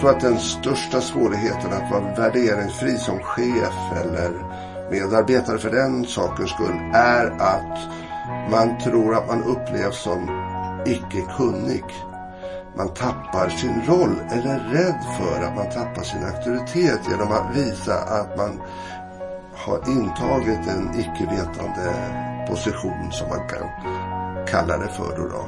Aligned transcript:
Jag 0.00 0.04
tror 0.04 0.16
att 0.16 0.34
den 0.34 0.38
största 0.38 1.00
svårigheten 1.00 1.72
att 1.72 1.90
vara 1.90 2.14
värderingsfri 2.14 2.96
som 2.96 3.18
chef 3.18 3.74
eller 4.04 4.30
medarbetare 4.90 5.58
för 5.58 5.70
den 5.70 6.04
sakens 6.04 6.50
skull 6.50 6.76
är 6.94 7.26
att 7.26 7.78
man 8.50 8.78
tror 8.78 9.14
att 9.14 9.28
man 9.28 9.44
upplevs 9.44 10.02
som 10.02 10.28
icke 10.86 11.22
kunnig. 11.36 11.84
Man 12.76 12.88
tappar 12.88 13.48
sin 13.48 13.82
roll 13.86 14.14
eller 14.30 14.54
är 14.54 14.58
rädd 14.58 15.00
för 15.18 15.44
att 15.44 15.56
man 15.56 15.70
tappar 15.70 16.02
sin 16.02 16.24
auktoritet 16.24 17.00
genom 17.10 17.32
att 17.32 17.56
visa 17.56 17.94
att 17.94 18.36
man 18.36 18.60
har 19.54 19.78
intagit 19.88 20.68
en 20.68 21.00
icke-vetande 21.00 21.94
position 22.48 23.12
som 23.12 23.28
man 23.28 23.48
kan 23.48 23.66
kalla 24.46 24.76
det 24.76 24.88
för. 24.88 25.16
Då, 25.16 25.28
då. 25.28 25.44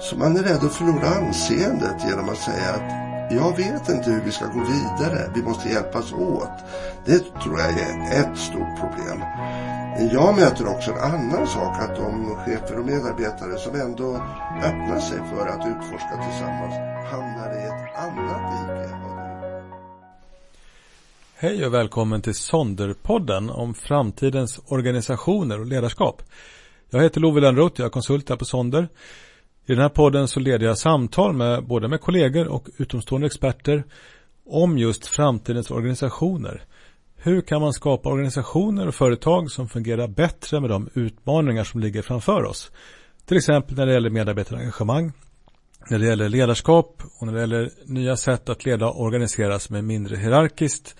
Så 0.00 0.16
man 0.16 0.36
är 0.36 0.42
rädd 0.42 0.64
att 0.64 0.74
förlora 0.74 1.08
anseendet 1.08 2.04
genom 2.04 2.28
att 2.28 2.38
säga 2.38 2.70
att 2.74 3.03
jag 3.30 3.56
vet 3.56 3.88
inte 3.88 4.10
hur 4.10 4.24
vi 4.24 4.32
ska 4.32 4.46
gå 4.46 4.60
vidare. 4.60 5.30
Vi 5.34 5.42
måste 5.42 5.68
hjälpas 5.68 6.12
åt. 6.12 6.58
Det 7.04 7.18
tror 7.18 7.58
jag 7.58 7.70
är 7.70 8.20
ett 8.20 8.38
stort 8.38 8.80
problem. 8.80 9.20
Jag 10.12 10.36
möter 10.36 10.66
också 10.66 10.90
en 10.90 10.98
annan 10.98 11.46
sak 11.46 11.76
att 11.80 11.96
de 11.96 12.36
chefer 12.36 12.78
och 12.78 12.86
medarbetare 12.86 13.58
som 13.58 13.80
ändå 13.80 14.14
öppnar 14.62 15.00
sig 15.00 15.18
för 15.18 15.46
att 15.46 15.66
utforska 15.66 16.22
tillsammans 16.24 16.74
hamnar 17.10 17.54
i 17.54 17.66
ett 17.66 17.98
annat 17.98 18.52
dike. 18.52 18.94
Hej 21.36 21.66
och 21.66 21.74
välkommen 21.74 22.22
till 22.22 22.34
Sonderpodden 22.34 23.50
om 23.50 23.74
framtidens 23.74 24.60
organisationer 24.66 25.60
och 25.60 25.66
ledarskap. 25.66 26.22
Jag 26.90 27.02
heter 27.02 27.20
Love 27.20 27.40
Lönnroth, 27.40 27.80
jag 27.80 27.86
är 27.86 27.90
konsult 27.90 28.28
här 28.28 28.36
på 28.36 28.44
Sonder. 28.44 28.88
I 29.66 29.72
den 29.72 29.82
här 29.82 29.88
podden 29.88 30.28
så 30.28 30.40
leder 30.40 30.66
jag 30.66 30.78
samtal 30.78 31.32
med 31.32 31.64
både 31.64 31.88
med 31.88 32.00
kollegor 32.00 32.48
och 32.48 32.68
utomstående 32.76 33.26
experter 33.26 33.84
om 34.46 34.78
just 34.78 35.06
framtidens 35.06 35.70
organisationer. 35.70 36.64
Hur 37.16 37.40
kan 37.40 37.60
man 37.60 37.72
skapa 37.72 38.08
organisationer 38.08 38.88
och 38.88 38.94
företag 38.94 39.50
som 39.50 39.68
fungerar 39.68 40.08
bättre 40.08 40.60
med 40.60 40.70
de 40.70 40.88
utmaningar 40.94 41.64
som 41.64 41.80
ligger 41.80 42.02
framför 42.02 42.44
oss? 42.44 42.70
Till 43.26 43.36
exempel 43.36 43.76
när 43.76 43.86
det 43.86 43.92
gäller 43.92 44.10
medarbetarengagemang, 44.10 45.12
när 45.90 45.98
det 45.98 46.06
gäller 46.06 46.28
ledarskap 46.28 47.02
och 47.20 47.26
när 47.26 47.34
det 47.34 47.40
gäller 47.40 47.70
nya 47.84 48.16
sätt 48.16 48.48
att 48.48 48.64
leda 48.64 48.86
och 48.86 49.02
organisera 49.02 49.58
som 49.58 49.76
är 49.76 49.82
mindre 49.82 50.16
hierarkiskt 50.16 50.96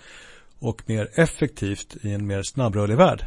och 0.59 0.81
mer 0.85 1.09
effektivt 1.13 1.97
i 2.01 2.11
en 2.11 2.27
mer 2.27 2.43
snabbrörlig 2.43 2.97
värld. 2.97 3.25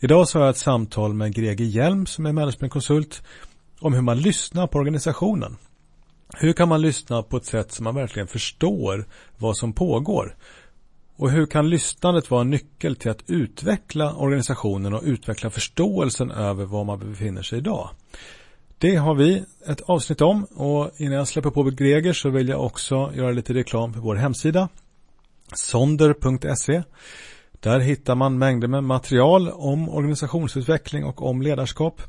Idag 0.00 0.28
så 0.28 0.38
har 0.38 0.44
jag 0.44 0.50
ett 0.50 0.56
samtal 0.56 1.14
med 1.14 1.34
Greger 1.34 1.64
Hjelm 1.64 2.06
som 2.06 2.26
är 2.26 2.32
managementkonsult 2.32 3.22
om 3.80 3.94
hur 3.94 4.00
man 4.00 4.20
lyssnar 4.20 4.66
på 4.66 4.78
organisationen. 4.78 5.56
Hur 6.36 6.52
kan 6.52 6.68
man 6.68 6.82
lyssna 6.82 7.22
på 7.22 7.36
ett 7.36 7.44
sätt 7.44 7.72
som 7.72 7.84
man 7.84 7.94
verkligen 7.94 8.28
förstår 8.28 9.08
vad 9.36 9.56
som 9.56 9.72
pågår? 9.72 10.36
Och 11.16 11.30
hur 11.30 11.46
kan 11.46 11.70
lyssnandet 11.70 12.30
vara 12.30 12.40
en 12.40 12.50
nyckel 12.50 12.96
till 12.96 13.10
att 13.10 13.30
utveckla 13.30 14.14
organisationen 14.14 14.94
och 14.94 15.02
utveckla 15.04 15.50
förståelsen 15.50 16.30
över 16.30 16.64
var 16.64 16.84
man 16.84 16.98
befinner 16.98 17.42
sig 17.42 17.58
idag? 17.58 17.90
Det 18.78 18.96
har 18.96 19.14
vi 19.14 19.44
ett 19.66 19.80
avsnitt 19.80 20.20
om 20.20 20.44
och 20.44 20.90
innan 20.96 21.14
jag 21.14 21.28
släpper 21.28 21.50
på 21.50 21.62
Greger 21.62 22.12
så 22.12 22.30
vill 22.30 22.48
jag 22.48 22.64
också 22.64 23.12
göra 23.14 23.30
lite 23.30 23.54
reklam 23.54 23.92
för 23.92 24.00
vår 24.00 24.14
hemsida 24.14 24.68
sonder.se 25.54 26.82
Där 27.60 27.80
hittar 27.80 28.14
man 28.14 28.38
mängder 28.38 28.68
med 28.68 28.84
material 28.84 29.48
om 29.48 29.88
organisationsutveckling 29.88 31.04
och 31.04 31.22
om 31.22 31.42
ledarskap. 31.42 32.02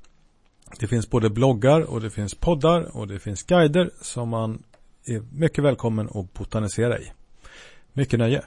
Det 0.80 0.88
finns 0.88 1.09
både 1.09 1.30
bloggar 1.30 1.81
och 1.81 2.02
det 2.02 2.09
finns 2.09 2.35
poddar 2.35 2.97
och 2.97 3.07
det 3.07 3.19
finns 3.19 3.44
guider 3.44 3.90
som 4.02 4.30
man 4.30 4.63
är 5.06 5.22
mycket 5.31 5.63
välkommen 5.63 6.09
att 6.13 6.34
botanisera 6.34 7.00
i. 7.00 7.12
Mycket 7.94 8.19
nöje. 8.19 8.44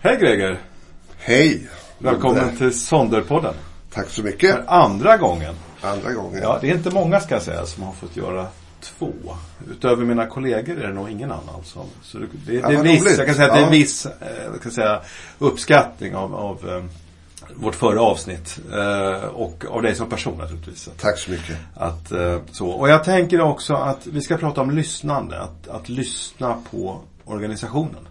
Hej 0.00 0.16
Greger! 0.20 0.58
Hej! 1.18 1.68
Välkommen 1.98 2.56
till 2.56 2.78
Sonderpodden. 2.78 3.54
Tack 3.90 4.08
så 4.08 4.22
mycket. 4.22 4.54
För 4.54 4.64
andra 4.66 5.16
gången. 5.16 5.54
Andra 5.80 6.12
gången. 6.12 6.42
Ja, 6.42 6.58
det 6.60 6.70
är 6.70 6.74
inte 6.74 6.90
många 6.90 7.20
ska 7.20 7.34
jag 7.34 7.42
säga 7.42 7.66
som 7.66 7.82
har 7.82 7.92
fått 7.92 8.16
göra 8.16 8.46
två. 8.80 9.12
Utöver 9.70 10.04
mina 10.04 10.26
kollegor 10.26 10.78
är 10.78 10.86
det 10.86 10.94
nog 10.94 11.10
ingen 11.10 11.32
annan 11.32 11.64
som. 11.64 11.86
Så 12.02 12.18
det, 12.18 12.26
det, 12.46 12.52
det 12.52 12.74
är 12.74 12.82
viss, 12.82 13.18
jag 13.18 13.26
kan 13.26 13.34
säga 13.34 13.48
att 13.48 13.54
det 13.54 13.60
är 13.60 13.64
en 13.64 13.72
viss 13.72 14.06
jag 14.52 14.62
kan 14.62 14.72
säga, 14.72 15.02
uppskattning 15.38 16.14
av, 16.14 16.34
av 16.34 16.66
um, 16.66 16.90
vårt 17.60 17.74
förra 17.74 18.02
avsnitt. 18.02 18.60
Uh, 18.74 19.24
och 19.24 19.64
av 19.70 19.82
dig 19.82 19.94
som 19.94 20.08
person 20.08 20.38
naturligtvis. 20.38 20.90
Tack 21.00 21.18
så 21.18 21.30
mycket. 21.30 21.56
Att, 21.74 22.12
uh, 22.12 22.38
så. 22.52 22.68
Och 22.68 22.88
jag 22.88 23.04
tänker 23.04 23.40
också 23.40 23.74
att 23.74 24.06
vi 24.06 24.20
ska 24.20 24.36
prata 24.36 24.60
om 24.60 24.70
lyssnande. 24.70 25.40
Att, 25.40 25.68
att 25.68 25.88
lyssna 25.88 26.56
på 26.70 27.00
organisationen. 27.24 28.08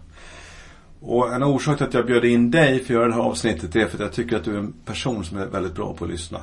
Och 1.00 1.34
en 1.34 1.42
orsak 1.42 1.76
till 1.76 1.86
att 1.86 1.94
jag 1.94 2.06
bjöd 2.06 2.24
in 2.24 2.50
dig 2.50 2.78
för 2.78 2.84
att 2.84 2.90
göra 2.90 3.08
det 3.08 3.14
här 3.14 3.20
avsnittet 3.20 3.76
är 3.76 3.86
för 3.86 3.94
att 3.94 4.00
jag 4.00 4.12
tycker 4.12 4.36
att 4.36 4.44
du 4.44 4.54
är 4.54 4.58
en 4.58 4.72
person 4.84 5.24
som 5.24 5.38
är 5.38 5.46
väldigt 5.46 5.74
bra 5.74 5.94
på 5.94 6.04
att 6.04 6.10
lyssna. 6.10 6.40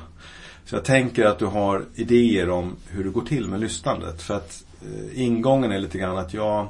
Så 0.65 0.75
jag 0.75 0.85
tänker 0.85 1.25
att 1.25 1.39
du 1.39 1.45
har 1.45 1.85
idéer 1.95 2.49
om 2.49 2.75
hur 2.89 3.03
det 3.03 3.09
går 3.09 3.21
till 3.21 3.47
med 3.47 3.59
lyssnandet. 3.59 4.21
För 4.21 4.33
att 4.33 4.63
eh, 4.81 5.21
ingången 5.21 5.71
är 5.71 5.79
lite 5.79 5.97
grann 5.97 6.17
att 6.17 6.33
jag 6.33 6.67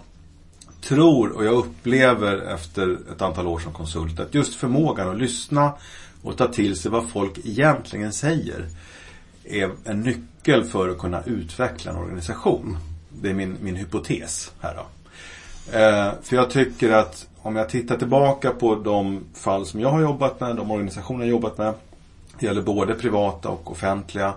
tror 0.81 1.31
och 1.31 1.46
jag 1.46 1.53
upplever 1.53 2.38
efter 2.38 2.97
ett 3.12 3.22
antal 3.22 3.47
år 3.47 3.59
som 3.59 3.73
konsult 3.73 4.19
att 4.19 4.34
just 4.34 4.56
förmågan 4.56 5.09
att 5.09 5.17
lyssna 5.17 5.72
och 6.25 6.38
ta 6.38 6.47
till 6.47 6.75
sig 6.75 6.91
vad 6.91 7.09
folk 7.09 7.38
egentligen 7.44 8.13
säger 8.13 8.68
är 9.44 9.72
en 9.84 10.02
nyckel 10.02 10.63
för 10.63 10.90
att 10.90 10.97
kunna 10.97 11.24
utveckla 11.24 11.91
en 11.91 11.97
organisation. 11.97 12.78
Det 13.09 13.30
är 13.30 13.34
min, 13.34 13.58
min 13.62 13.75
hypotes 13.75 14.52
här 14.59 14.75
då. 14.75 14.85
Eh, 15.78 16.14
för 16.22 16.35
jag 16.35 16.50
tycker 16.50 16.91
att 16.91 17.28
om 17.41 17.56
jag 17.56 17.69
tittar 17.69 17.97
tillbaka 17.97 18.52
på 18.52 18.75
de 18.75 19.24
fall 19.34 19.66
som 19.66 19.80
jag 19.80 19.90
har 19.90 20.02
jobbat 20.02 20.40
med, 20.40 20.56
de 20.56 20.72
organisationer 20.72 21.19
jag 21.19 21.25
har 21.25 21.31
jobbat 21.31 21.58
med. 21.58 21.74
Det 22.40 22.46
gäller 22.46 22.62
både 22.62 22.94
privata 22.94 23.50
och 23.50 23.72
offentliga. 23.72 24.34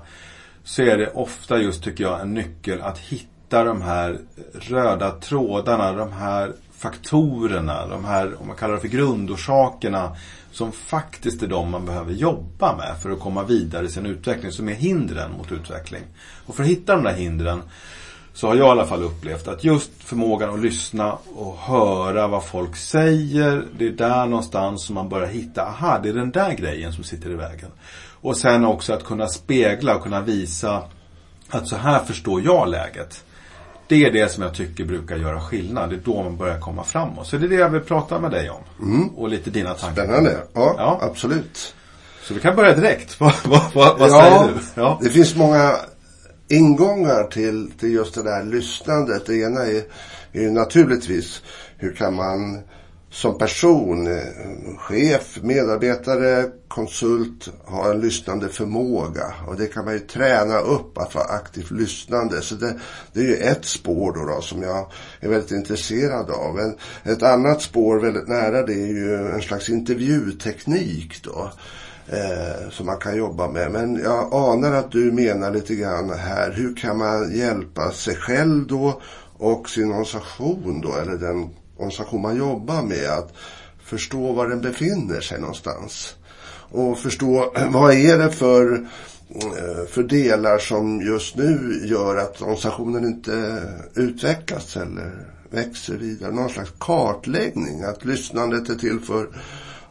Så 0.65 0.83
är 0.83 0.99
det 0.99 1.11
ofta 1.11 1.59
just, 1.59 1.85
tycker 1.85 2.05
jag, 2.05 2.21
en 2.21 2.35
nyckel 2.35 2.81
att 2.81 2.99
hitta 2.99 3.65
de 3.65 3.83
här 3.83 4.19
röda 4.53 5.11
trådarna, 5.11 5.93
de 5.93 6.13
här 6.13 6.53
faktorerna, 6.79 7.87
de 7.87 8.05
här, 8.05 8.41
om 8.41 8.47
man 8.47 8.57
kallar 8.57 8.75
det 8.75 8.81
för 8.81 8.89
grundorsakerna, 8.89 10.17
som 10.53 10.73
faktiskt 10.73 11.43
är 11.43 11.47
de 11.47 11.71
man 11.71 11.87
behöver 11.87 12.13
jobba 12.13 12.77
med 12.77 12.97
för 13.03 13.11
att 13.11 13.21
komma 13.21 13.43
vidare 13.43 13.87
i 13.87 13.89
sin 13.89 14.07
utveckling, 14.07 14.53
som 14.53 14.69
är 14.69 14.73
hindren 14.73 15.33
mot 15.33 15.53
utveckling. 15.53 16.03
Och 16.47 16.55
för 16.55 16.63
att 16.63 16.69
hitta 16.69 16.95
de 16.95 17.05
där 17.05 17.15
hindren 17.15 17.63
så 18.33 18.47
har 18.47 18.55
jag 18.55 18.67
i 18.67 18.71
alla 18.71 18.87
fall 18.87 19.03
upplevt 19.03 19.49
att 19.49 19.65
just 19.65 19.91
förmågan 19.99 20.55
att 20.55 20.61
lyssna 20.61 21.19
och 21.35 21.57
höra 21.57 22.29
vad 22.29 22.45
folk 22.45 22.77
säger. 22.77 23.65
Det 23.79 23.87
är 23.87 23.93
där 23.93 24.27
någonstans 24.27 24.85
som 24.85 24.95
man 24.95 25.09
börjar 25.09 25.29
hitta, 25.29 25.63
aha, 25.63 25.99
det 26.03 26.09
är 26.09 26.13
den 26.13 26.31
där 26.31 26.53
grejen 26.53 26.93
som 26.93 27.05
sitter 27.05 27.31
i 27.31 27.35
vägen. 27.35 27.71
Och 28.21 28.37
sen 28.37 28.65
också 28.65 28.93
att 28.93 29.05
kunna 29.05 29.27
spegla 29.27 29.97
och 29.97 30.03
kunna 30.03 30.21
visa 30.21 30.83
att 31.49 31.69
så 31.69 31.77
här 31.77 32.05
förstår 32.05 32.43
jag 32.43 32.69
läget. 32.69 33.25
Det 33.89 34.05
är 34.05 34.13
det 34.13 34.33
som 34.33 34.43
jag 34.43 34.55
tycker 34.55 34.85
brukar 34.85 35.17
göra 35.17 35.41
skillnad. 35.41 35.91
Det 35.91 35.97
är 35.97 36.01
då 36.05 36.23
man 36.23 36.37
börjar 36.37 36.61
komma 36.61 36.85
framåt. 36.85 37.27
Så 37.27 37.37
det 37.37 37.47
är 37.47 37.49
det 37.49 37.55
jag 37.55 37.71
vill 37.71 37.81
prata 37.81 38.21
med 38.21 38.31
dig 38.31 38.51
om. 38.51 38.63
Mm. 38.83 39.09
Och 39.09 39.29
lite 39.29 39.51
dina 39.51 39.75
tankar. 39.75 40.05
Spännande. 40.05 40.37
Ja, 40.53 40.75
ja, 40.77 40.99
absolut. 41.03 41.75
Så 42.23 42.35
vi 42.35 42.41
kan 42.41 42.57
börja 42.57 42.75
direkt. 42.75 43.21
vad, 43.21 43.35
vad, 43.45 43.73
vad 43.75 44.11
ja, 44.11 44.23
säger 44.23 44.55
du? 44.55 44.61
Ja, 44.75 44.99
det 45.03 45.09
finns 45.09 45.37
många 45.37 45.77
ingångar 46.49 47.25
till, 47.25 47.71
till 47.79 47.93
just 47.93 48.15
det 48.15 48.23
där 48.23 48.45
lyssnandet. 48.45 49.27
Det 49.27 49.37
ena 49.37 49.61
är, 49.61 49.83
är 50.33 50.41
ju 50.41 50.51
naturligtvis 50.51 51.43
hur 51.77 51.95
kan 51.95 52.15
man 52.15 52.63
som 53.11 53.39
person, 53.39 54.07
eh, 54.07 54.77
chef, 54.79 55.39
medarbetare, 55.43 56.51
konsult 56.69 57.49
ha 57.65 57.91
en 57.91 58.01
lyssnande 58.01 58.49
förmåga. 58.49 59.35
Och 59.47 59.57
det 59.57 59.67
kan 59.67 59.85
man 59.85 59.95
ju 59.95 60.01
träna 60.01 60.59
upp 60.59 60.99
att 60.99 61.15
vara 61.15 61.25
aktivt 61.25 61.71
lyssnande. 61.71 62.43
Så 62.43 62.55
det, 62.55 62.75
det 63.13 63.21
är 63.21 63.25
ju 63.25 63.37
ett 63.37 63.65
spår 63.65 64.13
då, 64.13 64.35
då 64.35 64.41
som 64.41 64.63
jag 64.63 64.87
är 65.21 65.29
väldigt 65.29 65.51
intresserad 65.51 66.31
av. 66.31 66.55
Men 66.55 66.77
ett 67.15 67.23
annat 67.23 67.63
spår 67.63 67.99
väldigt 67.99 68.29
nära 68.29 68.67
det 68.67 68.75
är 68.75 68.87
ju 68.87 69.29
en 69.29 69.43
slags 69.43 69.69
intervjuteknik 69.69 71.23
då 71.25 71.53
eh, 72.07 72.71
som 72.71 72.87
man 72.87 72.99
kan 72.99 73.17
jobba 73.17 73.49
med. 73.49 73.73
Men 73.73 73.97
jag 73.97 74.35
anar 74.35 74.73
att 74.73 74.93
du 74.93 75.13
menar 75.13 75.51
lite 75.51 75.75
grann 75.75 76.11
här, 76.11 76.53
hur 76.53 76.77
kan 76.77 76.99
man 76.99 77.37
hjälpa 77.37 77.91
sig 77.91 78.17
själv 78.17 78.67
då 78.67 79.01
och 79.39 79.69
sin 79.69 79.89
organisation 79.89 80.81
då, 80.81 80.97
eller 80.97 81.17
den 81.17 81.51
organisation 81.79 82.23
man 82.23 82.37
jobbar 82.37 82.83
med 82.83 83.11
att 83.11 83.35
förstå 83.83 84.33
var 84.33 84.49
den 84.49 84.61
befinner 84.61 85.21
sig 85.21 85.41
någonstans. 85.41 86.15
Och 86.71 86.99
förstå 86.99 87.53
vad 87.71 87.95
är 87.95 88.19
det 88.19 88.31
för, 88.31 88.75
eh, 89.29 89.87
för 89.91 90.03
delar 90.03 90.59
som 90.59 91.01
just 91.01 91.37
nu 91.37 91.81
gör 91.85 92.17
att 92.17 92.43
organisationen 92.43 93.05
inte 93.05 93.63
utvecklas 93.95 94.77
eller 94.77 95.27
växer 95.51 95.95
vidare. 95.95 96.33
Någon 96.33 96.51
slags 96.51 96.73
kartläggning, 96.79 97.83
att 97.83 98.05
lyssnandet 98.05 98.69
är 98.69 98.75
till 98.75 99.01
för 99.01 99.29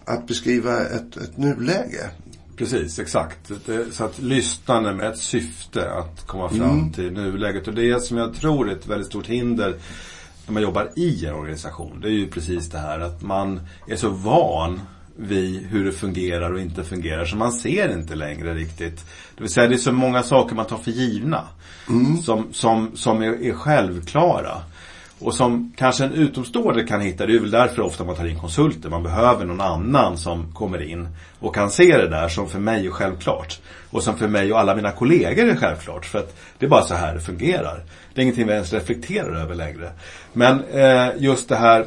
att 0.06 0.28
beskriva 0.28 0.82
ett, 0.82 1.18
ett 1.18 1.38
nuläge. 1.38 2.10
Precis, 2.58 3.00
exakt. 3.00 3.52
Så 3.92 4.04
att 4.04 4.20
lyssnande 4.20 4.94
med 4.94 5.12
ett 5.12 5.18
syfte 5.18 5.92
att 5.92 6.28
komma 6.28 6.50
fram 6.50 6.80
mm. 6.80 6.92
till 6.92 7.12
nuläget. 7.12 7.68
Och 7.68 7.74
det 7.74 8.04
som 8.04 8.18
jag 8.18 8.36
tror 8.36 8.70
är 8.70 8.76
ett 8.76 8.88
väldigt 8.88 9.08
stort 9.08 9.28
hinder 9.28 9.76
när 10.48 10.54
man 10.54 10.64
jobbar 10.64 10.92
i 10.96 11.26
en 11.26 11.34
organisation. 11.34 12.00
Det 12.02 12.08
är 12.08 12.12
ju 12.12 12.28
precis 12.28 12.70
det 12.70 12.78
här 12.78 13.00
att 13.00 13.22
man 13.22 13.60
är 13.88 13.96
så 13.96 14.10
van 14.10 14.82
vid 15.16 15.68
hur 15.68 15.86
det 15.86 15.92
fungerar 15.92 16.52
och 16.54 16.60
inte 16.60 16.84
fungerar 16.84 17.26
så 17.26 17.36
man 17.36 17.52
ser 17.52 17.94
inte 17.94 18.16
längre 18.16 18.54
riktigt. 18.54 19.06
Det 19.36 19.42
vill 19.44 19.50
säga 19.50 19.68
det 19.68 19.76
är 19.76 19.78
så 19.78 19.92
många 19.92 20.24
saker 20.24 20.56
man 20.56 20.66
tar 20.66 20.78
för 20.78 20.92
givna. 20.92 21.44
Mm. 21.90 22.18
Som, 22.18 22.48
som, 22.54 22.92
som 22.96 23.22
är, 23.22 23.44
är 23.44 23.54
självklara. 23.54 24.62
Och 25.20 25.34
som 25.34 25.74
kanske 25.76 26.04
en 26.04 26.14
utomstående 26.14 26.84
kan 26.84 27.02
hitta, 27.02 27.26
det 27.26 27.36
är 27.36 27.40
väl 27.40 27.52
därför 27.52 27.82
ofta 27.82 28.04
man 28.04 28.16
tar 28.16 28.26
in 28.26 28.40
konsulter. 28.40 28.90
Man 28.90 29.04
behöver 29.04 29.46
någon 29.46 29.62
annan 29.62 30.18
som 30.18 30.54
kommer 30.54 30.82
in 30.82 31.08
och 31.40 31.56
kan 31.56 31.72
se 31.72 31.98
det 31.98 32.08
där 32.08 32.30
som 32.30 32.50
för 32.50 32.60
mig 32.60 32.86
är 32.86 32.92
självklart. 32.92 33.60
Och 33.90 34.04
som 34.04 34.18
för 34.18 34.28
mig 34.28 34.54
och 34.54 34.60
alla 34.60 34.76
mina 34.76 34.92
kollegor 34.92 35.46
är 35.46 35.56
självklart. 35.56 36.06
För 36.06 36.20
att 36.20 36.36
det 36.58 36.66
är 36.66 36.70
bara 36.70 36.84
så 36.84 36.94
här 36.94 37.14
det 37.14 37.22
fungerar. 37.22 37.84
Det 38.14 38.22
är 38.22 38.24
ingenting 38.24 38.48
vi 38.48 38.54
ens 38.54 38.74
reflekterar 38.74 39.36
över 39.36 39.56
längre. 39.56 39.92
Men 40.34 40.64
eh, 40.64 41.10
just 41.18 41.50
det 41.50 41.56
här 41.56 41.86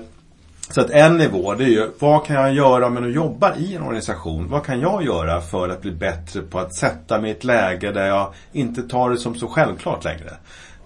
så 0.71 0.81
att 0.81 0.91
en 0.91 1.17
nivå 1.17 1.55
det 1.55 1.65
är 1.65 1.69
ju, 1.69 1.91
vad 1.99 2.27
kan 2.27 2.37
jag 2.37 2.55
göra 2.55 2.87
om 2.87 2.95
jag 2.95 3.03
nu 3.03 3.13
jobbar 3.13 3.55
i 3.59 3.75
en 3.75 3.83
organisation? 3.83 4.49
Vad 4.49 4.65
kan 4.65 4.81
jag 4.81 5.05
göra 5.05 5.41
för 5.41 5.69
att 5.69 5.83
bli 5.83 5.93
bättre 5.93 6.43
på 6.43 6.59
att 6.59 6.75
sätta 6.75 7.21
mig 7.21 7.31
i 7.31 7.35
ett 7.35 7.45
läge 7.45 7.93
där 7.93 8.07
jag 8.07 8.35
inte 8.53 8.83
tar 8.83 9.11
det 9.11 9.17
som 9.17 9.35
så 9.35 9.49
självklart 9.49 10.05
längre? 10.05 10.31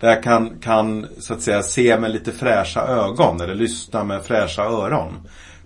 Där 0.00 0.08
jag 0.08 0.22
kan, 0.22 0.58
kan 0.60 1.06
så 1.18 1.34
att 1.34 1.42
säga 1.42 1.62
se 1.62 1.98
med 1.98 2.10
lite 2.10 2.32
fräscha 2.32 2.80
ögon 2.80 3.40
eller 3.40 3.54
lyssna 3.54 4.04
med 4.04 4.22
fräscha 4.22 4.64
öron 4.64 5.12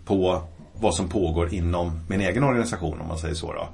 på 0.04 0.42
vad 0.80 0.94
som 0.94 1.08
pågår 1.08 1.54
inom 1.54 2.00
min 2.08 2.20
egen 2.20 2.44
organisation 2.44 3.00
om 3.00 3.08
man 3.08 3.18
säger 3.18 3.34
så 3.34 3.52
då. 3.52 3.68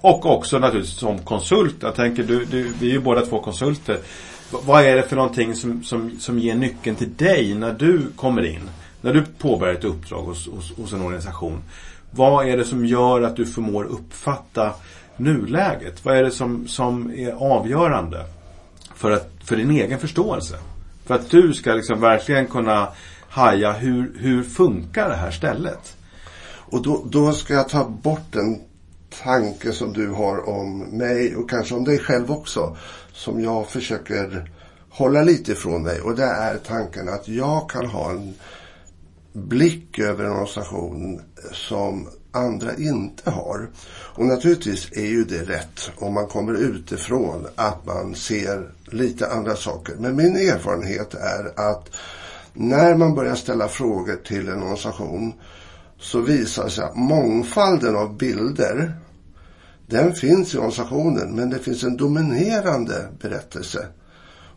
Och 0.00 0.26
också 0.26 0.58
naturligtvis 0.58 0.98
som 0.98 1.18
konsult. 1.18 1.76
Jag 1.80 1.94
tänker, 1.94 2.22
du, 2.22 2.44
du, 2.44 2.72
vi 2.80 2.88
är 2.88 2.92
ju 2.92 3.00
båda 3.00 3.26
två 3.26 3.40
konsulter. 3.40 3.98
Vad 4.50 4.84
är 4.84 4.96
det 4.96 5.02
för 5.02 5.16
någonting 5.16 5.54
som, 5.54 5.82
som, 5.82 6.18
som 6.20 6.38
ger 6.38 6.54
nyckeln 6.54 6.96
till 6.96 7.14
dig 7.16 7.54
när 7.54 7.72
du 7.72 8.12
kommer 8.16 8.46
in? 8.46 8.70
När 9.00 9.12
du 9.12 9.24
påbörjar 9.38 9.74
ett 9.74 9.84
uppdrag 9.84 10.22
hos, 10.22 10.48
hos, 10.48 10.76
hos 10.76 10.92
en 10.92 11.02
organisation. 11.02 11.62
Vad 12.10 12.48
är 12.48 12.56
det 12.56 12.64
som 12.64 12.86
gör 12.86 13.22
att 13.22 13.36
du 13.36 13.46
förmår 13.46 13.84
uppfatta 13.84 14.72
nuläget? 15.16 16.04
Vad 16.04 16.16
är 16.16 16.22
det 16.22 16.30
som, 16.30 16.68
som 16.68 17.10
är 17.16 17.32
avgörande? 17.32 18.24
För, 18.96 19.10
att, 19.10 19.30
för 19.44 19.56
din 19.56 19.70
egen 19.70 19.98
förståelse. 19.98 20.58
För 21.04 21.14
att 21.14 21.30
du 21.30 21.54
ska 21.54 21.72
liksom 21.72 22.00
verkligen 22.00 22.46
kunna 22.46 22.88
haja 23.28 23.72
hur, 23.72 24.12
hur 24.18 24.42
funkar 24.42 25.08
det 25.08 25.16
här 25.16 25.30
stället? 25.30 25.96
Och 26.70 26.82
då, 26.82 27.06
då 27.10 27.32
ska 27.32 27.54
jag 27.54 27.68
ta 27.68 27.84
bort 27.88 28.32
den 28.32 28.60
tanke 29.22 29.72
som 29.72 29.92
du 29.92 30.08
har 30.08 30.48
om 30.48 30.78
mig 30.78 31.36
och 31.36 31.50
kanske 31.50 31.74
om 31.74 31.84
dig 31.84 31.98
själv 31.98 32.30
också. 32.30 32.76
Som 33.12 33.40
jag 33.40 33.68
försöker 33.68 34.50
hålla 34.90 35.22
lite 35.22 35.52
ifrån 35.52 35.82
dig. 35.82 36.00
Och 36.00 36.16
det 36.16 36.24
är 36.24 36.58
tanken 36.58 37.08
att 37.08 37.28
jag 37.28 37.70
kan 37.70 37.86
ha 37.86 38.10
en 38.10 38.34
blick 39.32 39.98
över 39.98 40.24
en 40.24 40.30
organisation 40.30 41.20
som 41.52 42.08
andra 42.36 42.76
inte 42.76 43.30
har. 43.30 43.68
Och 44.14 44.24
naturligtvis 44.24 44.92
är 44.92 45.06
ju 45.06 45.24
det 45.24 45.42
rätt 45.42 45.90
om 45.96 46.14
man 46.14 46.26
kommer 46.26 46.52
utifrån 46.54 47.46
att 47.54 47.86
man 47.86 48.14
ser 48.14 48.70
lite 48.84 49.32
andra 49.32 49.56
saker. 49.56 49.94
Men 49.98 50.16
min 50.16 50.36
erfarenhet 50.36 51.14
är 51.14 51.70
att 51.70 51.90
när 52.52 52.94
man 52.94 53.14
börjar 53.14 53.34
ställa 53.34 53.68
frågor 53.68 54.16
till 54.16 54.48
en 54.48 54.62
organisation 54.62 55.32
så 55.98 56.20
visar 56.20 56.68
sig 56.68 56.84
att 56.84 56.96
mångfalden 56.96 57.96
av 57.96 58.16
bilder 58.16 58.92
den 59.86 60.14
finns 60.14 60.54
i 60.54 60.58
organisationen 60.58 61.34
men 61.36 61.50
det 61.50 61.58
finns 61.58 61.82
en 61.82 61.96
dominerande 61.96 63.08
berättelse. 63.20 63.86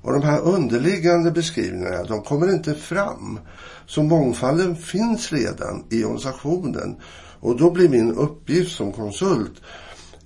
Och 0.02 0.14
de 0.14 0.24
här 0.24 0.40
underliggande 0.42 1.32
beskrivningarna 1.32 2.04
de 2.04 2.22
kommer 2.22 2.54
inte 2.54 2.76
fram. 2.76 3.40
Så 3.86 4.04
mångfalden 4.04 4.76
finns 4.76 5.32
redan 5.32 5.84
i 5.90 6.04
organisationen. 6.04 6.96
Och 7.40 7.58
då 7.58 7.72
blir 7.72 7.90
min 7.90 8.12
uppgift 8.12 8.76
som 8.76 8.92
konsult 8.92 9.62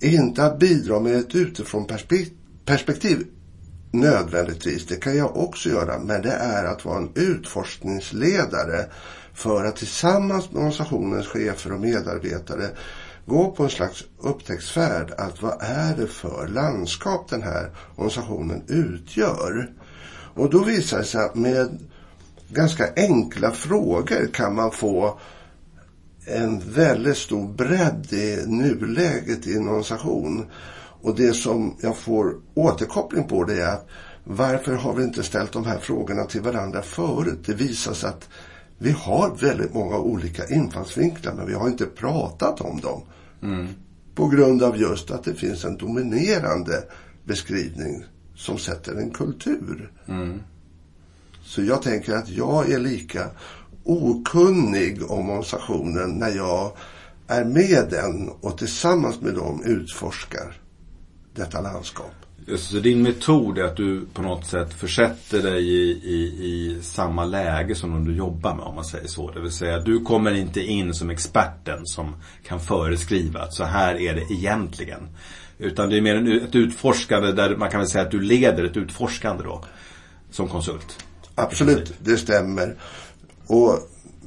inte 0.00 0.44
att 0.44 0.58
bidra 0.58 1.00
med 1.00 1.16
ett 1.16 1.34
utifrån 1.34 1.86
perspektiv 2.64 3.26
nödvändigtvis. 3.90 4.86
Det 4.86 4.96
kan 4.96 5.16
jag 5.16 5.36
också 5.36 5.68
göra. 5.68 5.98
Men 5.98 6.22
det 6.22 6.32
är 6.32 6.64
att 6.64 6.84
vara 6.84 6.98
en 6.98 7.10
utforskningsledare 7.14 8.86
för 9.34 9.64
att 9.64 9.76
tillsammans 9.76 10.50
med 10.50 10.56
organisationens 10.56 11.26
chefer 11.26 11.72
och 11.72 11.80
medarbetare 11.80 12.68
gå 13.26 13.50
på 13.50 13.62
en 13.62 13.70
slags 13.70 14.04
upptäcktsfärd 14.18 15.10
att 15.18 15.42
vad 15.42 15.56
är 15.60 15.96
det 15.96 16.06
för 16.06 16.48
landskap 16.48 17.30
den 17.30 17.42
här 17.42 17.70
organisationen 17.96 18.62
utgör. 18.66 19.70
Och 20.34 20.50
då 20.50 20.64
visar 20.64 20.98
det 20.98 21.04
sig 21.04 21.24
att 21.24 21.34
med 21.34 21.78
ganska 22.48 22.88
enkla 22.96 23.50
frågor 23.50 24.30
kan 24.32 24.54
man 24.54 24.70
få 24.70 25.18
en 26.26 26.60
väldigt 26.72 27.16
stor 27.16 27.48
bredd 27.48 28.12
i 28.12 28.44
nuläget 28.46 29.46
i 29.46 29.56
en 29.56 29.68
organisation. 29.68 30.46
Och 31.02 31.16
det 31.16 31.32
som 31.32 31.76
jag 31.80 31.96
får 31.96 32.34
återkoppling 32.54 33.24
på 33.24 33.44
det 33.44 33.62
är 33.62 33.72
att 33.74 33.88
varför 34.24 34.74
har 34.74 34.94
vi 34.94 35.04
inte 35.04 35.22
ställt 35.22 35.52
de 35.52 35.64
här 35.64 35.78
frågorna 35.78 36.24
till 36.24 36.40
varandra 36.40 36.82
förut? 36.82 37.38
Det 37.46 37.54
visar 37.54 37.92
sig 37.92 38.08
att 38.08 38.28
vi 38.78 38.90
har 38.90 39.36
väldigt 39.40 39.74
många 39.74 39.98
olika 39.98 40.46
infallsvinklar 40.46 41.34
men 41.34 41.46
vi 41.46 41.54
har 41.54 41.68
inte 41.68 41.86
pratat 41.86 42.60
om 42.60 42.80
dem. 42.80 43.02
Mm. 43.42 43.68
På 44.14 44.28
grund 44.28 44.62
av 44.62 44.76
just 44.76 45.10
att 45.10 45.24
det 45.24 45.34
finns 45.34 45.64
en 45.64 45.76
dominerande 45.76 46.84
beskrivning 47.24 48.04
som 48.36 48.58
sätter 48.58 48.94
en 48.94 49.10
kultur. 49.10 49.92
Mm. 50.08 50.40
Så 51.42 51.62
jag 51.62 51.82
tänker 51.82 52.14
att 52.14 52.28
jag 52.28 52.70
är 52.70 52.78
lika 52.78 53.30
okunnig 53.84 55.10
om 55.10 55.28
organisationen 55.30 56.10
när 56.10 56.30
jag 56.36 56.72
är 57.28 57.44
med 57.44 57.86
den 57.90 58.28
och 58.40 58.58
tillsammans 58.58 59.20
med 59.20 59.34
dem 59.34 59.62
utforskar 59.64 60.56
detta 61.34 61.60
landskap. 61.60 62.12
Så 62.56 62.76
din 62.76 63.02
metod 63.02 63.58
är 63.58 63.64
att 63.64 63.76
du 63.76 64.06
på 64.14 64.22
något 64.22 64.46
sätt 64.46 64.74
försätter 64.74 65.42
dig 65.42 65.68
i, 65.68 65.90
i, 66.04 66.44
i 66.44 66.82
samma 66.82 67.24
läge 67.24 67.74
som 67.74 67.90
de 67.90 68.04
du 68.04 68.16
jobbar 68.16 68.54
med 68.54 68.64
om 68.64 68.74
man 68.74 68.84
säger 68.84 69.08
så. 69.08 69.30
Det 69.30 69.40
vill 69.40 69.52
säga 69.52 69.78
du 69.78 70.04
kommer 70.04 70.34
inte 70.34 70.60
in 70.60 70.94
som 70.94 71.10
experten 71.10 71.86
som 71.86 72.16
kan 72.46 72.60
föreskriva 72.60 73.40
att 73.40 73.54
så 73.54 73.64
här 73.64 74.00
är 74.00 74.14
det 74.14 74.34
egentligen. 74.34 75.08
Utan 75.58 75.90
det 75.90 75.96
är 75.96 76.00
mer 76.00 76.42
ett 76.44 76.54
utforskande 76.54 77.32
där 77.32 77.56
man 77.56 77.70
kan 77.70 77.80
väl 77.80 77.88
säga 77.88 78.04
att 78.04 78.10
du 78.10 78.20
leder 78.20 78.64
ett 78.64 78.76
utforskande 78.76 79.44
då. 79.44 79.64
Som 80.30 80.48
konsult. 80.48 81.04
Absolut, 81.34 81.94
det 81.98 82.16
stämmer. 82.16 82.76
Och 83.46 83.78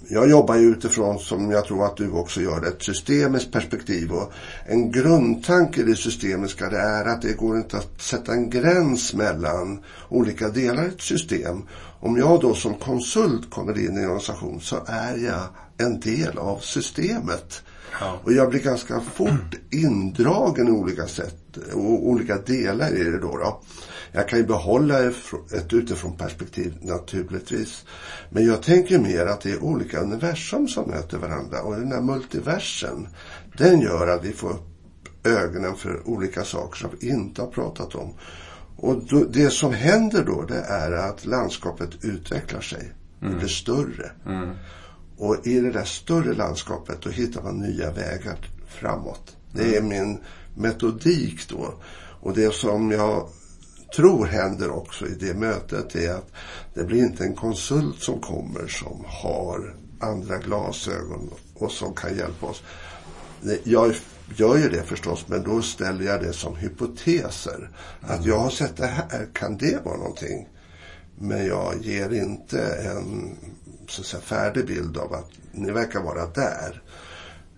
jag 0.10 0.30
jobbar 0.30 0.56
ju 0.56 0.72
utifrån, 0.72 1.20
som 1.20 1.52
jag 1.52 1.66
tror 1.66 1.86
att 1.86 1.98
du 1.98 2.12
också 2.12 2.42
gör, 2.42 2.68
ett 2.68 2.84
systemiskt 2.84 3.52
perspektiv. 3.52 4.12
Och 4.12 4.32
en 4.66 4.92
grundtanke 4.92 5.82
i 5.82 5.84
det 5.84 5.96
systemiska 5.96 6.70
det 6.70 6.78
är 6.78 7.06
att 7.06 7.22
det 7.22 7.34
går 7.34 7.58
inte 7.58 7.78
att 7.78 8.02
sätta 8.02 8.32
en 8.32 8.50
gräns 8.50 9.14
mellan 9.14 9.84
olika 10.10 10.50
delar 10.50 10.84
i 10.84 10.88
ett 10.88 11.02
system. 11.02 11.64
Om 12.00 12.18
jag 12.18 12.42
då 12.42 12.54
som 12.54 12.74
konsult 12.74 13.50
kommer 13.50 13.80
in 13.80 13.98
i 13.98 14.00
en 14.00 14.06
organisation 14.06 14.62
så 14.62 14.76
är 14.88 15.18
jag 15.18 15.42
en 15.78 16.00
del 16.00 16.38
av 16.38 16.60
systemet. 16.60 17.62
Ja. 18.00 18.20
Och 18.24 18.34
jag 18.34 18.50
blir 18.50 18.60
ganska 18.60 19.00
fort 19.00 19.56
indragen 19.72 20.68
i 20.68 20.72
olika 20.72 21.08
sätt 21.08 21.58
och 21.74 22.08
olika 22.08 22.38
delar 22.38 22.96
i 22.96 23.04
det 23.04 23.20
då. 23.20 23.38
då. 23.38 23.62
Jag 24.18 24.28
kan 24.28 24.40
ju 24.40 24.46
behålla 24.46 25.00
ett 25.52 25.74
utifrån 25.74 26.18
perspektiv 26.18 26.78
naturligtvis. 26.82 27.86
Men 28.30 28.46
jag 28.46 28.64
tänker 28.64 29.00
mer 29.00 29.26
att 29.26 29.42
det 29.42 29.52
är 29.52 29.64
olika 29.64 30.00
universum 30.00 30.68
som 30.68 30.90
möter 30.90 31.18
varandra. 31.18 31.62
Och 31.62 31.76
den 31.76 31.92
här 31.92 32.02
multiversen, 32.02 33.08
den 33.58 33.82
gör 33.82 34.08
att 34.08 34.26
vi 34.26 34.34
får 34.34 34.50
upp 34.50 34.68
ögonen 35.24 35.76
för 35.76 36.08
olika 36.08 36.44
saker 36.44 36.78
som 36.78 36.90
vi 37.00 37.10
inte 37.10 37.42
har 37.42 37.48
pratat 37.48 37.96
om. 37.96 38.14
Och 38.78 39.06
då, 39.06 39.24
det 39.24 39.50
som 39.50 39.74
händer 39.74 40.24
då, 40.26 40.42
det 40.42 40.60
är 40.60 40.92
att 40.92 41.26
landskapet 41.26 41.90
utvecklar 42.02 42.62
sig. 42.62 42.94
Mm. 43.22 43.34
Det 43.34 43.40
blir 43.40 43.50
större. 43.50 44.12
Mm. 44.26 44.50
Och 45.18 45.48
i 45.48 45.60
det 45.60 45.72
där 45.72 45.86
större 45.86 46.34
landskapet, 46.34 47.02
då 47.02 47.10
hittar 47.10 47.42
man 47.42 47.60
nya 47.60 47.92
vägar 47.92 48.38
framåt. 48.68 49.36
Det 49.52 49.76
är 49.76 49.82
mm. 49.82 49.90
min 49.90 50.20
metodik 50.56 51.50
då. 51.50 51.74
Och 52.22 52.34
det 52.34 52.54
som 52.54 52.92
jag 52.92 53.30
tror 53.96 54.26
händer 54.26 54.70
också 54.72 55.08
i 55.08 55.16
det 55.20 55.34
mötet 55.34 55.96
är 55.96 56.14
att 56.14 56.32
det 56.74 56.84
blir 56.84 57.04
inte 57.04 57.24
en 57.24 57.36
konsult 57.36 58.00
som 58.00 58.20
kommer 58.20 58.68
som 58.68 59.06
har 59.08 59.76
andra 60.00 60.38
glasögon 60.38 61.30
och 61.54 61.72
som 61.72 61.94
kan 61.94 62.18
hjälpa 62.18 62.46
oss. 62.46 62.64
Jag 63.64 63.96
gör 64.36 64.58
ju 64.58 64.70
det 64.70 64.84
förstås, 64.84 65.26
men 65.28 65.44
då 65.44 65.62
ställer 65.62 66.06
jag 66.06 66.22
det 66.22 66.34
som 66.34 66.56
hypoteser. 66.56 67.70
Att 68.02 68.26
jag 68.26 68.40
har 68.40 68.50
sett 68.50 68.78
det 68.78 68.88
här, 68.88 69.28
kan 69.34 69.58
det 69.58 69.86
vara 69.86 69.98
någonting? 69.98 70.48
Men 71.20 71.46
jag 71.46 71.76
ger 71.82 72.14
inte 72.14 72.62
en 72.62 73.38
så 73.88 74.02
att 74.02 74.08
säga, 74.08 74.22
färdig 74.22 74.66
bild 74.68 74.98
av 74.98 75.14
att 75.14 75.30
ni 75.52 75.72
verkar 75.72 76.04
vara 76.04 76.26
där. 76.26 76.82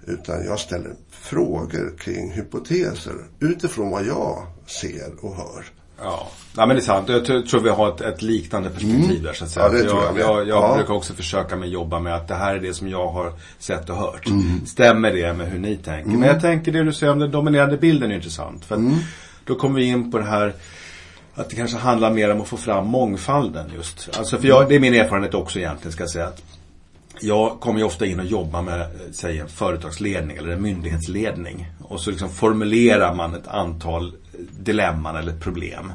Utan 0.05 0.45
jag 0.45 0.59
ställer 0.59 0.95
frågor 1.09 1.97
kring 1.97 2.31
hypoteser 2.31 3.15
utifrån 3.39 3.89
vad 3.89 4.05
jag 4.05 4.47
ser 4.67 5.25
och 5.25 5.35
hör. 5.35 5.65
Ja. 6.03 6.27
ja, 6.57 6.65
men 6.65 6.75
det 6.75 6.81
är 6.81 6.85
sant. 6.85 7.09
Jag 7.09 7.25
tror 7.25 7.59
vi 7.59 7.69
har 7.69 7.89
ett, 7.89 8.01
ett 8.01 8.21
liknande 8.21 8.69
perspektiv 8.69 9.23
där 9.23 9.33
så 9.33 9.43
att 9.43 9.49
säga. 9.49 9.65
Ja, 9.65 9.71
det 9.71 9.83
tror 9.89 10.03
jag 10.03 10.19
jag, 10.19 10.29
jag, 10.37 10.47
jag 10.47 10.63
Ja. 10.63 10.75
brukar 10.75 10.93
också 10.93 11.13
försöka 11.13 11.55
med 11.55 11.69
jobba 11.69 11.99
med 11.99 12.15
att 12.15 12.27
det 12.27 12.35
här 12.35 12.55
är 12.55 12.59
det 12.59 12.73
som 12.73 12.87
jag 12.89 13.07
har 13.07 13.33
sett 13.59 13.89
och 13.89 13.95
hört. 13.95 14.27
Mm. 14.27 14.65
Stämmer 14.65 15.11
det 15.11 15.33
med 15.33 15.47
hur 15.47 15.59
ni 15.59 15.75
tänker? 15.77 16.09
Men 16.11 16.29
jag 16.29 16.41
tänker 16.41 16.71
det 16.71 16.83
du 16.83 16.93
säger 16.93 17.13
om 17.13 17.19
den 17.19 17.31
dominerande 17.31 17.77
bilden 17.77 18.11
är 18.11 18.15
intressant. 18.15 18.65
För 18.65 18.75
Mm. 18.75 18.95
då 19.45 19.55
kommer 19.55 19.79
vi 19.79 19.85
in 19.85 20.11
på 20.11 20.17
det 20.17 20.23
här 20.23 20.53
att 21.35 21.49
det 21.49 21.55
kanske 21.55 21.77
handlar 21.77 22.11
mer 22.11 22.31
om 22.31 22.41
att 22.41 22.47
få 22.47 22.57
fram 22.57 22.87
mångfalden 22.87 23.71
just. 23.75 24.09
Alltså 24.17 24.37
för 24.37 24.47
jag, 24.47 24.69
det 24.69 24.75
är 24.75 24.79
min 24.79 24.93
erfarenhet 24.93 25.33
också 25.33 25.59
egentligen 25.59 25.91
ska 25.91 26.03
jag 26.03 26.09
säga. 26.09 26.25
Att 26.27 26.41
jag 27.21 27.59
kommer 27.59 27.79
ju 27.79 27.85
ofta 27.85 28.05
in 28.05 28.19
och 28.19 28.25
jobbar 28.25 28.61
med, 28.61 28.87
säg 29.11 29.39
en 29.39 29.47
företagsledning 29.49 30.37
eller 30.37 30.49
en 30.49 30.61
myndighetsledning. 30.61 31.67
Och 31.83 31.99
så 31.99 32.09
liksom 32.09 32.29
formulerar 32.29 33.13
man 33.15 33.35
ett 33.35 33.47
antal 33.47 34.13
dilemman 34.51 35.15
eller 35.15 35.33
problem. 35.33 35.91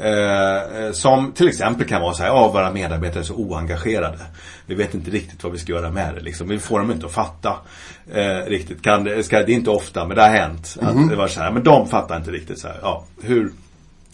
Eh, 0.00 0.84
eh, 0.84 0.92
som 0.92 1.32
till 1.32 1.48
exempel 1.48 1.86
kan 1.86 2.02
vara 2.02 2.14
så 2.14 2.22
här, 2.22 2.30
ja 2.30 2.48
våra 2.48 2.72
medarbetare 2.72 3.20
är 3.20 3.24
så 3.24 3.34
oengagerade. 3.34 4.18
Vi 4.66 4.74
vet 4.74 4.94
inte 4.94 5.10
riktigt 5.10 5.42
vad 5.42 5.52
vi 5.52 5.58
ska 5.58 5.72
göra 5.72 5.90
med 5.90 6.14
det. 6.14 6.20
Liksom. 6.20 6.48
Vi 6.48 6.58
får 6.58 6.78
dem 6.78 6.90
inte 6.90 7.06
att 7.06 7.12
fatta 7.12 7.56
eh, 8.12 8.46
riktigt. 8.46 8.82
Kan 8.82 9.04
det, 9.04 9.22
ska, 9.22 9.42
det 9.42 9.52
är 9.52 9.54
inte 9.54 9.70
ofta, 9.70 10.06
men 10.06 10.16
det 10.16 10.22
har 10.22 10.28
hänt. 10.28 10.76
Att 10.80 11.08
det 11.08 11.16
var 11.16 11.28
så 11.28 11.40
här, 11.40 11.50
men 11.50 11.62
de 11.62 11.88
fattar 11.88 12.16
inte 12.16 12.30
riktigt 12.30 12.58
så 12.58 12.68
här, 12.68 12.78
ja, 12.82 13.04
hur, 13.22 13.52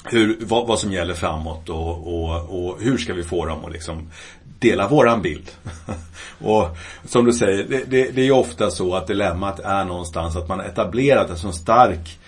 hur, 0.05 0.39
vad, 0.41 0.67
vad 0.67 0.79
som 0.79 0.93
gäller 0.93 1.15
framåt 1.15 1.69
och, 1.69 2.15
och, 2.15 2.67
och 2.67 2.81
hur 2.81 2.99
ska 2.99 3.15
vi 3.15 3.23
få 3.23 3.47
dem 3.47 3.65
att 3.65 3.73
liksom 3.73 4.11
dela 4.59 4.89
våran 4.89 5.23
bild. 5.23 5.51
och 6.39 6.77
som 7.05 7.25
du 7.25 7.33
säger, 7.33 7.65
det, 7.69 7.85
det, 7.87 8.11
det 8.11 8.21
är 8.21 8.25
ju 8.25 8.33
ofta 8.33 8.71
så 8.71 8.95
att 8.95 9.07
dilemmat 9.07 9.61
är 9.61 9.85
någonstans 9.85 10.37
att 10.37 10.49
man 10.49 10.61
etablerat 10.61 11.31
en 11.31 11.39
sån 11.39 11.53
stark 11.53 12.19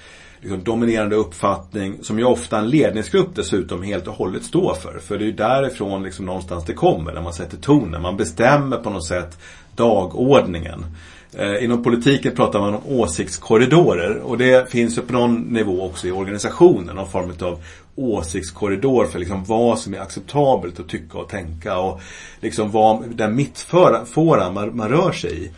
liksom, 0.46 0.64
dominerande 0.64 1.16
uppfattning 1.16 1.98
som 2.02 2.18
ju 2.18 2.24
ofta 2.24 2.58
en 2.58 2.68
ledningsgrupp 2.68 3.34
dessutom 3.34 3.82
helt 3.82 4.06
och 4.06 4.14
hållet 4.14 4.44
står 4.44 4.74
för. 4.74 4.98
För 4.98 5.18
det 5.18 5.24
är 5.24 5.26
ju 5.26 5.32
därifrån 5.32 6.02
liksom 6.02 6.26
någonstans 6.26 6.64
det 6.64 6.72
kommer, 6.72 7.12
när 7.12 7.22
man 7.22 7.32
sätter 7.32 7.56
tonen. 7.56 8.02
Man 8.02 8.16
bestämmer 8.16 8.76
på 8.76 8.90
något 8.90 9.06
sätt 9.06 9.38
dagordningen. 9.74 10.86
Eh, 11.32 11.64
inom 11.64 11.82
politiken 11.82 12.36
pratar 12.36 12.60
man 12.60 12.74
om 12.74 12.80
åsiktskorridorer 12.86 14.16
och 14.16 14.38
det 14.38 14.70
finns 14.70 14.98
ju 14.98 15.02
på 15.02 15.12
någon 15.12 15.40
nivå 15.40 15.86
också 15.86 16.08
i 16.08 16.12
organisationen, 16.12 16.96
någon 16.96 17.10
form 17.10 17.32
av 17.40 17.62
åsiktskorridor 17.96 19.06
för 19.06 19.18
liksom 19.18 19.44
vad 19.44 19.78
som 19.78 19.94
är 19.94 20.00
acceptabelt 20.00 20.80
att 20.80 20.88
tycka 20.88 21.18
och 21.18 21.28
tänka 21.28 21.78
och 21.78 22.00
liksom 22.40 22.70
vad, 22.70 23.16
den 23.16 23.36
mittfåran 23.36 24.54
man, 24.54 24.76
man 24.76 24.88
rör 24.88 25.12
sig 25.12 25.44
i. 25.44 25.50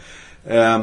Eh, 0.44 0.78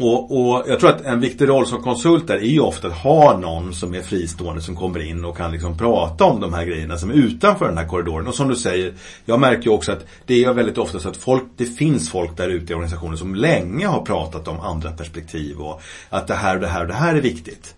och, 0.00 0.30
och 0.30 0.64
jag 0.68 0.80
tror 0.80 0.90
att 0.90 1.00
en 1.00 1.20
viktig 1.20 1.48
roll 1.48 1.66
som 1.66 1.82
konsult 1.82 2.30
är 2.30 2.38
ju 2.38 2.60
ofta 2.60 2.88
att 2.88 2.94
ha 2.94 3.38
någon 3.38 3.74
som 3.74 3.94
är 3.94 4.02
fristående 4.02 4.62
som 4.62 4.76
kommer 4.76 5.00
in 5.00 5.24
och 5.24 5.36
kan 5.36 5.52
liksom 5.52 5.78
prata 5.78 6.24
om 6.24 6.40
de 6.40 6.54
här 6.54 6.64
grejerna 6.64 6.98
som 6.98 7.10
är 7.10 7.14
utanför 7.14 7.68
den 7.68 7.78
här 7.78 7.86
korridoren. 7.86 8.26
Och 8.26 8.34
som 8.34 8.48
du 8.48 8.56
säger, 8.56 8.94
jag 9.24 9.40
märker 9.40 9.62
ju 9.62 9.70
också 9.70 9.92
att 9.92 10.06
det 10.26 10.44
är 10.44 10.52
väldigt 10.52 10.78
ofta 10.78 11.00
så 11.00 11.08
att 11.08 11.16
folk, 11.16 11.44
det 11.56 11.66
finns 11.66 12.10
folk 12.10 12.36
där 12.36 12.48
ute 12.48 12.72
i 12.72 12.74
organisationen 12.74 13.18
som 13.18 13.34
länge 13.34 13.86
har 13.86 14.00
pratat 14.00 14.48
om 14.48 14.60
andra 14.60 14.90
perspektiv 14.90 15.60
och 15.60 15.82
att 16.10 16.26
det 16.26 16.34
här 16.34 16.54
och 16.54 16.60
det 16.60 16.68
här 16.68 16.80
och 16.80 16.88
det 16.88 16.94
här 16.94 17.14
är 17.14 17.20
viktigt. 17.20 17.74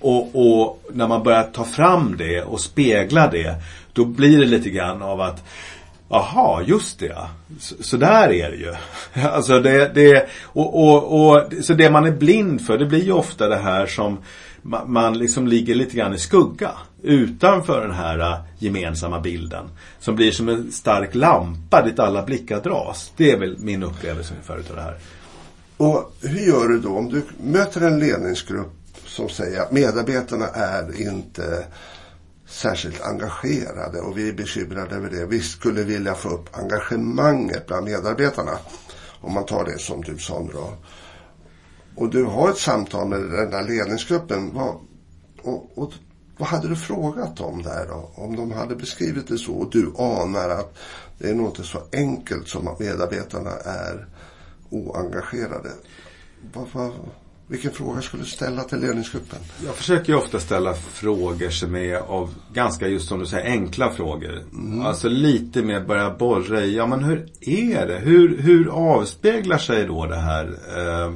Och, 0.00 0.30
och 0.34 0.82
när 0.92 1.08
man 1.08 1.22
börjar 1.22 1.42
ta 1.42 1.64
fram 1.64 2.16
det 2.18 2.42
och 2.42 2.60
spegla 2.60 3.28
det, 3.30 3.54
då 3.92 4.04
blir 4.04 4.38
det 4.38 4.46
lite 4.46 4.70
grann 4.70 5.02
av 5.02 5.20
att 5.20 5.44
Jaha, 6.08 6.62
just 6.62 6.98
det 6.98 7.06
ja. 7.06 7.28
Så, 7.58 7.74
så 7.80 7.96
där 7.96 8.32
är 8.32 8.50
det 8.50 8.56
ju. 8.56 8.74
Alltså 9.28 9.60
det, 9.60 9.94
det 9.94 10.28
och, 10.42 10.88
och, 10.88 11.30
och, 11.30 11.52
så 11.62 11.74
det 11.74 11.90
man 11.90 12.06
är 12.06 12.10
blind 12.10 12.66
för, 12.66 12.78
det 12.78 12.86
blir 12.86 13.04
ju 13.04 13.12
ofta 13.12 13.48
det 13.48 13.56
här 13.56 13.86
som 13.86 14.18
man, 14.62 14.92
man 14.92 15.18
liksom 15.18 15.46
ligger 15.46 15.74
lite 15.74 15.96
grann 15.96 16.14
i 16.14 16.18
skugga. 16.18 16.70
Utanför 17.02 17.80
den 17.80 17.94
här 17.94 18.18
äh, 18.18 18.38
gemensamma 18.58 19.20
bilden. 19.20 19.64
Som 20.00 20.16
blir 20.16 20.32
som 20.32 20.48
en 20.48 20.72
stark 20.72 21.14
lampa 21.14 21.82
dit 21.82 21.98
alla 21.98 22.22
blickar 22.22 22.60
dras. 22.60 23.12
Det 23.16 23.30
är 23.30 23.38
väl 23.38 23.58
min 23.58 23.82
upplevelse 23.82 24.34
ungefär 24.34 24.58
utav 24.58 24.76
det 24.76 24.82
här. 24.82 24.96
Och 25.76 26.14
hur 26.22 26.40
gör 26.40 26.68
du 26.68 26.78
då 26.78 26.96
om 26.96 27.08
du 27.08 27.22
möter 27.52 27.80
en 27.80 27.98
ledningsgrupp 27.98 28.72
som 29.06 29.28
säger 29.28 29.60
att 29.60 29.72
medarbetarna 29.72 30.46
är 30.46 31.00
inte 31.00 31.64
särskilt 32.56 33.00
engagerade 33.00 34.00
och 34.00 34.18
vi 34.18 34.28
är 34.28 34.32
bekymrade 34.32 34.94
över 34.94 35.10
det. 35.10 35.26
Vi 35.26 35.40
skulle 35.40 35.82
vilja 35.82 36.14
få 36.14 36.28
upp 36.28 36.56
engagemanget 36.56 37.66
bland 37.66 37.84
medarbetarna. 37.84 38.58
Om 39.20 39.34
man 39.34 39.46
tar 39.46 39.64
det 39.64 39.78
som 39.78 40.00
du 40.00 40.18
sa 40.18 40.40
nu 40.40 40.52
då. 40.52 40.72
Och 41.96 42.10
du 42.10 42.24
har 42.24 42.50
ett 42.50 42.58
samtal 42.58 43.08
med 43.08 43.20
den 43.20 43.50
där 43.50 43.62
ledningsgruppen. 43.62 44.54
Vad, 44.54 44.74
och, 45.42 45.78
och, 45.78 45.92
vad 46.38 46.48
hade 46.48 46.68
du 46.68 46.76
frågat 46.76 47.36
dem 47.36 47.62
där 47.62 47.86
då? 47.88 48.10
Om 48.14 48.36
de 48.36 48.52
hade 48.52 48.76
beskrivit 48.76 49.28
det 49.28 49.38
så 49.38 49.52
och 49.52 49.70
du 49.70 49.92
anar 49.98 50.48
att 50.48 50.74
det 51.18 51.30
är 51.30 51.34
nog 51.34 51.46
inte 51.46 51.62
så 51.62 51.78
enkelt 51.92 52.48
som 52.48 52.68
att 52.68 52.78
medarbetarna 52.78 53.50
är 53.64 54.06
oengagerade. 54.70 55.70
Vad, 56.52 56.66
vad, 56.72 56.92
vilken 57.48 57.72
fråga 57.72 58.02
skulle 58.02 58.22
du 58.22 58.28
ställa 58.28 58.62
till 58.62 58.78
ledningsgruppen? 58.78 59.38
Jag 59.64 59.74
försöker 59.74 60.12
ju 60.12 60.18
ofta 60.18 60.40
ställa 60.40 60.74
frågor 60.74 61.50
som 61.50 61.76
är 61.76 61.96
av 61.96 62.34
ganska, 62.52 62.88
just 62.88 63.08
som 63.08 63.18
du 63.18 63.26
säger, 63.26 63.50
enkla 63.50 63.90
frågor. 63.90 64.42
Alltså 64.84 65.08
lite 65.08 65.62
mer 65.62 65.80
börja 65.80 66.10
borra 66.10 66.60
i, 66.60 66.76
ja 66.76 66.86
men 66.86 67.04
hur 67.04 67.28
är 67.40 67.86
det? 67.86 67.98
Hur, 67.98 68.38
hur 68.38 68.68
avspeglar 68.68 69.58
sig 69.58 69.86
då 69.86 70.06
det 70.06 70.16
här 70.16 70.44
eh, 70.76 71.12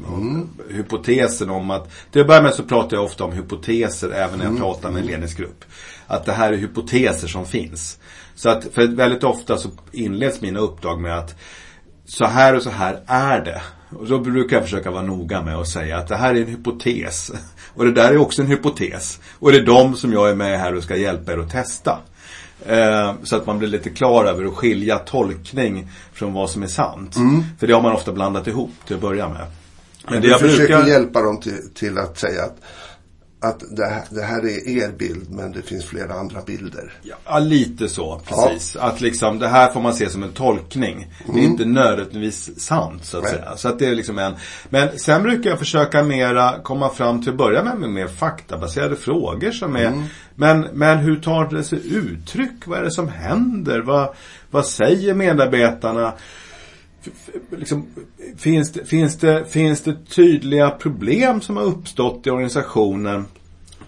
hypotesen 0.77 1.51
om 1.51 1.71
att, 1.71 1.91
till 2.13 2.21
att 2.21 2.27
börja 2.27 2.43
med 2.43 2.55
så 2.55 2.63
pratar 2.63 2.97
jag 2.97 3.05
ofta 3.05 3.25
om 3.25 3.33
hypoteser 3.33 4.11
även 4.11 4.39
när 4.39 4.45
jag 4.45 4.59
pratar 4.59 4.91
med 4.91 5.01
en 5.01 5.07
ledningsgrupp. 5.07 5.65
Att 6.07 6.25
det 6.25 6.33
här 6.33 6.53
är 6.53 6.57
hypoteser 6.57 7.29
som 7.29 7.47
finns. 7.47 7.99
Så 8.35 8.49
att, 8.49 8.65
för 8.73 8.87
väldigt 8.87 9.25
ofta 9.25 9.57
så 9.57 9.69
inleds 9.93 10.41
mina 10.41 10.61
uppdrag 10.61 11.01
med 11.01 11.19
att 11.19 11.35
så 12.05 12.25
här 12.25 12.57
och 12.57 12.63
så 12.63 12.71
här 12.71 13.01
är 13.07 13.45
det. 13.45 13.63
Och 13.99 14.07
då 14.07 14.19
brukar 14.19 14.57
jag 14.57 14.65
försöka 14.65 14.91
vara 14.91 15.03
noga 15.03 15.43
med 15.43 15.57
att 15.57 15.69
säga 15.69 15.99
att 15.99 16.09
det 16.09 16.17
här 16.17 16.35
är 16.35 16.41
en 16.41 16.47
hypotes. 16.47 17.33
Och 17.75 17.85
det 17.85 17.93
där 17.93 18.13
är 18.13 18.17
också 18.17 18.43
en 18.43 18.49
hypotes. 18.49 19.21
Och 19.39 19.53
det 19.53 19.59
är 19.59 19.67
de 19.67 19.97
som 19.97 20.13
jag 20.13 20.31
är 20.31 20.35
med 20.35 20.61
här 20.61 20.75
och 20.75 20.83
ska 20.83 20.97
hjälpa 20.97 21.33
er 21.33 21.39
att 21.39 21.51
testa. 21.51 21.99
Eh, 22.67 23.15
så 23.23 23.37
att 23.37 23.47
man 23.47 23.59
blir 23.59 23.69
lite 23.69 23.91
klar 23.91 24.25
över 24.25 24.45
att 24.45 24.55
skilja 24.55 24.99
tolkning 24.99 25.89
från 26.13 26.33
vad 26.33 26.51
som 26.51 26.63
är 26.63 26.67
sant. 26.67 27.17
För 27.59 27.67
det 27.67 27.73
har 27.73 27.83
man 27.83 27.93
ofta 27.93 28.13
blandat 28.13 28.47
ihop 28.47 28.73
till 28.87 28.97
att 28.97 29.03
börja 29.03 29.29
med. 29.29 29.47
Men 30.09 30.23
du 30.23 30.39
försöker 30.39 30.87
hjälpa 30.87 31.23
dem 31.23 31.41
till, 31.41 31.71
till 31.75 31.99
att 31.99 32.19
säga 32.19 32.43
att, 32.45 32.57
att 33.41 33.63
det, 33.71 33.87
här, 33.87 34.05
det 34.11 34.23
här 34.23 34.39
är 34.39 34.69
er 34.69 34.93
bild 34.99 35.31
men 35.31 35.53
det 35.53 35.63
finns 35.63 35.85
flera 35.85 36.15
andra 36.15 36.43
bilder. 36.43 36.93
Ja, 37.03 37.39
lite 37.39 37.89
så, 37.89 38.21
precis. 38.27 38.77
Att 38.77 39.01
liksom, 39.01 39.39
det 39.39 39.49
här 39.49 39.73
får 39.73 39.81
man 39.81 39.95
se 39.95 40.09
som 40.09 40.23
en 40.23 40.33
tolkning. 40.33 41.13
Det 41.35 41.41
är 41.41 41.45
inte 41.45 41.65
nödvändigtvis 41.65 42.61
sant, 42.61 43.05
så 43.05 43.17
att 43.17 43.25
Nej. 43.25 43.33
säga. 43.33 43.57
Så 43.57 43.69
att 43.69 43.79
det 43.79 43.87
är 43.87 43.95
liksom 43.95 44.19
en... 44.19 44.35
Men 44.69 44.99
sen 44.99 45.23
brukar 45.23 45.51
jag 45.51 45.59
försöka 45.59 46.03
mera 46.03 46.59
komma 46.63 46.89
fram 46.89 47.23
till 47.23 47.31
att 47.31 47.39
börja 47.39 47.65
med, 47.65 47.79
med 47.79 47.91
mer 47.91 48.09
faktabaserade 48.09 48.97
frågor 48.97 49.51
som 49.51 49.77
är... 49.77 50.05
Men, 50.35 50.61
men 50.73 50.99
hur 50.99 51.17
tar 51.17 51.45
det 51.45 51.65
sig 51.65 51.81
uttryck? 51.95 52.67
Vad 52.67 52.79
är 52.79 52.83
det 52.83 52.91
som 52.91 53.09
händer? 53.09 53.81
Vad, 53.81 54.15
vad 54.51 54.67
säger 54.67 55.15
medarbetarna? 55.15 56.13
Liksom, 57.51 57.87
finns, 58.39 58.73
det, 58.73 58.85
finns, 58.85 59.17
det, 59.17 59.45
finns 59.51 59.81
det 59.81 59.97
tydliga 60.09 60.71
problem 60.71 61.41
som 61.41 61.57
har 61.57 61.65
uppstått 61.65 62.27
i 62.27 62.31
organisationen 62.31 63.25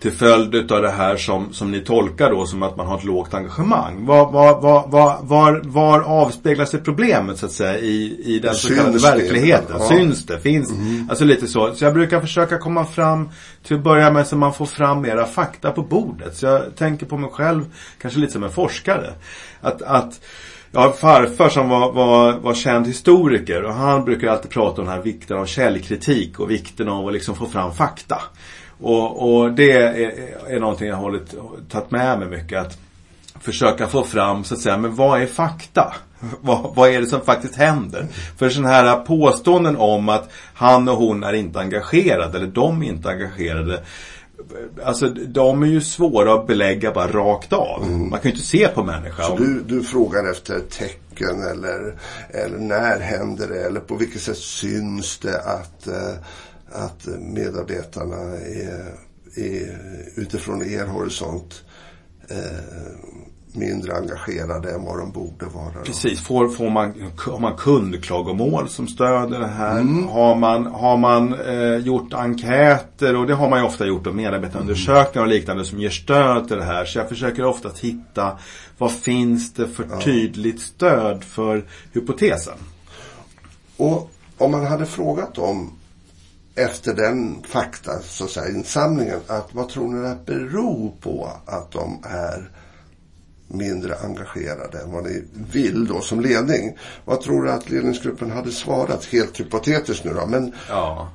till 0.03 0.13
följd 0.13 0.73
av 0.73 0.83
det 0.83 0.91
här 0.91 1.17
som, 1.17 1.53
som 1.53 1.71
ni 1.71 1.81
tolkar 1.81 2.31
då 2.31 2.47
som 2.47 2.63
att 2.63 2.77
man 2.77 2.87
har 2.87 2.99
ett 2.99 3.05
lågt 3.05 3.35
engagemang. 3.35 4.07
Var, 4.07 4.33
var, 4.33 4.61
var, 4.61 4.89
var, 5.23 5.61
var, 5.65 6.01
avspeglar 6.01 6.65
sig 6.65 6.81
problemet 6.81 7.39
så 7.39 7.47
att 7.47 7.53
säga 7.53 7.79
i, 7.79 8.23
i 8.25 8.39
den 8.39 8.55
så 8.55 8.69
kallade 8.69 8.93
det? 8.93 8.99
verkligheten? 8.99 9.77
Ja. 9.79 9.89
Syns 9.89 10.27
det? 10.27 10.41
Finns 10.41 10.73
Alltså 11.09 11.25
lite 11.25 11.47
så. 11.47 11.75
Så 11.75 11.85
jag 11.85 11.95
brukar 11.95 12.21
försöka 12.21 12.59
komma 12.59 12.85
fram 12.85 13.29
till 13.63 13.77
att 13.77 13.83
börja 13.83 14.11
med 14.11 14.27
så 14.27 14.37
man 14.37 14.55
får 14.55 14.67
fram 14.67 15.03
mera 15.03 15.27
fakta 15.27 15.71
på 15.71 15.83
bordet. 15.83 16.37
Så 16.37 16.47
jag 16.47 16.77
tänker 16.77 17.07
på 17.07 17.17
mig 17.17 17.31
själv 17.31 17.65
kanske 17.99 18.21
lite 18.21 18.33
som 18.33 18.45
en 18.45 18.51
forskare. 18.51 19.13
Att, 19.61 19.83
att 19.83 20.21
jag 20.73 20.81
har 20.81 20.89
en 20.89 20.95
farfar 20.95 21.49
som 21.49 21.69
var, 21.69 21.93
var, 21.93 22.33
var 22.33 22.55
känd 22.55 22.87
historiker 22.87 23.63
och 23.65 23.75
han 23.75 24.05
brukar 24.05 24.29
alltid 24.29 24.51
prata 24.51 24.81
om 24.81 24.87
den 24.87 24.97
här 24.97 25.03
vikten 25.03 25.39
av 25.39 25.47
källkritik 25.47 26.41
och 26.41 26.51
vikten 26.51 26.89
av 26.89 27.07
att 27.07 27.13
liksom 27.13 27.35
få 27.35 27.47
fram 27.47 27.73
fakta. 27.73 28.23
Och, 28.81 29.35
och 29.35 29.53
det 29.53 29.73
är, 29.73 30.13
är 30.49 30.61
någonting 30.61 30.89
jag 30.89 30.97
har 30.97 31.03
hållit, 31.03 31.35
tagit 31.69 31.91
med 31.91 32.19
mig 32.19 32.29
mycket. 32.29 32.61
Att 32.61 32.79
försöka 33.41 33.87
få 33.87 34.05
fram, 34.05 34.45
så 34.45 34.55
att 34.55 34.61
säga, 34.61 34.77
men 34.77 34.95
vad 34.95 35.23
är 35.23 35.27
fakta? 35.27 35.95
Vad, 36.41 36.75
vad 36.75 36.91
är 36.91 37.01
det 37.01 37.07
som 37.07 37.21
faktiskt 37.21 37.57
händer? 37.57 38.07
För 38.39 38.51
sådana 38.51 38.69
här 38.69 38.97
påståenden 38.97 39.77
om 39.77 40.09
att 40.09 40.31
han 40.55 40.89
och 40.89 40.97
hon 40.97 41.23
är 41.23 41.33
inte 41.33 41.61
engagerade, 41.61 42.39
eller 42.39 42.47
de 42.47 42.83
är 42.83 42.87
inte 42.87 43.09
engagerade. 43.11 43.83
Alltså 44.85 45.09
de 45.09 45.63
är 45.63 45.67
ju 45.67 45.81
svåra 45.81 46.35
att 46.35 46.47
belägga 46.47 46.93
bara 46.93 47.07
rakt 47.07 47.53
av. 47.53 47.91
Man 47.91 48.21
kan 48.21 48.23
ju 48.23 48.31
inte 48.31 48.47
se 48.47 48.69
på 48.69 48.85
människan. 48.85 49.25
Så 49.27 49.37
du, 49.37 49.61
du 49.61 49.83
frågar 49.83 50.31
efter 50.31 50.61
tecken 50.61 51.43
eller, 51.43 51.99
eller 52.31 52.59
när 52.59 53.01
händer 53.01 53.49
det 53.49 53.63
eller 53.67 53.81
på 53.81 53.97
vilket 53.97 54.23
sätt 54.23 54.39
syns 54.39 55.19
det 55.19 55.41
att, 55.41 55.87
eh, 55.87 56.15
att 56.73 57.07
medarbetarna 57.19 58.37
är, 58.37 58.95
är 59.37 59.79
utifrån 60.15 60.63
er 60.63 60.87
horisont 60.87 61.63
eh, 62.29 62.37
mindre 63.55 63.97
engagerade 63.97 64.71
än 64.71 64.85
vad 64.85 64.99
de 64.99 65.13
borde 65.13 65.47
vara. 65.47 65.85
Precis, 65.85 66.21
får, 66.21 66.49
får 66.49 66.71
man, 66.71 67.11
har 67.17 67.39
man 67.39 67.57
kundklagomål 67.57 68.69
som 68.69 68.89
stöder 68.89 69.41
det 69.41 69.47
här? 69.47 69.81
Mm. 69.81 70.09
Har 70.09 70.35
man, 70.35 70.67
har 70.67 70.97
man 70.97 71.35
eh, 71.41 71.77
gjort 71.77 72.15
enkäter 72.15 73.17
och 73.17 73.27
det 73.27 73.35
har 73.35 73.49
man 73.49 73.59
ju 73.59 73.65
ofta 73.65 73.87
gjort 73.87 74.07
och 74.07 74.15
medarbetarundersökningar 74.15 75.27
och 75.27 75.33
liknande 75.33 75.65
som 75.65 75.81
ger 75.81 75.91
stöd 75.91 76.49
till 76.49 76.57
det 76.57 76.65
här. 76.65 76.85
Så 76.85 76.99
jag 76.99 77.09
försöker 77.09 77.45
ofta 77.45 77.71
hitta 77.81 78.39
vad 78.79 78.93
finns 78.93 79.53
det 79.53 79.69
för 79.69 80.01
tydligt 80.01 80.61
stöd 80.61 81.25
för 81.25 81.65
hypotesen. 81.93 82.59
Och 83.77 84.11
om 84.39 84.51
man 84.51 84.67
hade 84.67 84.87
frågat 84.87 85.35
dem 85.35 85.73
efter 86.55 86.95
den 86.95 87.43
fakta, 87.43 87.93
så 88.03 88.25
att 88.25 88.31
säga, 88.31 88.49
insamlingen, 88.49 89.21
att 89.27 89.49
vad 89.55 89.69
tror 89.69 89.89
ni 89.89 90.09
det 90.09 90.19
beror 90.27 90.93
på 91.01 91.31
att 91.47 91.71
de 91.73 91.99
är 92.05 92.51
mindre 93.53 93.95
engagerade 94.05 94.79
än 94.79 94.93
vad 94.93 95.05
ni 95.05 95.25
vill 95.53 95.87
då 95.87 96.01
som 96.01 96.21
ledning. 96.21 96.77
Vad 97.05 97.21
tror 97.21 97.43
du 97.43 97.51
att 97.51 97.71
ledningsgruppen 97.71 98.31
hade 98.31 98.51
svarat? 98.51 99.05
Helt 99.05 99.41
hypotetiskt 99.41 100.05
nu 100.05 100.13
då. 100.15 100.27
Men... 100.27 100.53
Ja. 100.69 101.09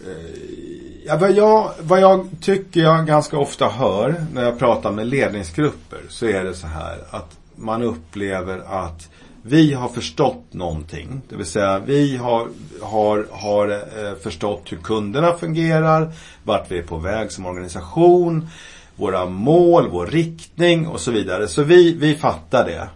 Eh, 0.00 1.02
ja, 1.06 1.16
vad, 1.16 1.32
jag, 1.32 1.70
vad 1.80 2.00
jag 2.00 2.28
tycker 2.40 2.80
jag 2.80 3.06
ganska 3.06 3.38
ofta 3.38 3.68
hör 3.68 4.24
när 4.34 4.42
jag 4.42 4.58
pratar 4.58 4.92
med 4.92 5.06
ledningsgrupper 5.06 6.00
så 6.08 6.26
är 6.26 6.44
det 6.44 6.54
så 6.54 6.66
här 6.66 6.98
att 7.10 7.38
man 7.56 7.82
upplever 7.82 8.58
att 8.66 9.08
vi 9.42 9.72
har 9.72 9.88
förstått 9.88 10.44
någonting. 10.50 11.22
Det 11.28 11.36
vill 11.36 11.46
säga 11.46 11.78
vi 11.78 12.16
har, 12.16 12.48
har, 12.80 13.26
har 13.30 13.68
eh, 13.68 14.14
förstått 14.22 14.72
hur 14.72 14.76
kunderna 14.76 15.32
fungerar, 15.32 16.12
vart 16.44 16.70
vi 16.70 16.78
är 16.78 16.82
på 16.82 16.98
väg 16.98 17.32
som 17.32 17.46
organisation 17.46 18.48
våra 18.96 19.26
mål, 19.26 19.88
vår 19.88 20.06
riktning 20.06 20.86
och 20.86 21.00
så 21.00 21.10
vidare. 21.10 21.48
Så 21.48 21.62
vi, 21.62 21.94
vi 21.94 22.14
fattar 22.14 22.64
det. 22.64 22.88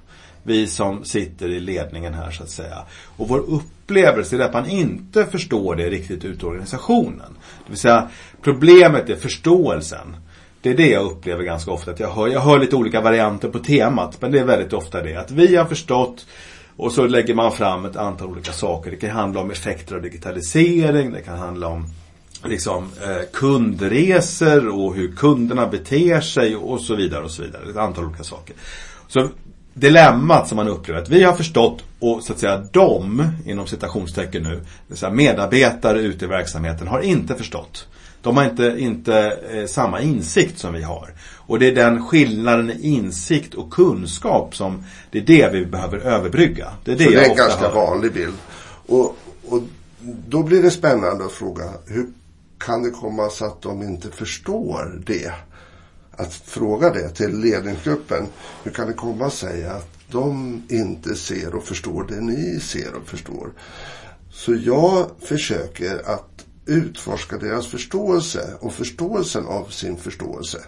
Vi 0.42 0.66
som 0.66 1.04
sitter 1.04 1.48
i 1.48 1.60
ledningen 1.60 2.14
här 2.14 2.30
så 2.30 2.42
att 2.42 2.50
säga. 2.50 2.78
Och 3.16 3.28
vår 3.28 3.38
upplevelse 3.38 4.36
är 4.36 4.40
att 4.40 4.52
man 4.52 4.70
inte 4.70 5.26
förstår 5.26 5.76
det 5.76 5.90
riktigt 5.90 6.24
ut 6.24 6.42
i 6.42 6.46
organisationen. 6.46 7.36
Det 7.66 7.70
vill 7.70 7.78
säga 7.78 8.08
problemet 8.42 9.10
är 9.10 9.16
förståelsen. 9.16 10.16
Det 10.60 10.70
är 10.70 10.76
det 10.76 10.90
jag 10.90 11.04
upplever 11.04 11.42
ganska 11.42 11.70
ofta. 11.70 11.90
Att 11.90 12.00
jag, 12.00 12.10
hör, 12.10 12.28
jag 12.28 12.40
hör 12.40 12.58
lite 12.58 12.76
olika 12.76 13.00
varianter 13.00 13.48
på 13.48 13.58
temat. 13.58 14.16
Men 14.20 14.32
det 14.32 14.38
är 14.38 14.44
väldigt 14.44 14.72
ofta 14.72 15.02
det. 15.02 15.16
Att 15.16 15.30
vi 15.30 15.56
har 15.56 15.64
förstått 15.64 16.26
och 16.76 16.92
så 16.92 17.06
lägger 17.06 17.34
man 17.34 17.52
fram 17.52 17.84
ett 17.84 17.96
antal 17.96 18.28
olika 18.28 18.52
saker. 18.52 18.90
Det 18.90 18.96
kan 18.96 19.10
handla 19.10 19.40
om 19.40 19.50
effekter 19.50 19.96
av 19.96 20.02
digitalisering. 20.02 21.12
Det 21.12 21.22
kan 21.22 21.38
handla 21.38 21.68
om 21.68 21.86
liksom, 22.48 22.90
eh, 23.02 23.22
kundresor 23.32 24.68
och 24.68 24.94
hur 24.94 25.12
kunderna 25.12 25.66
beter 25.66 26.20
sig 26.20 26.56
och 26.56 26.80
så 26.80 26.94
vidare 26.94 27.24
och 27.24 27.30
så 27.30 27.42
vidare. 27.42 27.70
Ett 27.70 27.76
antal 27.76 28.04
olika 28.04 28.24
saker. 28.24 28.56
Så 29.08 29.28
dilemmat 29.74 30.48
som 30.48 30.56
man 30.56 30.68
upplever 30.68 31.02
att 31.02 31.08
vi 31.08 31.22
har 31.22 31.32
förstått 31.32 31.84
och 31.98 32.22
så 32.22 32.32
att 32.32 32.38
säga 32.38 32.64
de, 32.72 33.28
inom 33.46 33.66
citationstecken 33.66 34.42
nu, 34.42 34.60
det 34.88 35.10
medarbetare 35.10 36.00
ute 36.00 36.24
i 36.24 36.28
verksamheten 36.28 36.88
har 36.88 37.00
inte 37.00 37.34
förstått. 37.34 37.86
De 38.22 38.36
har 38.36 38.44
inte, 38.44 38.74
inte 38.78 39.38
eh, 39.52 39.66
samma 39.66 40.00
insikt 40.00 40.58
som 40.58 40.74
vi 40.74 40.82
har. 40.82 41.10
Och 41.36 41.58
det 41.58 41.68
är 41.68 41.74
den 41.74 42.06
skillnaden 42.06 42.70
i 42.70 42.88
insikt 42.88 43.54
och 43.54 43.70
kunskap 43.70 44.56
som 44.56 44.84
det 45.10 45.18
är 45.18 45.22
det 45.22 45.52
vi 45.52 45.66
behöver 45.66 45.98
överbrygga. 45.98 46.68
Det 46.84 46.92
är 46.92 46.96
det 46.96 47.04
så 47.04 47.10
det 47.10 47.16
är 47.16 47.30
en 47.30 47.36
ganska 47.36 47.68
hör. 47.68 47.74
vanlig 47.74 48.12
bild. 48.12 48.34
Och, 48.86 49.16
och 49.48 49.62
då 50.28 50.42
blir 50.42 50.62
det 50.62 50.70
spännande 50.70 51.24
att 51.24 51.32
fråga 51.32 51.64
hur 51.86 52.06
kan 52.58 52.82
det 52.82 52.90
komma 52.90 53.30
så 53.30 53.44
att 53.44 53.62
de 53.62 53.82
inte 53.82 54.10
förstår 54.10 55.02
det? 55.06 55.32
Att 56.10 56.34
fråga 56.34 56.90
det 56.90 57.08
till 57.08 57.38
ledningsgruppen. 57.38 58.26
Hur 58.64 58.70
kan 58.70 58.86
det 58.86 58.92
komma 58.92 59.30
sig 59.30 59.66
att 59.66 59.88
de 60.10 60.62
inte 60.68 61.16
ser 61.16 61.54
och 61.54 61.64
förstår 61.64 62.06
det 62.08 62.20
ni 62.20 62.60
ser 62.60 62.94
och 62.94 63.06
förstår? 63.08 63.52
Så 64.30 64.54
jag 64.54 65.10
försöker 65.20 66.10
att 66.10 66.44
utforska 66.66 67.36
deras 67.36 67.66
förståelse 67.66 68.54
och 68.60 68.72
förståelsen 68.72 69.46
av 69.46 69.64
sin 69.64 69.96
förståelse. 69.96 70.58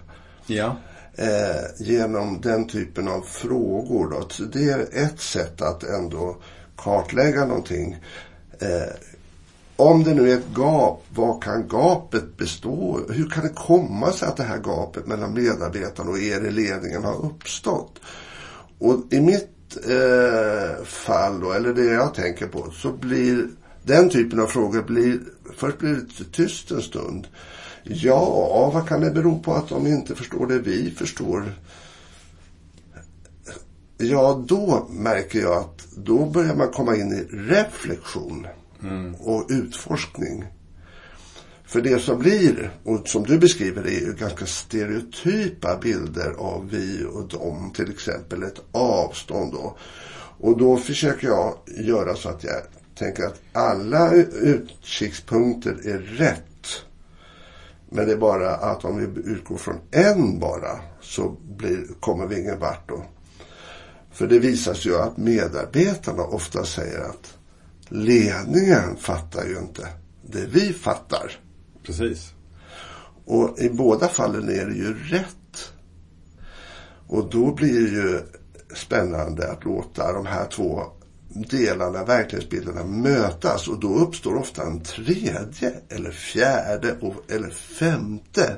Ja. 0.47 0.77
Eh, 1.15 1.87
genom 1.87 2.41
den 2.41 2.69
typen 2.69 3.09
av 3.09 3.21
frågor. 3.21 4.11
Då. 4.11 4.45
Det 4.53 4.71
är 4.71 5.05
ett 5.05 5.21
sätt 5.21 5.63
att 5.63 5.83
ändå 5.83 6.37
kartlägga 6.77 7.45
någonting. 7.45 7.97
Eh, 8.61 8.95
om 9.79 10.05
det 10.05 10.15
nu 10.15 10.31
är 10.31 10.37
ett 10.37 10.57
gap, 10.57 11.05
vad 11.15 11.43
kan 11.43 11.69
gapet 11.69 12.37
bestå? 12.37 13.01
Hur 13.09 13.31
kan 13.31 13.45
det 13.45 13.53
komma 13.55 14.13
sig 14.13 14.29
att 14.29 14.37
det 14.37 14.43
här 14.43 14.59
gapet 14.59 15.07
mellan 15.07 15.35
medarbetarna 15.35 16.11
och 16.11 16.19
er 16.19 16.45
i 16.45 16.51
ledningen 16.51 17.05
har 17.05 17.25
uppstått? 17.27 18.01
Och 18.79 19.05
i 19.11 19.21
mitt 19.21 19.77
eh, 19.87 20.85
fall 20.85 21.41
då, 21.41 21.53
eller 21.53 21.75
det 21.75 21.85
jag 21.85 22.15
tänker 22.15 22.47
på, 22.47 22.71
så 22.71 22.93
blir 22.93 23.47
den 23.83 24.11
typen 24.11 24.41
av 24.41 24.47
frågor 24.47 24.83
blir, 24.83 25.21
först 25.57 25.79
blir 25.79 25.95
det 25.95 26.25
tyst 26.33 26.71
en 26.71 26.83
stund. 26.83 27.27
Ja, 27.83 28.71
vad 28.75 28.89
kan 28.89 29.01
det 29.01 29.11
bero 29.11 29.39
på 29.39 29.53
att 29.53 29.69
de 29.69 29.87
inte 29.87 30.15
förstår 30.15 30.47
det 30.47 30.59
vi 30.59 30.91
förstår? 30.91 31.53
Ja, 33.99 34.45
då 34.49 34.87
märker 34.91 35.41
jag 35.41 35.57
att 35.57 35.87
då 35.97 36.27
börjar 36.27 36.55
man 36.55 36.71
komma 36.71 36.97
in 36.97 37.13
i 37.13 37.37
reflektion 37.37 38.47
mm. 38.83 39.15
och 39.15 39.47
utforskning. 39.49 40.45
För 41.65 41.81
det 41.81 41.99
som 41.99 42.19
blir, 42.19 42.71
och 42.85 43.09
som 43.09 43.23
du 43.23 43.39
beskriver, 43.39 43.87
är 43.87 44.01
ju 44.01 44.13
ganska 44.13 44.47
stereotypa 44.47 45.77
bilder 45.77 46.31
av 46.39 46.69
vi 46.71 47.05
och 47.13 47.29
dem. 47.29 47.73
Till 47.75 47.91
exempel 47.91 48.43
ett 48.43 48.61
avstånd 48.73 49.53
då. 49.53 49.77
Och 50.41 50.59
då 50.59 50.77
försöker 50.77 51.27
jag 51.27 51.55
göra 51.67 52.15
så 52.15 52.29
att 52.29 52.45
jag 52.45 52.63
tänker 52.99 53.25
att 53.25 53.41
alla 53.53 54.13
utkikspunkter 54.43 55.77
är 55.85 55.99
rätt. 55.99 56.83
Men 57.91 58.07
det 58.07 58.13
är 58.13 58.17
bara 58.17 58.55
att 58.55 58.85
om 58.85 58.99
vi 58.99 59.31
utgår 59.31 59.57
från 59.57 59.81
en 59.91 60.39
bara 60.39 60.81
så 61.01 61.37
blir, 61.57 61.87
kommer 62.01 62.27
vi 62.27 62.41
ingen 62.41 62.59
vart 62.59 62.89
då. 62.89 63.05
För 64.13 64.27
det 64.27 64.39
visar 64.39 64.75
sig 64.75 64.93
ju 64.93 64.99
att 64.99 65.17
medarbetarna 65.17 66.23
ofta 66.23 66.65
säger 66.65 67.01
att 67.01 67.38
ledningen 67.89 68.97
fattar 68.97 69.45
ju 69.45 69.59
inte 69.59 69.89
det 70.23 70.47
vi 70.47 70.73
fattar. 70.73 71.41
Precis. 71.87 72.33
Och 73.25 73.59
i 73.59 73.71
båda 73.71 74.09
fallen 74.09 74.49
är 74.49 74.67
det 74.67 74.75
ju 74.75 74.95
rätt. 74.95 75.73
Och 77.07 77.31
då 77.31 77.55
blir 77.55 77.81
det 77.81 77.91
ju 77.91 78.21
spännande 78.75 79.51
att 79.53 79.65
låta 79.65 80.13
de 80.13 80.27
här 80.27 80.47
två 80.47 80.83
delarna, 81.29 82.05
verklighetsbilderna 82.05 82.85
mötas 82.85 83.69
och 83.69 83.81
då 83.81 83.95
uppstår 83.95 84.37
ofta 84.37 84.63
en 84.63 84.81
tredje 84.81 85.73
eller 85.89 86.11
fjärde 86.11 86.97
och, 87.01 87.15
eller 87.29 87.51
femte 87.51 88.57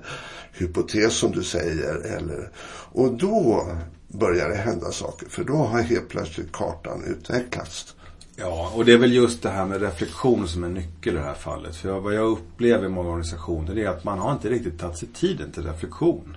hypotes 0.53 1.14
som 1.14 1.33
du 1.33 1.43
säger. 1.43 1.95
Eller, 1.95 2.51
och 2.93 3.19
då 3.19 3.66
börjar 4.09 4.49
det 4.49 4.57
hända 4.57 4.93
saker 4.93 5.29
för 5.29 5.45
då 5.45 5.57
har 5.57 5.81
helt 5.81 6.09
plötsligt 6.09 6.53
kartan 6.53 7.05
utvecklats. 7.05 7.95
Ja, 8.40 8.72
och 8.74 8.85
det 8.85 8.92
är 8.92 8.98
väl 8.98 9.12
just 9.12 9.42
det 9.42 9.48
här 9.48 9.66
med 9.66 9.83
reflektion 9.83 10.48
som 10.48 10.64
är 10.64 10.68
nyckel 10.68 11.14
i 11.14 11.16
det 11.16 11.24
här 11.24 11.35
fallet. 11.35 11.76
För 11.76 12.00
vad 12.00 12.14
jag 12.14 12.26
upplever 12.26 12.87
i 12.87 12.88
många 12.88 13.09
organisationer 13.09 13.79
är 13.79 13.88
att 13.88 14.05
man 14.05 14.18
har 14.18 14.33
inte 14.33 14.48
riktigt 14.48 14.81
tagit 14.81 14.98
sig 14.98 15.09
tiden 15.09 15.53
till 15.53 15.62
reflektion. 15.62 16.37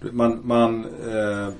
Man, 0.00 0.40
man 0.44 0.84
eh, 0.84 1.54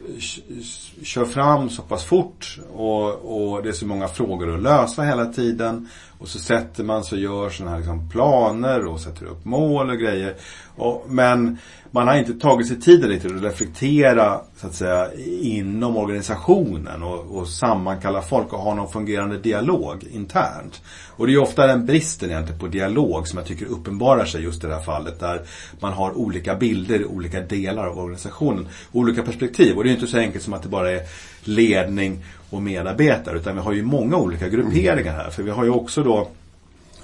kör 1.03 1.25
fram 1.25 1.71
så 1.71 1.83
pass 1.83 2.05
fort 2.05 2.59
och, 2.73 3.09
och, 3.15 3.63
det 3.63 3.69
är 3.69 3.73
så 3.73 3.87
många 3.87 4.09
frågor 4.09 4.55
att 4.55 4.63
lösa 4.63 5.03
hela 5.03 5.27
tiden. 5.27 5.89
Och 6.19 6.29
så 6.29 6.39
sätter 6.39 6.85
man 6.85 7.05
sig 7.05 7.17
och 7.17 7.23
gör 7.23 7.51
sådana 7.51 7.71
här 7.71 7.79
liksom 7.79 8.09
planer 8.09 8.87
och 8.87 9.01
sätter 9.01 9.27
upp 9.27 9.45
mål 9.45 9.91
och 9.91 9.99
grejer. 9.99 10.35
Och, 10.77 11.05
men 11.09 11.59
man 11.91 12.09
har 12.09 12.19
inte 12.19 12.35
tagit 12.35 12.69
sig 12.69 12.81
tiden 12.81 13.21
till 13.21 13.37
att 13.37 13.43
reflektera 13.43 14.41
så 14.57 14.67
att 14.67 14.75
säga 14.75 15.09
inom 15.43 15.97
organisationen 15.97 17.03
och, 17.03 17.39
och 17.39 17.49
sammankalla 17.49 18.23
folk 18.23 18.53
och 18.53 18.59
ha 18.59 18.75
någon 18.75 18.89
fungerande 18.89 19.39
dialog 19.39 20.05
internt. 20.13 20.83
Och 21.09 21.27
det 21.27 21.31
är 21.31 21.35
ju 21.35 21.41
ofta 21.41 21.67
den 21.67 21.87
bristen 21.87 22.31
egentligen 22.31 22.61
på 22.61 22.67
dialog 22.67 23.29
som 23.29 23.39
jag 23.39 23.47
tycker 23.47 23.67
uppenbarar 23.67 24.25
sig 24.25 24.43
just 24.43 24.65
i 24.65 24.67
det 24.67 24.75
här 24.75 24.83
fallet 24.83 25.21
där 25.21 25.43
man 25.81 25.93
har 25.93 26.19
olika 26.19 26.55
bilder 26.55 27.01
i 27.01 27.05
olika 27.05 27.41
delar 27.41 27.87
av 27.87 27.99
organisationen. 27.99 28.69
Olika 28.93 29.23
perspektiv 29.23 29.77
och 29.77 29.85
det 29.85 29.89
är 29.89 29.91
ju 29.91 29.97
inte 29.97 30.11
så 30.11 30.19
enkelt 30.19 30.45
som 30.45 30.53
att 30.53 30.63
det 30.63 30.69
bara 30.69 30.91
är 30.91 31.03
ledning 31.45 32.25
och 32.51 32.63
medarbetare 32.63 33.37
utan 33.37 33.55
vi 33.55 33.61
har 33.61 33.73
ju 33.73 33.83
många 33.83 34.17
olika 34.17 34.49
grupperingar 34.49 35.13
här 35.13 35.31
för 35.31 35.43
vi 35.43 35.51
har 35.51 35.65
ju 35.65 35.71
också 35.71 36.03
då 36.03 36.29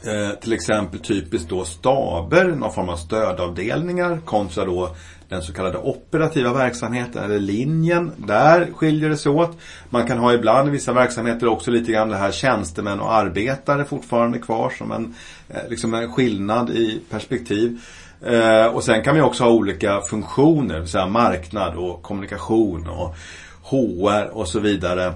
Eh, 0.07 0.31
till 0.41 0.53
exempel 0.53 1.01
typiskt 1.01 1.49
då 1.49 1.65
staber, 1.65 2.45
någon 2.45 2.73
form 2.73 2.89
av 2.89 2.97
stödavdelningar 2.97 4.19
kontra 4.25 4.65
då 4.65 4.95
den 5.29 5.43
så 5.43 5.53
kallade 5.53 5.79
operativa 5.79 6.53
verksamheten 6.53 7.25
eller 7.25 7.39
linjen. 7.39 8.13
Där 8.17 8.69
skiljer 8.75 9.09
det 9.09 9.17
sig 9.17 9.33
åt. 9.33 9.59
Man 9.91 10.07
kan 10.07 10.19
ha 10.19 10.33
ibland 10.33 10.69
i 10.69 10.71
vissa 10.71 10.93
verksamheter 10.93 11.47
också 11.49 11.71
lite 11.71 11.93
grann 11.93 12.09
det 12.09 12.17
här 12.17 12.33
tjänstemän 12.33 13.01
och 13.01 13.15
arbetare 13.15 13.85
fortfarande 13.85 14.39
kvar 14.39 14.71
som 14.71 14.93
en, 14.93 15.15
eh, 15.49 15.69
liksom 15.69 15.95
en 15.95 16.13
skillnad 16.13 16.71
i 16.71 17.01
perspektiv. 17.11 17.81
Eh, 18.27 18.67
och 18.67 18.85
sen 18.85 19.03
kan 19.03 19.15
vi 19.15 19.21
också 19.21 19.45
ha 19.45 19.51
olika 19.51 20.01
funktioner, 20.01 20.81
vill 20.81 20.89
säga 20.89 21.07
marknad 21.07 21.75
och 21.75 22.03
kommunikation 22.03 22.89
och 22.89 23.17
HR 23.63 24.31
och 24.33 24.49
så 24.49 24.61
vidare. 24.61 25.13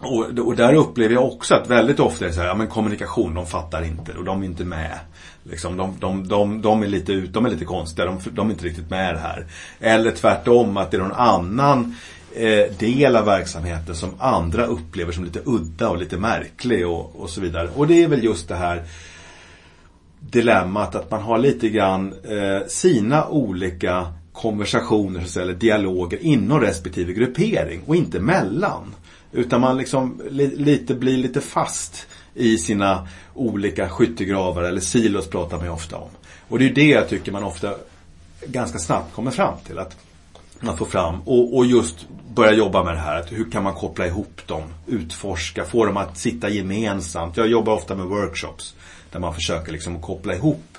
Och, 0.00 0.38
och 0.38 0.56
där 0.56 0.74
upplever 0.74 1.14
jag 1.14 1.24
också 1.24 1.54
att 1.54 1.70
väldigt 1.70 2.00
ofta 2.00 2.24
är 2.24 2.28
det 2.28 2.34
så 2.34 2.40
här, 2.40 2.48
ja 2.48 2.54
men 2.54 2.66
kommunikation, 2.66 3.34
de 3.34 3.46
fattar 3.46 3.84
inte 3.84 4.12
och 4.12 4.24
de 4.24 4.42
är 4.42 4.46
inte 4.46 4.64
med. 4.64 4.98
Liksom, 5.42 5.76
de, 5.76 5.96
de, 6.00 6.28
de, 6.28 6.62
de, 6.62 6.82
är 6.82 6.86
lite 6.86 7.12
ut, 7.12 7.32
de 7.32 7.46
är 7.46 7.50
lite 7.50 7.64
konstiga, 7.64 8.06
de, 8.06 8.18
de 8.30 8.46
är 8.46 8.50
inte 8.50 8.64
riktigt 8.64 8.90
med 8.90 9.14
det 9.14 9.20
här. 9.20 9.46
Eller 9.80 10.10
tvärtom, 10.10 10.76
att 10.76 10.90
det 10.90 10.96
är 10.96 11.00
någon 11.00 11.12
annan 11.12 11.96
eh, 12.34 12.72
del 12.78 13.16
av 13.16 13.24
verksamheten 13.24 13.94
som 13.94 14.10
andra 14.18 14.66
upplever 14.66 15.12
som 15.12 15.24
lite 15.24 15.40
udda 15.44 15.88
och 15.88 15.98
lite 15.98 16.16
märklig 16.16 16.86
och, 16.88 17.20
och 17.20 17.30
så 17.30 17.40
vidare. 17.40 17.68
Och 17.76 17.86
det 17.86 18.02
är 18.02 18.08
väl 18.08 18.24
just 18.24 18.48
det 18.48 18.56
här 18.56 18.82
dilemmat 20.20 20.94
att 20.94 21.10
man 21.10 21.22
har 21.22 21.38
lite 21.38 21.68
grann 21.68 22.14
eh, 22.24 22.66
sina 22.68 23.28
olika 23.28 24.06
konversationer 24.32 25.38
eller 25.38 25.54
dialoger 25.54 26.18
inom 26.22 26.60
respektive 26.60 27.12
gruppering 27.12 27.82
och 27.86 27.96
inte 27.96 28.20
mellan. 28.20 28.94
Utan 29.32 29.60
man 29.60 29.76
liksom 29.76 30.22
li, 30.30 30.56
lite 30.56 30.94
blir 30.94 31.16
lite 31.16 31.40
fast 31.40 32.06
i 32.34 32.58
sina 32.58 33.08
olika 33.34 33.88
skyttegravar 33.88 34.62
eller 34.62 34.80
silos 34.80 35.30
pratar 35.30 35.56
man 35.56 35.66
ju 35.66 35.72
ofta 35.72 35.96
om. 35.96 36.08
Och 36.48 36.58
det 36.58 36.64
är 36.64 36.74
det 36.74 36.88
jag 36.88 37.08
tycker 37.08 37.32
man 37.32 37.44
ofta 37.44 37.74
ganska 38.46 38.78
snabbt 38.78 39.14
kommer 39.14 39.30
fram 39.30 39.54
till. 39.66 39.78
Att 39.78 39.96
man 40.60 40.76
får 40.76 40.86
fram 40.86 41.20
och, 41.24 41.56
och 41.56 41.66
just 41.66 42.06
börja 42.34 42.52
jobba 42.52 42.84
med 42.84 42.94
det 42.94 43.00
här. 43.00 43.20
Att 43.20 43.32
hur 43.32 43.50
kan 43.50 43.62
man 43.62 43.74
koppla 43.74 44.06
ihop 44.06 44.40
dem, 44.46 44.62
utforska, 44.86 45.64
få 45.64 45.84
dem 45.84 45.96
att 45.96 46.18
sitta 46.18 46.48
gemensamt. 46.48 47.36
Jag 47.36 47.48
jobbar 47.48 47.74
ofta 47.74 47.96
med 47.96 48.06
workshops 48.06 48.74
där 49.12 49.20
man 49.20 49.34
försöker 49.34 49.72
liksom 49.72 50.02
koppla 50.02 50.34
ihop 50.34 50.78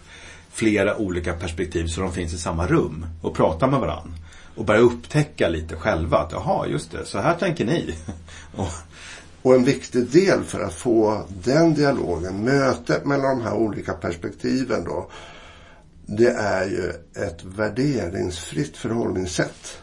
flera 0.52 0.98
olika 0.98 1.34
perspektiv 1.34 1.88
så 1.88 2.02
de 2.02 2.14
finns 2.14 2.34
i 2.34 2.38
samma 2.38 2.68
rum 2.68 3.06
och 3.22 3.36
pratar 3.36 3.68
med 3.68 3.80
varandra. 3.80 4.14
Och 4.56 4.66
börja 4.66 4.80
upptäcka 4.80 5.50
lite 5.50 5.76
själva 5.76 6.18
att 6.18 6.32
jaha, 6.32 6.68
just 6.68 6.92
det, 6.92 7.06
så 7.06 7.20
här 7.20 7.36
tänker 7.36 7.66
ni. 7.66 7.96
och, 8.56 8.68
och 9.42 9.56
en 9.56 9.64
viktig 9.64 10.12
del 10.12 10.44
för 10.44 10.60
att 10.60 10.74
få 10.74 11.26
den 11.44 11.74
dialogen, 11.74 12.44
mötet 12.44 13.06
mellan 13.06 13.38
de 13.38 13.44
här 13.44 13.54
olika 13.54 13.94
perspektiven 13.94 14.84
då. 14.84 15.10
Det 16.06 16.30
är 16.30 16.66
ju 16.66 16.90
ett 17.26 17.44
värderingsfritt 17.44 18.78
förhållningssätt. 18.78 19.82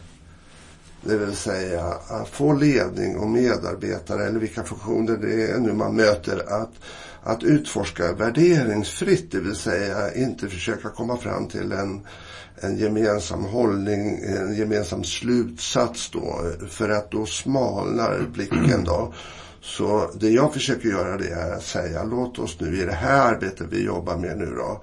Det 1.08 1.16
vill 1.16 1.36
säga 1.36 1.84
att 2.08 2.28
få 2.28 2.52
ledning 2.52 3.16
och 3.16 3.28
medarbetare 3.28 4.26
eller 4.26 4.40
vilka 4.40 4.64
funktioner 4.64 5.16
det 5.16 5.50
är 5.50 5.58
nu 5.58 5.72
man 5.72 5.96
möter 5.96 6.62
att, 6.62 6.70
att 7.22 7.42
utforska 7.42 8.12
värderingsfritt. 8.12 9.32
Det 9.32 9.40
vill 9.40 9.54
säga 9.54 10.14
inte 10.14 10.48
försöka 10.48 10.88
komma 10.88 11.16
fram 11.16 11.48
till 11.48 11.72
en, 11.72 12.06
en 12.60 12.78
gemensam 12.78 13.44
hållning, 13.44 14.20
en 14.24 14.54
gemensam 14.54 15.04
slutsats 15.04 16.10
då. 16.10 16.40
För 16.68 16.88
att 16.88 17.10
då 17.10 17.26
smalnar 17.26 18.26
blicken 18.32 18.84
då. 18.84 19.14
Så 19.60 20.10
det 20.20 20.28
jag 20.30 20.52
försöker 20.52 20.88
göra 20.88 21.16
det 21.16 21.28
är 21.28 21.52
att 21.52 21.64
säga 21.64 22.04
låt 22.04 22.38
oss 22.38 22.60
nu 22.60 22.82
i 22.82 22.84
det 22.84 22.92
här 22.92 23.34
arbetet 23.34 23.66
vi 23.70 23.84
jobbar 23.84 24.16
med 24.16 24.38
nu 24.38 24.54
då 24.56 24.82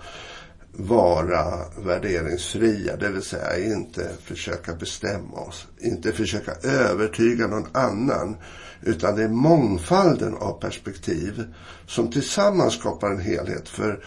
vara 0.77 1.65
värderingsfria, 1.85 2.95
det 2.95 3.09
vill 3.09 3.21
säga 3.21 3.57
inte 3.57 4.11
försöka 4.23 4.75
bestämma 4.75 5.37
oss, 5.37 5.67
inte 5.79 6.11
försöka 6.11 6.51
övertyga 6.63 7.47
någon 7.47 7.67
annan, 7.71 8.35
utan 8.81 9.15
det 9.15 9.23
är 9.23 9.29
mångfalden 9.29 10.33
av 10.33 10.59
perspektiv 10.59 11.43
som 11.87 12.11
tillsammans 12.11 12.73
skapar 12.73 13.11
en 13.11 13.19
helhet. 13.19 13.69
För 13.69 14.03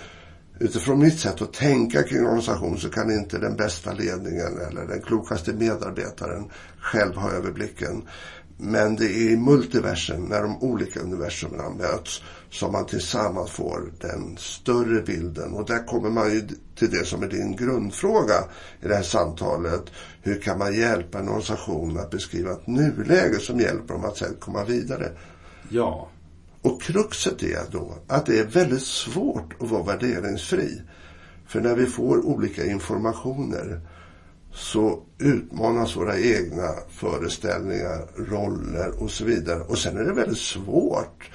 utifrån 0.61 0.99
mitt 0.99 1.21
sätt 1.21 1.43
att 1.43 1.53
tänka 1.53 2.03
kring 2.03 2.25
organisation 2.25 2.79
så 2.79 2.91
kan 2.91 3.11
inte 3.11 3.39
den 3.39 3.57
bästa 3.57 3.93
ledningen 3.93 4.61
eller 4.69 4.87
den 4.87 5.03
klokaste 5.03 5.53
medarbetaren 5.53 6.51
själv 6.81 7.15
ha 7.15 7.31
överblicken. 7.31 8.03
Men 8.57 8.97
det 8.97 9.05
är 9.05 9.31
i 9.31 9.37
multiversum, 9.37 10.25
när 10.25 10.43
de 10.43 10.63
olika 10.63 11.01
universumen 11.01 11.77
möts, 11.77 12.23
som 12.51 12.73
man 12.73 12.87
tillsammans 12.87 13.51
får 13.51 13.93
den 14.01 14.37
större 14.37 15.03
bilden. 15.03 15.53
Och 15.53 15.67
där 15.67 15.87
kommer 15.87 16.11
man 16.11 16.33
ju 16.33 16.49
till 16.75 16.91
det 16.91 17.07
som 17.07 17.23
är 17.23 17.29
din 17.29 17.57
grundfråga 17.57 18.45
i 18.81 18.89
det 18.89 18.95
här 18.95 19.03
samtalet. 19.03 19.83
Hur 20.23 20.41
kan 20.41 20.59
man 20.59 20.77
hjälpa 20.77 21.19
en 21.19 21.29
organisation 21.29 21.99
att 21.99 22.11
beskriva 22.11 22.53
ett 22.53 22.67
nuläge 22.67 23.39
som 23.39 23.61
hjälper 23.61 23.95
dem 23.95 24.05
att 24.05 24.17
sedan 24.17 24.37
komma 24.41 24.65
vidare? 24.65 25.13
Ja. 25.69 26.09
Och 26.63 26.83
kruxet 26.83 27.43
är 27.43 27.63
då 27.71 27.95
att 28.07 28.27
det 28.27 28.39
är 28.39 28.45
väldigt 28.45 28.83
svårt 28.83 29.63
att 29.63 29.71
vara 29.71 29.83
värderingsfri. 29.83 30.83
För 31.47 31.61
när 31.61 31.75
vi 31.75 31.87
får 31.87 32.27
olika 32.27 32.65
informationer 32.65 33.81
så 34.53 35.03
utmanas 35.19 35.97
våra 35.97 36.19
egna 36.19 36.69
föreställningar, 36.91 38.07
roller 38.17 39.03
och 39.03 39.11
så 39.11 39.25
vidare. 39.25 39.61
Och 39.61 39.79
sen 39.79 39.97
är 39.97 40.05
det 40.05 40.13
väldigt 40.13 40.39
svårt 40.39 41.31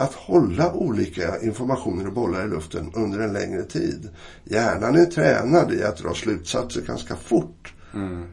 att 0.00 0.14
hålla 0.14 0.72
olika 0.72 1.40
informationer 1.40 2.06
och 2.06 2.12
bollar 2.12 2.44
i 2.44 2.48
luften 2.48 2.92
under 2.94 3.18
en 3.18 3.32
längre 3.32 3.62
tid. 3.62 4.08
Hjärnan 4.44 4.96
är 4.96 5.04
tränad 5.04 5.72
i 5.72 5.82
att 5.82 5.96
dra 5.96 6.14
slutsatser 6.14 6.80
ganska 6.80 7.16
fort. 7.16 7.74
Mm. 7.94 8.26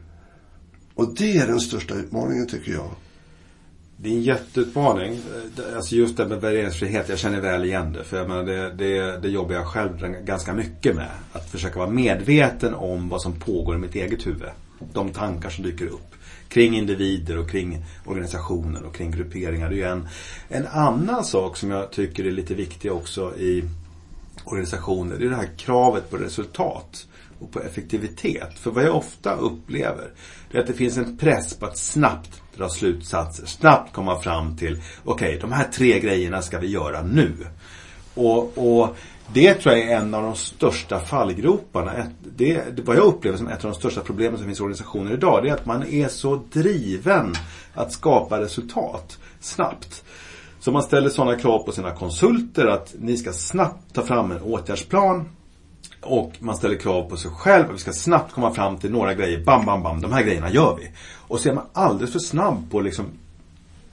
Och 0.94 1.14
det 1.14 1.36
är 1.36 1.46
den 1.46 1.60
största 1.60 1.94
utmaningen 1.94 2.46
tycker 2.46 2.72
jag. 2.72 2.90
Det 3.96 4.08
är 4.08 4.12
en 4.12 4.22
jätteutmaning. 4.22 5.20
Alltså 5.76 5.94
just 5.94 6.16
det 6.16 6.26
med 6.26 6.40
värderingsfrihet, 6.40 7.08
jag 7.08 7.18
känner 7.18 7.40
väl 7.40 7.64
igen 7.64 7.92
det. 7.92 8.04
För 8.04 8.16
jag 8.16 8.28
menar, 8.28 8.42
det, 8.44 8.70
det, 8.74 9.18
det 9.22 9.28
jobbar 9.28 9.54
jag 9.54 9.66
själv 9.66 9.98
ganska 10.24 10.54
mycket 10.54 10.96
med. 10.96 11.10
Att 11.32 11.50
försöka 11.50 11.78
vara 11.78 11.90
medveten 11.90 12.74
om 12.74 13.08
vad 13.08 13.22
som 13.22 13.40
pågår 13.40 13.74
i 13.74 13.78
mitt 13.78 13.94
eget 13.94 14.26
huvud. 14.26 14.48
De 14.92 15.10
tankar 15.10 15.50
som 15.50 15.64
dyker 15.64 15.86
upp. 15.86 16.14
Kring 16.48 16.76
individer 16.76 17.38
och 17.38 17.50
kring 17.50 17.84
organisationer 18.04 18.82
och 18.82 18.94
kring 18.94 19.10
grupperingar. 19.10 19.68
Det 19.68 19.74
är 19.74 19.76
ju 19.76 19.84
en, 19.84 20.08
en 20.48 20.66
annan 20.66 21.24
sak 21.24 21.56
som 21.56 21.70
jag 21.70 21.90
tycker 21.90 22.24
är 22.24 22.30
lite 22.30 22.54
viktig 22.54 22.92
också 22.92 23.36
i 23.36 23.64
organisationer. 24.44 25.16
Det 25.16 25.26
är 25.26 25.30
det 25.30 25.36
här 25.36 25.50
kravet 25.56 26.10
på 26.10 26.16
resultat 26.16 27.06
och 27.38 27.52
på 27.52 27.60
effektivitet. 27.60 28.58
För 28.58 28.70
vad 28.70 28.84
jag 28.84 28.96
ofta 28.96 29.34
upplever 29.34 30.10
är 30.52 30.60
att 30.60 30.66
det 30.66 30.72
finns 30.72 30.96
en 30.96 31.16
press 31.16 31.54
på 31.54 31.66
att 31.66 31.78
snabbt 31.78 32.42
dra 32.56 32.68
slutsatser, 32.68 33.46
snabbt 33.46 33.92
komma 33.92 34.20
fram 34.20 34.56
till 34.56 34.82
okej, 35.04 35.28
okay, 35.28 35.40
de 35.40 35.52
här 35.52 35.68
tre 35.72 36.00
grejerna 36.00 36.42
ska 36.42 36.58
vi 36.58 36.66
göra 36.66 37.02
nu. 37.02 37.32
Och, 38.14 38.58
och 38.58 38.96
det 39.32 39.54
tror 39.54 39.74
jag 39.74 39.84
är 39.84 39.96
en 39.96 40.14
av 40.14 40.22
de 40.22 40.34
största 40.34 41.00
fallgroparna. 41.00 41.92
Det, 42.36 42.76
det, 42.76 42.82
vad 42.82 42.96
jag 42.96 43.04
upplever 43.04 43.38
som 43.38 43.48
ett 43.48 43.64
av 43.64 43.70
de 43.70 43.76
största 43.78 44.00
problemen 44.00 44.38
som 44.38 44.46
finns 44.46 44.60
i 44.60 44.62
organisationer 44.62 45.12
idag, 45.12 45.42
det 45.42 45.48
är 45.48 45.54
att 45.54 45.66
man 45.66 45.86
är 45.86 46.08
så 46.08 46.42
driven 46.52 47.34
att 47.74 47.92
skapa 47.92 48.40
resultat 48.40 49.18
snabbt. 49.40 50.04
Så 50.60 50.72
man 50.72 50.82
ställer 50.82 51.08
sådana 51.08 51.36
krav 51.36 51.58
på 51.58 51.72
sina 51.72 51.90
konsulter 51.90 52.66
att 52.66 52.94
ni 52.98 53.16
ska 53.16 53.32
snabbt 53.32 53.94
ta 53.94 54.02
fram 54.02 54.32
en 54.32 54.42
åtgärdsplan 54.42 55.28
och 56.02 56.32
man 56.38 56.56
ställer 56.56 56.76
krav 56.76 57.10
på 57.10 57.16
sig 57.16 57.30
själv 57.30 57.64
att 57.64 57.74
vi 57.74 57.78
ska 57.78 57.92
snabbt 57.92 58.32
komma 58.32 58.54
fram 58.54 58.78
till 58.78 58.90
några 58.90 59.14
grejer. 59.14 59.44
Bam, 59.44 59.66
bam, 59.66 59.82
bam. 59.82 60.00
De 60.00 60.12
här 60.12 60.22
grejerna 60.22 60.50
gör 60.50 60.76
vi. 60.80 60.90
Och 61.28 61.40
så 61.40 61.48
är 61.48 61.54
man 61.54 61.64
alldeles 61.72 62.12
för 62.12 62.18
snabb 62.18 62.70
på 62.70 62.78
att 62.78 62.84
liksom 62.84 63.06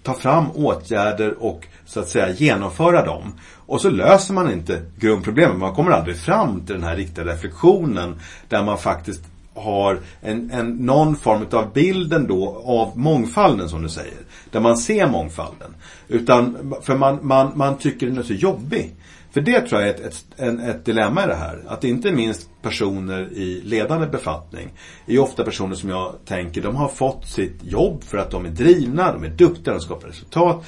ta 0.06 0.14
fram 0.14 0.52
åtgärder 0.52 1.44
och 1.44 1.68
så 1.86 2.00
att 2.00 2.10
säga 2.10 2.30
genomföra 2.30 3.06
dem. 3.06 3.34
Och 3.66 3.82
så 3.82 3.90
löser 3.90 4.34
man 4.34 4.52
inte 4.52 4.82
grundproblemet, 5.00 5.58
Man 5.58 5.76
kommer 5.76 5.92
aldrig 5.92 6.18
fram 6.18 6.66
till 6.66 6.76
den 6.76 6.84
här 6.84 6.96
riktiga 6.96 7.26
reflektionen 7.26 8.20
där 8.50 8.64
man 8.64 8.78
faktiskt 8.78 9.22
har 9.56 10.00
en, 10.22 10.52
en, 10.52 10.70
någon 10.72 11.16
form 11.16 11.46
av 11.52 11.74
bilden 11.74 12.28
då 12.28 12.64
av 12.66 12.98
mångfalden 12.98 13.70
som 13.70 13.82
du 13.82 13.90
säger. 13.90 14.18
Där 14.52 14.60
man 14.60 14.78
ser 14.78 15.08
mångfalden. 15.08 15.76
Utan, 16.08 16.74
för 16.82 16.96
man, 16.96 17.20
man, 17.22 17.52
man 17.56 17.78
tycker 17.78 18.08
den 18.08 18.18
är 18.18 18.24
så 18.24 18.34
jobbig. 18.34 18.96
För 19.36 19.42
det 19.42 19.62
tror 19.62 19.82
jag 19.82 19.90
är 19.90 19.94
ett, 19.94 20.06
ett, 20.06 20.26
en, 20.38 20.60
ett 20.60 20.86
dilemma 20.86 21.24
i 21.24 21.28
det 21.28 21.36
här. 21.36 21.60
Att 21.68 21.84
inte 21.84 22.12
minst 22.12 22.50
personer 22.62 23.34
i 23.34 23.62
ledande 23.64 24.08
befattning 24.08 24.74
är 25.06 25.20
ofta 25.20 25.44
personer 25.44 25.76
som 25.76 25.90
jag 25.90 26.16
tänker, 26.26 26.62
de 26.62 26.76
har 26.76 26.88
fått 26.88 27.28
sitt 27.28 27.56
jobb 27.64 28.04
för 28.04 28.18
att 28.18 28.32
de 28.32 28.46
är 28.46 28.50
drivna, 28.50 29.14
de 29.14 29.24
är 29.24 29.30
duktiga, 29.30 29.74
de 29.74 29.80
skapar 29.80 30.08
resultat. 30.08 30.66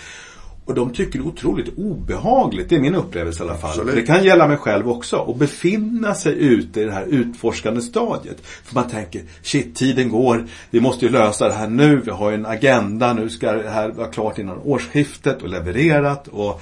Och 0.65 0.73
de 0.73 0.93
tycker 0.93 1.19
det 1.19 1.25
är 1.25 1.27
otroligt 1.27 1.77
obehagligt, 1.77 2.69
det 2.69 2.75
är 2.75 2.79
min 2.79 2.95
upplevelse 2.95 3.43
i 3.43 3.47
alla 3.47 3.57
fall. 3.57 3.69
Absolut. 3.69 3.95
Det 3.95 4.01
kan 4.01 4.23
gälla 4.23 4.47
mig 4.47 4.57
själv 4.57 4.89
också. 4.89 5.25
Att 5.29 5.37
befinna 5.37 6.15
sig 6.15 6.33
ute 6.33 6.81
i 6.81 6.83
det 6.83 6.91
här 6.91 7.05
utforskande 7.05 7.81
stadiet. 7.81 8.37
För 8.41 8.75
man 8.75 8.89
tänker, 8.89 9.21
shit 9.41 9.75
tiden 9.75 10.09
går, 10.09 10.47
vi 10.69 10.79
måste 10.79 11.05
ju 11.05 11.11
lösa 11.11 11.47
det 11.47 11.53
här 11.53 11.67
nu, 11.67 12.01
vi 12.05 12.11
har 12.11 12.29
ju 12.29 12.35
en 12.35 12.45
agenda, 12.45 13.13
nu 13.13 13.29
ska 13.29 13.51
det 13.51 13.69
här 13.69 13.89
vara 13.89 14.07
klart 14.07 14.37
innan 14.37 14.57
årsskiftet 14.57 15.41
och 15.41 15.49
levererat. 15.49 16.27
Och 16.27 16.61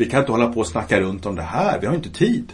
vi 0.00 0.06
kan 0.06 0.20
inte 0.20 0.32
hålla 0.32 0.52
på 0.52 0.60
och 0.60 0.66
snacka 0.66 1.00
runt 1.00 1.26
om 1.26 1.36
det 1.36 1.42
här. 1.42 1.80
Vi 1.80 1.86
har 1.86 1.94
inte 1.94 2.10
tid. 2.10 2.52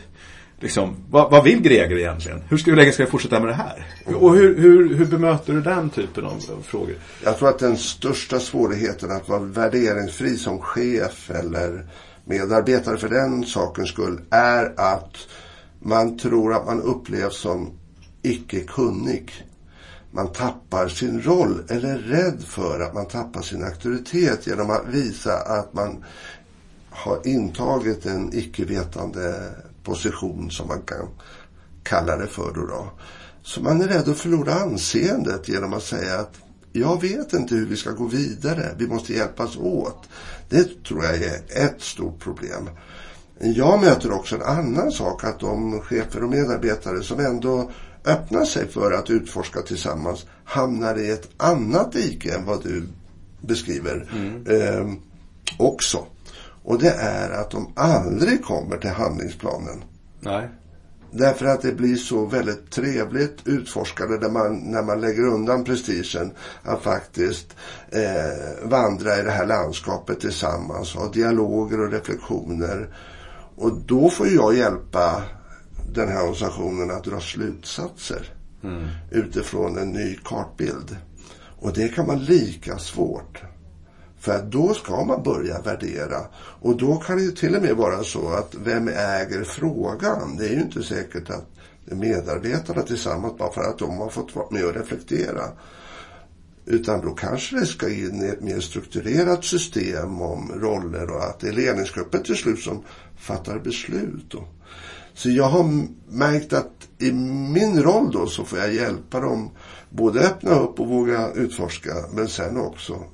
Liksom, 0.61 0.97
vad, 1.11 1.31
vad 1.31 1.45
vill 1.45 1.63
Greger 1.63 1.99
egentligen? 1.99 2.43
Hur, 2.49 2.57
ska, 2.57 2.71
hur 2.71 2.77
länge 2.77 2.93
ska 2.93 3.05
vi 3.05 3.11
fortsätta 3.11 3.41
med 3.41 3.49
det 3.49 3.55
här? 3.55 3.87
Och 4.05 4.35
hur, 4.35 4.59
hur, 4.59 4.95
hur 4.95 5.07
bemöter 5.07 5.53
du 5.53 5.61
den 5.61 5.91
typen 5.91 6.25
av, 6.25 6.43
frågor? 6.63 6.95
Jag 7.25 7.39
tror 7.39 7.49
att 7.49 7.59
den 7.59 7.77
största 7.77 8.41
svårigheten 8.41 9.11
att 9.11 9.29
vara 9.29 9.41
värderingsfri 9.41 10.37
som 10.37 10.59
chef 10.59 11.31
eller 11.31 11.87
medarbetare 12.25 12.97
för 12.97 13.09
den 13.09 13.45
sakens 13.45 13.89
skull 13.89 14.21
är 14.31 14.81
att 14.81 15.17
man 15.81 16.19
tror 16.19 16.55
att 16.55 16.67
man 16.67 16.83
upplevs 16.83 17.37
som 17.37 17.71
icke 18.23 18.61
kunnig. 18.61 19.33
Man 20.11 20.33
tappar 20.33 20.89
sin 20.89 21.23
roll 21.23 21.63
eller 21.69 21.89
är 21.89 21.99
rädd 21.99 22.43
för 22.47 22.81
att 22.81 22.95
man 22.95 23.09
tappar 23.09 23.43
sin 23.43 23.65
auktoritet 23.65 24.47
genom 24.47 24.71
att 24.71 24.87
visa 24.89 25.33
att 25.33 25.75
man 25.75 26.05
har 26.97 27.27
intagit 27.27 28.07
en 28.07 28.35
icke-vetande 28.35 29.51
position 29.83 30.51
som 30.51 30.69
man 30.69 30.83
kan 30.83 31.09
kalla 31.83 32.17
det 32.17 32.27
för. 32.27 32.53
Då, 32.55 32.67
då. 32.67 32.91
Så 33.43 33.63
man 33.63 33.81
är 33.81 33.89
rädd 33.89 34.09
att 34.09 34.19
förlora 34.19 34.55
anseendet 34.55 35.49
genom 35.49 35.73
att 35.73 35.83
säga 35.83 36.19
att 36.19 36.35
jag 36.73 37.03
vet 37.03 37.33
inte 37.33 37.55
hur 37.55 37.67
vi 37.67 37.77
ska 37.77 37.91
gå 37.91 38.07
vidare. 38.07 38.75
Vi 38.79 38.87
måste 38.87 39.13
hjälpas 39.13 39.57
åt. 39.57 40.09
Det 40.49 40.85
tror 40.85 41.05
jag 41.05 41.15
är 41.15 41.67
ett 41.67 41.81
stort 41.83 42.21
problem. 42.21 42.71
Jag 43.39 43.81
möter 43.81 44.13
också 44.13 44.35
en 44.35 44.43
annan 44.43 44.93
sak 44.93 45.25
att 45.25 45.41
de 45.41 45.81
chefer 45.81 46.25
och 46.25 46.31
medarbetare 46.31 47.03
som 47.03 47.21
ändå 47.21 47.71
öppnar 48.05 48.45
sig 48.45 48.69
för 48.69 48.93
att 48.93 49.11
utforska 49.11 49.63
tillsammans 49.63 50.27
hamnar 50.45 50.99
i 50.99 51.11
ett 51.11 51.29
annat 51.37 51.93
dike 51.93 52.35
än 52.35 52.45
vad 52.45 52.63
du 52.63 52.89
beskriver 53.41 54.09
mm. 54.17 54.47
eh, 54.47 54.93
också. 55.59 56.07
Och 56.67 56.79
det 56.79 56.91
är 56.91 57.31
att 57.31 57.51
de 57.51 57.73
aldrig 57.77 58.45
kommer 58.45 58.77
till 58.77 58.91
handlingsplanen. 58.91 59.85
Nej. 60.21 60.49
Därför 61.11 61.47
att 61.47 61.63
det 61.63 61.73
blir 61.73 61.97
så 61.97 62.27
väldigt 62.27 62.71
trevligt 62.71 63.39
utforskande 63.45 64.17
där 64.17 64.31
man, 64.31 64.57
när 64.57 64.83
man 64.83 65.01
lägger 65.01 65.27
undan 65.27 65.65
prestigen 65.65 66.33
att 66.63 66.83
faktiskt 66.83 67.57
eh, 67.91 68.69
vandra 68.69 69.19
i 69.19 69.23
det 69.23 69.31
här 69.31 69.47
landskapet 69.47 70.21
tillsammans, 70.21 70.95
ha 70.95 71.13
dialoger 71.13 71.81
och 71.81 71.93
reflektioner. 71.93 72.95
Och 73.57 73.73
då 73.87 74.11
får 74.11 74.29
jag 74.29 74.57
hjälpa 74.57 75.23
den 75.95 76.09
här 76.09 76.21
organisationen 76.21 76.91
att 76.91 77.05
dra 77.05 77.21
slutsatser 77.21 78.33
mm. 78.63 78.89
utifrån 79.11 79.79
en 79.79 79.91
ny 79.91 80.19
kartbild. 80.25 80.97
Och 81.59 81.73
det 81.73 81.89
kan 81.89 82.07
vara 82.07 82.19
lika 82.19 82.79
svårt 82.79 83.43
för 84.19 84.33
att 84.33 84.51
då 84.53 84.75
ska 84.75 85.05
man 85.05 85.23
börja 85.23 85.61
värdera. 85.61 86.21
Och 86.61 86.77
då 86.77 86.97
kan 86.97 87.17
det 87.17 87.23
ju 87.23 87.33
till 87.33 87.57
och 87.57 87.63
med 87.63 87.77
vara 87.77 88.05
så 88.05 88.29
att 88.29 88.55
vem 88.65 88.89
äger 88.89 89.45
frågan? 89.45 90.37
Det 90.37 90.45
är 90.49 90.53
ju 90.53 90.61
inte 90.61 90.83
säkert 90.83 91.31
att 91.31 91.47
medarbetarna 91.85 92.83
tillsammans 92.83 93.39
bara 93.39 93.53
för 93.53 93.61
att 93.61 93.79
de 93.79 93.99
har 93.99 94.09
fått 94.09 94.37
vara 94.37 94.47
med 94.51 94.65
och 94.65 94.75
reflektera. 94.75 95.43
Utan 96.67 97.01
då 97.01 97.11
kanske 97.11 97.57
det 97.57 97.67
ska 97.67 97.89
in 97.89 98.23
i 98.23 98.27
ett 98.27 98.41
mer 98.41 98.61
strukturerat 98.61 99.45
system 99.45 100.23
om 100.23 100.53
roller 100.55 101.11
och 101.11 101.25
att 101.25 101.41
det 101.41 101.49
är 101.49 101.53
ledningsgruppen 101.53 102.23
till 102.23 102.37
slut 102.37 102.61
som 102.61 102.83
fattar 103.19 103.59
beslut. 103.59 104.25
Då. 104.31 104.49
Så 105.15 105.31
jag 105.31 105.45
har 105.45 105.87
märkt 106.09 106.53
att 106.53 106.89
i 106.99 107.13
min 107.53 107.83
roll 107.83 108.11
då 108.13 108.27
så 108.27 108.45
får 108.45 108.59
jag 108.59 108.75
hjälpa 108.75 109.21
dem 109.21 109.51
både 109.91 110.21
öppna 110.21 110.51
upp 110.51 110.81
och 110.81 110.89
våga 110.89 111.33
utforska 111.33 111.95
men 112.13 112.29
sen 112.29 112.57
också 112.57 113.05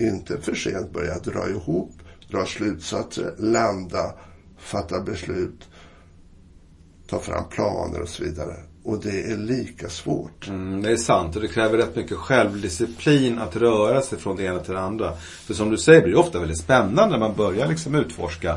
inte 0.00 0.40
för 0.40 0.54
sent 0.54 0.92
börja 0.92 1.18
dra 1.18 1.48
ihop, 1.48 1.92
dra 2.30 2.46
slutsatser, 2.46 3.34
landa, 3.38 4.12
fatta 4.58 5.00
beslut, 5.00 5.68
ta 7.08 7.18
fram 7.18 7.48
planer 7.48 8.02
och 8.02 8.08
så 8.08 8.24
vidare. 8.24 8.54
Och 8.84 9.00
det 9.02 9.22
är 9.32 9.36
lika 9.36 9.88
svårt. 9.88 10.48
Mm, 10.48 10.82
det 10.82 10.90
är 10.90 10.96
sant 10.96 11.36
och 11.36 11.42
det 11.42 11.48
kräver 11.48 11.78
rätt 11.78 11.96
mycket 11.96 12.16
självdisciplin 12.16 13.38
att 13.38 13.56
röra 13.56 14.02
sig 14.02 14.18
från 14.18 14.36
det 14.36 14.42
ena 14.42 14.58
till 14.58 14.74
det 14.74 14.80
andra. 14.80 15.12
För 15.16 15.54
som 15.54 15.70
du 15.70 15.78
säger 15.78 16.02
blir 16.02 16.12
det 16.12 16.18
ofta 16.18 16.38
väldigt 16.38 16.58
spännande 16.58 17.06
när 17.06 17.18
man 17.18 17.36
börjar 17.36 17.68
liksom 17.68 17.94
utforska 17.94 18.56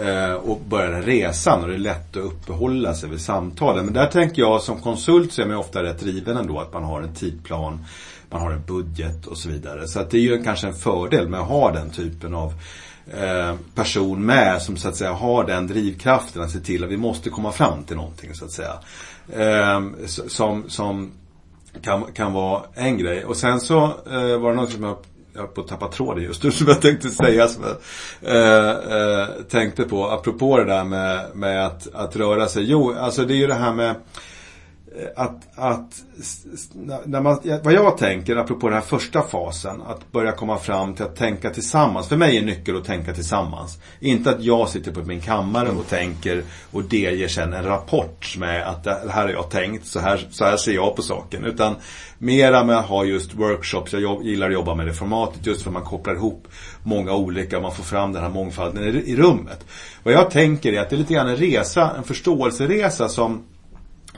eh, 0.00 0.32
och 0.32 0.60
börjar 0.60 1.02
resan 1.02 1.62
och 1.62 1.68
det 1.68 1.74
är 1.74 1.78
lätt 1.78 2.16
att 2.16 2.22
uppehålla 2.22 2.94
sig 2.94 3.08
vid 3.08 3.20
samtalen. 3.20 3.84
Men 3.84 3.94
där 3.94 4.06
tänker 4.06 4.42
jag 4.42 4.62
som 4.62 4.80
konsult 4.80 5.32
så 5.32 5.42
är 5.42 5.46
man 5.46 5.56
ofta 5.56 5.82
rätt 5.82 6.00
driven 6.00 6.36
ändå 6.36 6.60
att 6.60 6.72
man 6.72 6.84
har 6.84 7.02
en 7.02 7.14
tidplan 7.14 7.84
man 8.30 8.40
har 8.40 8.50
en 8.50 8.62
budget 8.66 9.26
och 9.26 9.38
så 9.38 9.48
vidare. 9.48 9.88
Så 9.88 10.00
att 10.00 10.10
det 10.10 10.18
är 10.18 10.22
ju 10.22 10.42
kanske 10.42 10.66
en 10.66 10.74
fördel 10.74 11.28
med 11.28 11.40
att 11.40 11.48
ha 11.48 11.72
den 11.72 11.90
typen 11.90 12.34
av 12.34 12.52
eh, 13.12 13.54
person 13.74 14.26
med 14.26 14.62
som 14.62 14.76
så 14.76 14.88
att 14.88 14.96
säga 14.96 15.12
har 15.12 15.44
den 15.44 15.66
drivkraften 15.66 16.42
att 16.42 16.50
se 16.50 16.60
till 16.60 16.84
att 16.84 16.90
vi 16.90 16.96
måste 16.96 17.30
komma 17.30 17.52
fram 17.52 17.84
till 17.84 17.96
någonting 17.96 18.34
så 18.34 18.44
att 18.44 18.52
säga. 18.52 18.78
Eh, 19.32 19.80
som, 20.06 20.70
som 20.70 21.10
kan, 21.82 22.04
kan 22.12 22.32
vara 22.32 22.62
en 22.74 22.98
grej. 22.98 23.24
Och 23.24 23.36
sen 23.36 23.60
så 23.60 23.82
eh, 23.84 24.38
var 24.38 24.50
det 24.50 24.56
något 24.56 24.72
som 24.72 24.82
jag 24.82 24.96
jag 25.32 25.40
höll 25.42 25.54
på 25.54 25.60
att 25.60 25.68
tappa 25.68 25.88
tråden 25.88 26.24
just 26.24 26.42
nu 26.42 26.50
som 26.52 26.66
jag 26.66 26.82
tänkte 26.82 27.08
säga. 27.08 27.48
Som 27.48 27.64
jag 27.64 28.36
eh, 28.36 28.70
eh, 28.70 29.28
tänkte 29.48 29.84
på 29.84 30.10
apropå 30.10 30.56
det 30.56 30.64
där 30.64 30.84
med, 30.84 31.26
med 31.34 31.66
att, 31.66 31.94
att 31.94 32.16
röra 32.16 32.48
sig. 32.48 32.70
Jo, 32.70 32.94
alltså 32.98 33.24
det 33.24 33.34
är 33.34 33.36
ju 33.36 33.46
det 33.46 33.54
här 33.54 33.72
med 33.72 33.94
Eh, 33.94 34.37
Eh, 34.98 35.06
att, 35.16 35.58
att 35.58 36.02
när 37.04 37.20
man, 37.20 37.38
vad 37.64 37.72
jag 37.72 37.98
tänker, 37.98 38.36
apropå 38.36 38.66
den 38.66 38.74
här 38.74 38.84
första 38.84 39.22
fasen, 39.22 39.82
att 39.82 40.12
börja 40.12 40.32
komma 40.32 40.58
fram 40.58 40.94
till 40.94 41.04
att 41.04 41.16
tänka 41.16 41.50
tillsammans. 41.50 42.08
För 42.08 42.16
mig 42.16 42.38
är 42.38 42.42
nyckel 42.42 42.76
att 42.76 42.84
tänka 42.84 43.14
tillsammans. 43.14 43.78
Inte 44.00 44.30
att 44.30 44.42
jag 44.42 44.68
sitter 44.68 44.92
på 44.92 45.00
min 45.00 45.20
kammare 45.20 45.68
och 45.68 45.88
tänker 45.88 46.42
och 46.72 46.84
delger 46.84 47.28
sen 47.28 47.52
en 47.52 47.64
rapport 47.64 48.36
med 48.38 48.68
att 48.68 48.84
det 48.84 49.10
här 49.10 49.22
har 49.22 49.28
jag 49.28 49.50
tänkt, 49.50 49.86
så 49.86 50.00
här, 50.00 50.26
så 50.30 50.44
här 50.44 50.56
ser 50.56 50.72
jag 50.72 50.96
på 50.96 51.02
saken. 51.02 51.44
Utan 51.44 51.74
mera 52.18 52.64
med 52.64 52.78
att 52.78 52.86
ha 52.86 53.04
just 53.04 53.34
workshops, 53.34 53.92
jag 53.92 54.24
gillar 54.24 54.46
att 54.46 54.52
jobba 54.52 54.74
med 54.74 54.86
det 54.86 54.94
formatet 54.94 55.46
just 55.46 55.62
för 55.62 55.70
att 55.70 55.74
man 55.74 55.84
kopplar 55.84 56.14
ihop 56.14 56.48
många 56.82 57.14
olika, 57.14 57.60
man 57.60 57.74
får 57.74 57.84
fram 57.84 58.12
den 58.12 58.22
här 58.22 58.30
mångfalden 58.30 58.84
i, 58.84 58.88
i 58.88 59.16
rummet. 59.16 59.66
Vad 60.02 60.14
jag 60.14 60.30
tänker 60.30 60.72
är 60.72 60.80
att 60.80 60.90
det 60.90 60.96
är 60.96 60.98
lite 60.98 61.14
grann 61.14 61.28
en 61.28 61.36
resa, 61.36 61.94
en 61.96 62.04
förståelseresa 62.04 63.08
som 63.08 63.42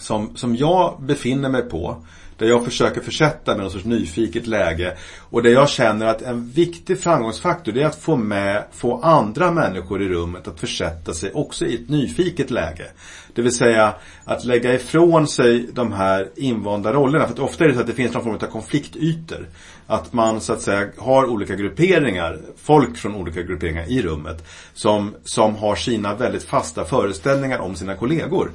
som, 0.01 0.37
som 0.37 0.57
jag 0.57 1.03
befinner 1.03 1.49
mig 1.49 1.63
på. 1.63 1.97
Där 2.39 2.47
jag 2.47 2.65
försöker 2.65 3.01
försätta 3.01 3.51
mig 3.51 3.61
i 3.61 3.63
någon 3.63 3.71
sorts 3.71 3.85
nyfiket 3.85 4.47
läge. 4.47 4.97
Och 5.19 5.43
där 5.43 5.51
jag 5.51 5.69
känner 5.69 6.07
att 6.07 6.23
en 6.23 6.51
viktig 6.51 7.01
framgångsfaktor 7.01 7.73
det 7.73 7.83
är 7.83 7.87
att 7.87 8.03
få 8.03 8.17
med, 8.17 8.65
få 8.73 9.01
andra 9.01 9.51
människor 9.51 10.03
i 10.03 10.09
rummet 10.09 10.49
att 10.49 10.61
försätta 10.61 11.15
sig 11.15 11.33
också 11.33 11.67
i 11.67 11.75
ett 11.75 11.89
nyfiket 11.89 12.51
läge. 12.51 12.87
Det 13.35 13.43
vill 13.43 13.55
säga 13.55 13.95
att 14.25 14.45
lägga 14.45 14.75
ifrån 14.75 15.27
sig 15.27 15.67
de 15.73 15.93
här 15.93 16.29
invanda 16.37 16.93
rollerna. 16.93 17.25
För 17.25 17.33
att 17.33 17.39
ofta 17.39 17.65
är 17.65 17.69
det 17.69 17.75
så 17.75 17.81
att 17.81 17.87
det 17.87 17.93
finns 17.93 18.15
någon 18.15 18.25
form 18.25 18.35
av 18.35 18.39
konfliktytor. 18.39 19.49
Att 19.87 20.13
man 20.13 20.41
så 20.41 20.53
att 20.53 20.61
säga 20.61 20.89
har 20.99 21.27
olika 21.27 21.55
grupperingar, 21.55 22.39
folk 22.57 22.97
från 22.97 23.15
olika 23.15 23.43
grupperingar 23.43 23.85
i 23.89 24.03
rummet. 24.03 24.45
Som, 24.75 25.15
som 25.25 25.57
har 25.57 25.77
sina 25.77 26.15
väldigt 26.15 26.45
fasta 26.45 26.85
föreställningar 26.85 27.59
om 27.59 27.77
sina 27.77 27.97
kollegor. 27.97 28.51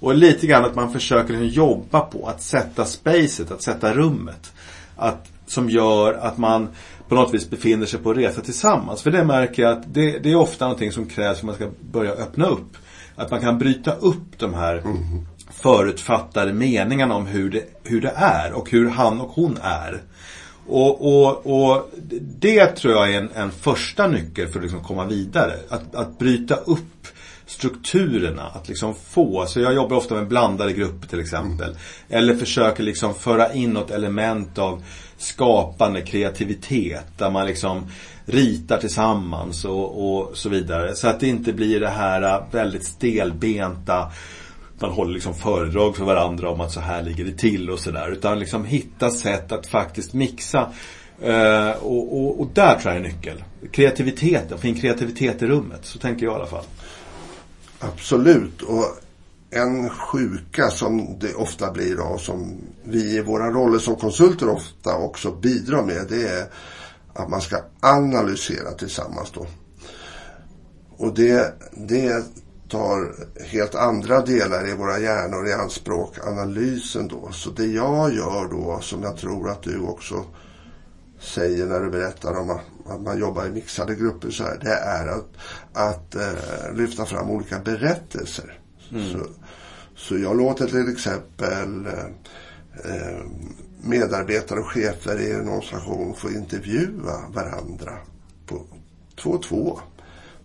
Och 0.00 0.14
lite 0.14 0.46
grann 0.46 0.64
att 0.64 0.74
man 0.74 0.92
försöker 0.92 1.32
liksom 1.32 1.48
jobba 1.48 2.00
på 2.00 2.26
att 2.26 2.42
sätta 2.42 2.84
spacet, 2.84 3.50
att 3.50 3.62
sätta 3.62 3.94
rummet. 3.94 4.52
Att, 4.96 5.28
som 5.46 5.70
gör 5.70 6.14
att 6.14 6.38
man 6.38 6.68
på 7.08 7.14
något 7.14 7.34
vis 7.34 7.50
befinner 7.50 7.86
sig 7.86 8.00
på 8.00 8.14
resa 8.14 8.40
tillsammans. 8.40 9.02
För 9.02 9.10
det 9.10 9.24
märker 9.24 9.62
jag 9.62 9.72
att 9.72 9.94
det, 9.94 10.18
det 10.18 10.30
är 10.30 10.36
ofta 10.36 10.64
någonting 10.64 10.92
som 10.92 11.06
krävs 11.06 11.16
för 11.16 11.30
att 11.30 11.42
man 11.42 11.54
ska 11.54 11.68
börja 11.92 12.12
öppna 12.12 12.46
upp. 12.46 12.76
Att 13.16 13.30
man 13.30 13.40
kan 13.40 13.58
bryta 13.58 13.92
upp 13.92 14.38
de 14.38 14.54
här 14.54 14.74
mm. 14.78 14.96
förutfattade 15.50 16.52
meningarna 16.52 17.14
om 17.14 17.26
hur 17.26 17.50
det, 17.50 17.64
hur 17.84 18.00
det 18.00 18.12
är 18.16 18.52
och 18.52 18.70
hur 18.70 18.88
han 18.88 19.20
och 19.20 19.30
hon 19.30 19.58
är. 19.62 20.02
Och, 20.66 21.22
och, 21.22 21.46
och 21.46 21.90
det 22.20 22.66
tror 22.66 22.94
jag 22.94 23.14
är 23.14 23.18
en, 23.18 23.30
en 23.34 23.50
första 23.50 24.06
nyckel 24.06 24.48
för 24.48 24.58
att 24.58 24.62
liksom 24.62 24.84
komma 24.84 25.04
vidare. 25.04 25.54
Att, 25.68 25.94
att 25.94 26.18
bryta 26.18 26.54
upp 26.54 27.06
strukturerna 27.50 28.42
att 28.42 28.68
liksom 28.68 28.94
få. 28.94 29.46
Så 29.46 29.60
jag 29.60 29.74
jobbar 29.74 29.96
ofta 29.96 30.14
med 30.14 30.28
blandade 30.28 30.72
grupper 30.72 31.08
till 31.08 31.20
exempel. 31.20 31.68
Mm. 31.68 31.78
Eller 32.08 32.34
försöker 32.34 32.82
liksom 32.82 33.14
föra 33.14 33.52
in 33.52 33.70
något 33.70 33.90
element 33.90 34.58
av 34.58 34.82
skapande 35.18 36.00
kreativitet. 36.00 37.06
Där 37.18 37.30
man 37.30 37.46
liksom 37.46 37.86
ritar 38.24 38.78
tillsammans 38.78 39.64
och, 39.64 40.18
och 40.18 40.36
så 40.36 40.48
vidare. 40.48 40.94
Så 40.94 41.08
att 41.08 41.20
det 41.20 41.28
inte 41.28 41.52
blir 41.52 41.80
det 41.80 41.88
här 41.88 42.22
äh, 42.22 42.44
väldigt 42.50 42.84
stelbenta 42.84 44.12
man 44.82 44.90
håller 44.90 45.14
liksom 45.14 45.34
föredrag 45.34 45.96
för 45.96 46.04
varandra 46.04 46.50
om 46.50 46.60
att 46.60 46.72
så 46.72 46.80
här 46.80 47.02
ligger 47.02 47.24
det 47.24 47.38
till 47.38 47.70
och 47.70 47.78
sådär. 47.78 48.10
Utan 48.10 48.38
liksom 48.38 48.64
hitta 48.64 49.10
sätt 49.10 49.52
att 49.52 49.66
faktiskt 49.66 50.12
mixa. 50.12 50.68
Uh, 51.26 51.70
och, 51.70 52.20
och, 52.20 52.40
och, 52.40 52.48
där 52.54 52.78
tror 52.78 52.94
jag 52.94 53.02
är 53.04 53.08
nyckeln. 53.08 53.38
Kreativiteten, 53.72 54.58
få 54.58 54.66
in 54.66 54.80
kreativitet 54.80 55.42
i 55.42 55.46
rummet. 55.46 55.80
Så 55.82 55.98
tänker 55.98 56.26
jag 56.26 56.32
i 56.32 56.36
alla 56.36 56.46
fall. 56.46 56.64
Absolut. 57.80 58.62
Och 58.62 58.86
en 59.50 59.90
sjuka 59.90 60.70
som 60.70 61.18
det 61.18 61.34
ofta 61.34 61.72
blir 61.72 61.96
då, 61.96 62.18
som 62.18 62.56
vi 62.84 63.16
i 63.16 63.22
våra 63.22 63.50
roller 63.50 63.78
som 63.78 63.96
konsulter 63.96 64.48
ofta 64.48 64.96
också 64.96 65.30
bidrar 65.30 65.82
med, 65.82 66.06
det 66.08 66.28
är 66.28 66.46
att 67.12 67.28
man 67.28 67.40
ska 67.40 67.56
analysera 67.80 68.70
tillsammans 68.70 69.30
då. 69.30 69.46
Och 70.96 71.14
det, 71.14 71.54
det 71.72 72.24
tar 72.68 73.14
helt 73.44 73.74
andra 73.74 74.20
delar 74.20 74.68
i 74.68 74.74
våra 74.74 74.98
hjärnor 74.98 75.48
i 75.48 75.52
anspråk, 75.52 76.18
analysen 76.26 77.08
då. 77.08 77.28
Så 77.32 77.50
det 77.50 77.66
jag 77.66 78.14
gör 78.14 78.48
då, 78.50 78.78
som 78.82 79.02
jag 79.02 79.16
tror 79.16 79.50
att 79.50 79.62
du 79.62 79.80
också 79.80 80.24
säger 81.20 81.66
när 81.66 81.80
du 81.80 81.90
berättar 81.90 82.38
om 82.38 82.58
att 82.90 83.00
man 83.00 83.18
jobbar 83.18 83.46
i 83.46 83.50
mixade 83.50 83.94
grupper 83.94 84.30
så 84.30 84.44
här, 84.44 84.58
det 84.62 84.74
är 84.74 85.06
att, 85.06 85.28
att 85.72 86.14
eh, 86.14 86.74
lyfta 86.74 87.06
fram 87.06 87.30
olika 87.30 87.58
berättelser. 87.58 88.58
Mm. 88.92 89.12
Så, 89.12 89.26
Så 89.96 90.18
jag 90.18 90.36
låter 90.36 90.66
till 90.66 90.92
exempel 90.92 91.86
eh, 92.84 93.24
medarbetare 93.82 94.60
och 94.60 94.66
chefer 94.66 95.20
i 95.20 95.32
en 95.32 95.48
organisation 95.48 96.14
få 96.14 96.30
intervjua 96.30 97.28
varandra 97.34 97.92
på 98.46 98.62
två 99.22 99.30
och 99.30 99.42
två 99.42 99.80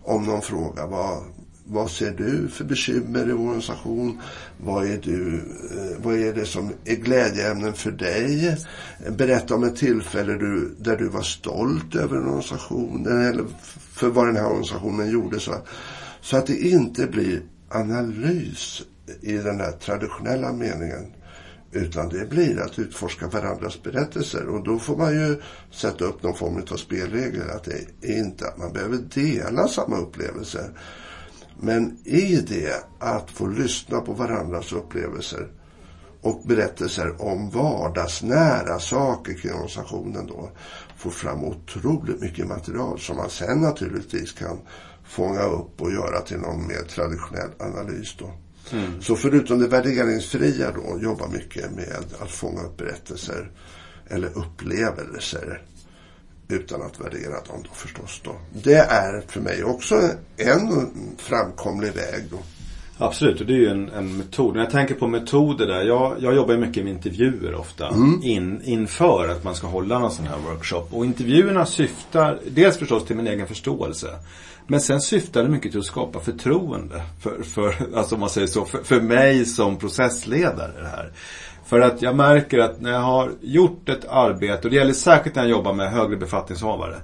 om 0.02 0.24
någon 0.24 0.42
fråga. 0.42 0.86
Vad, 0.86 1.24
vad 1.68 1.90
ser 1.90 2.10
du 2.10 2.48
för 2.48 2.64
bekymmer 2.64 3.28
i 3.28 3.32
vår 3.32 3.44
organisation? 3.44 4.20
Vad 4.58 4.86
är, 4.86 4.98
du, 5.02 5.36
eh, 5.36 6.04
vad 6.04 6.14
är 6.14 6.34
det 6.34 6.46
som 6.46 6.72
är 6.84 6.94
glädjeämnen 6.94 7.72
för 7.72 7.90
dig? 7.90 8.56
Berätta 9.10 9.54
om 9.54 9.64
ett 9.64 9.76
tillfälle 9.76 10.32
du, 10.32 10.74
där 10.78 10.96
du 10.96 11.08
var 11.08 11.22
stolt 11.22 11.94
över 11.94 12.18
organisationen 12.18 13.20
eh, 13.20 13.28
eller 13.28 13.44
för 13.92 14.08
vad 14.08 14.26
den 14.26 14.36
här 14.36 14.46
organisationen 14.46 15.10
gjorde. 15.10 15.40
Så, 15.40 15.54
så 16.20 16.36
att 16.36 16.46
det 16.46 16.58
inte 16.58 17.06
blir 17.06 17.42
analys 17.68 18.82
i 19.20 19.32
den 19.32 19.60
här 19.60 19.72
traditionella 19.72 20.52
meningen. 20.52 21.12
Utan 21.72 22.08
det 22.08 22.30
blir 22.30 22.60
att 22.60 22.78
utforska 22.78 23.26
varandras 23.26 23.82
berättelser. 23.82 24.48
Och 24.48 24.64
då 24.64 24.78
får 24.78 24.96
man 24.96 25.14
ju 25.14 25.42
sätta 25.70 26.04
upp 26.04 26.22
någon 26.22 26.36
form 26.36 26.62
av 26.70 26.76
spelregler. 26.76 27.48
Att 27.48 27.64
det 27.64 28.08
är 28.10 28.18
inte 28.18 28.48
att 28.48 28.58
man 28.58 28.72
behöver 28.72 28.98
dela 29.14 29.68
samma 29.68 29.96
upplevelser. 29.96 30.70
Men 31.60 31.98
i 32.04 32.36
det 32.36 32.84
att 32.98 33.30
få 33.30 33.46
lyssna 33.46 34.00
på 34.00 34.12
varandras 34.12 34.72
upplevelser 34.72 35.48
och 36.20 36.42
berättelser 36.44 37.22
om 37.22 37.50
vardagsnära 37.50 38.78
saker 38.78 39.34
kring 39.34 39.52
organisationen 39.52 40.26
då 40.26 40.50
få 40.96 41.10
fram 41.10 41.44
otroligt 41.44 42.20
mycket 42.20 42.46
material 42.46 42.98
som 42.98 43.16
man 43.16 43.30
sen 43.30 43.60
naturligtvis 43.60 44.32
kan 44.32 44.58
fånga 45.04 45.42
upp 45.42 45.82
och 45.82 45.92
göra 45.92 46.20
till 46.20 46.38
någon 46.38 46.66
mer 46.66 46.82
traditionell 46.82 47.50
analys 47.58 48.16
då. 48.18 48.30
Mm. 48.72 49.02
Så 49.02 49.16
förutom 49.16 49.58
det 49.58 49.68
värderingsfria 49.68 50.72
då 50.72 50.98
jobba 51.02 51.28
mycket 51.28 51.70
med 51.70 52.04
att 52.20 52.30
fånga 52.30 52.62
upp 52.62 52.76
berättelser 52.76 53.50
eller 54.08 54.38
upplevelser 54.38 55.62
utan 56.48 56.82
att 56.82 57.00
värdera 57.00 57.32
dem 57.32 57.62
då 57.62 57.70
förstås. 57.74 58.20
Då. 58.24 58.36
Det 58.52 58.78
är 58.78 59.24
för 59.28 59.40
mig 59.40 59.64
också 59.64 60.10
en 60.36 60.90
framkomlig 61.18 61.92
väg. 61.92 62.24
Då. 62.30 62.38
Absolut, 62.98 63.40
och 63.40 63.46
det 63.46 63.52
är 63.52 63.58
ju 63.58 63.68
en, 63.68 63.88
en 63.88 64.16
metod. 64.16 64.54
När 64.54 64.62
jag 64.62 64.70
tänker 64.70 64.94
på 64.94 65.06
metoder 65.06 65.66
där. 65.66 65.82
Jag, 65.82 66.16
jag 66.20 66.34
jobbar 66.34 66.56
mycket 66.56 66.84
med 66.84 66.92
intervjuer 66.92 67.54
ofta. 67.54 67.88
Mm. 67.88 68.20
In, 68.22 68.62
inför 68.64 69.28
att 69.28 69.44
man 69.44 69.54
ska 69.54 69.66
hålla 69.66 69.98
någon 69.98 70.10
sån 70.10 70.26
här 70.26 70.38
workshop. 70.38 70.86
Och 70.90 71.04
intervjuerna 71.04 71.66
syftar 71.66 72.40
dels 72.50 72.78
förstås 72.78 73.04
till 73.04 73.16
min 73.16 73.26
egen 73.26 73.46
förståelse. 73.46 74.08
Men 74.66 74.80
sen 74.80 75.00
syftar 75.00 75.42
det 75.42 75.48
mycket 75.48 75.70
till 75.70 75.80
att 75.80 75.86
skapa 75.86 76.20
förtroende. 76.20 77.02
För, 77.20 77.42
för, 77.42 77.96
alltså 77.96 78.16
man 78.16 78.30
säger 78.30 78.46
så, 78.46 78.64
för, 78.64 78.82
för 78.82 79.00
mig 79.00 79.44
som 79.44 79.76
processledare. 79.76 80.72
Det 80.82 80.88
här. 80.88 81.12
För 81.66 81.80
att 81.80 82.02
jag 82.02 82.16
märker 82.16 82.58
att 82.58 82.80
när 82.80 82.92
jag 82.92 83.00
har 83.00 83.32
gjort 83.40 83.88
ett 83.88 84.08
arbete, 84.08 84.62
och 84.64 84.70
det 84.70 84.76
gäller 84.76 84.92
särskilt 84.92 85.36
när 85.36 85.42
jag 85.42 85.50
jobbar 85.50 85.72
med 85.72 85.90
högre 85.90 86.16
befattningshavare. 86.16 86.96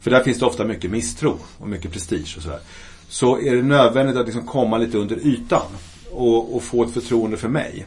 För 0.00 0.10
där 0.10 0.22
finns 0.22 0.38
det 0.38 0.46
ofta 0.46 0.64
mycket 0.64 0.90
misstro 0.90 1.38
och 1.58 1.68
mycket 1.68 1.92
prestige 1.92 2.34
och 2.36 2.42
sådär. 2.42 2.60
Så 3.08 3.40
är 3.40 3.56
det 3.56 3.62
nödvändigt 3.62 4.16
att 4.16 4.26
liksom 4.26 4.46
komma 4.46 4.78
lite 4.78 4.98
under 4.98 5.26
ytan 5.26 5.66
och, 6.10 6.56
och 6.56 6.62
få 6.62 6.84
ett 6.84 6.94
förtroende 6.94 7.36
för 7.36 7.48
mig. 7.48 7.86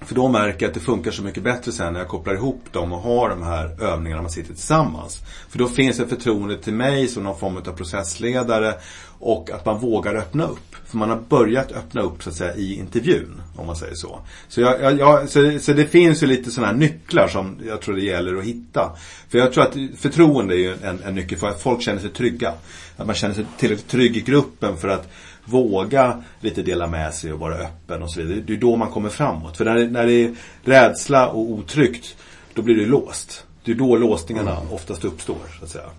För 0.00 0.14
då 0.14 0.28
märker 0.28 0.62
jag 0.62 0.68
att 0.68 0.74
det 0.74 0.80
funkar 0.80 1.10
så 1.10 1.22
mycket 1.22 1.42
bättre 1.42 1.72
sen 1.72 1.92
när 1.92 2.00
jag 2.00 2.08
kopplar 2.08 2.34
ihop 2.34 2.64
dem 2.72 2.92
och 2.92 3.00
har 3.00 3.28
de 3.28 3.42
här 3.42 3.82
övningarna 3.82 4.22
man 4.22 4.30
sitter 4.30 4.54
tillsammans. 4.54 5.22
För 5.48 5.58
då 5.58 5.68
finns 5.68 6.00
ett 6.00 6.08
förtroende 6.08 6.58
till 6.58 6.72
mig 6.72 7.08
som 7.08 7.22
någon 7.22 7.38
form 7.38 7.56
av 7.56 7.72
processledare 7.72 8.74
och 9.18 9.50
att 9.50 9.66
man 9.66 9.80
vågar 9.80 10.14
öppna 10.14 10.44
upp. 10.44 10.76
För 10.86 10.96
man 10.96 11.10
har 11.10 11.20
börjat 11.28 11.72
öppna 11.72 12.02
upp 12.02 12.22
så 12.22 12.30
att 12.30 12.36
säga 12.36 12.54
i 12.54 12.78
intervjun, 12.78 13.42
om 13.56 13.66
man 13.66 13.76
säger 13.76 13.94
så. 13.94 14.20
Så, 14.48 14.60
jag, 14.60 14.82
jag, 14.82 14.98
jag, 14.98 15.28
så, 15.28 15.58
så, 15.60 15.72
det 15.72 15.86
finns 15.86 16.22
ju 16.22 16.26
lite 16.26 16.50
sådana 16.50 16.72
här 16.72 16.78
nycklar 16.78 17.28
som 17.28 17.56
jag 17.66 17.80
tror 17.80 17.94
det 17.94 18.02
gäller 18.04 18.36
att 18.36 18.44
hitta. 18.44 18.96
För 19.28 19.38
jag 19.38 19.52
tror 19.52 19.64
att 19.64 19.74
förtroende 19.98 20.54
är 20.54 20.58
ju 20.58 20.74
en, 20.82 21.02
en 21.02 21.14
nyckel 21.14 21.38
för 21.38 21.48
att 21.48 21.62
folk 21.62 21.82
känner 21.82 22.00
sig 22.00 22.10
trygga. 22.10 22.52
Att 22.96 23.06
man 23.06 23.14
känner 23.14 23.34
sig 23.34 23.46
tillräckligt 23.58 23.88
trygg 23.88 24.16
i 24.16 24.20
gruppen 24.20 24.76
för 24.76 24.88
att 24.88 25.08
våga 25.50 26.24
lite 26.40 26.62
dela 26.62 26.86
med 26.86 27.14
sig 27.14 27.32
och 27.32 27.38
vara 27.38 27.54
öppen 27.54 28.02
och 28.02 28.10
så 28.10 28.20
vidare. 28.20 28.40
Det 28.46 28.52
är 28.52 28.56
då 28.56 28.76
man 28.76 28.90
kommer 28.90 29.08
framåt. 29.08 29.56
För 29.56 29.64
när 29.64 29.74
det, 29.74 29.90
när 29.90 30.06
det 30.06 30.24
är 30.24 30.34
rädsla 30.62 31.28
och 31.28 31.50
otryggt, 31.50 32.16
då 32.54 32.62
blir 32.62 32.76
det 32.76 32.86
låst. 32.86 33.44
Det 33.64 33.72
är 33.72 33.76
då 33.76 33.96
låsningarna 33.96 34.56
mm. 34.56 34.72
oftast 34.72 35.04
uppstår, 35.04 35.56
så 35.58 35.64
att 35.64 35.70
säga. 35.70 35.90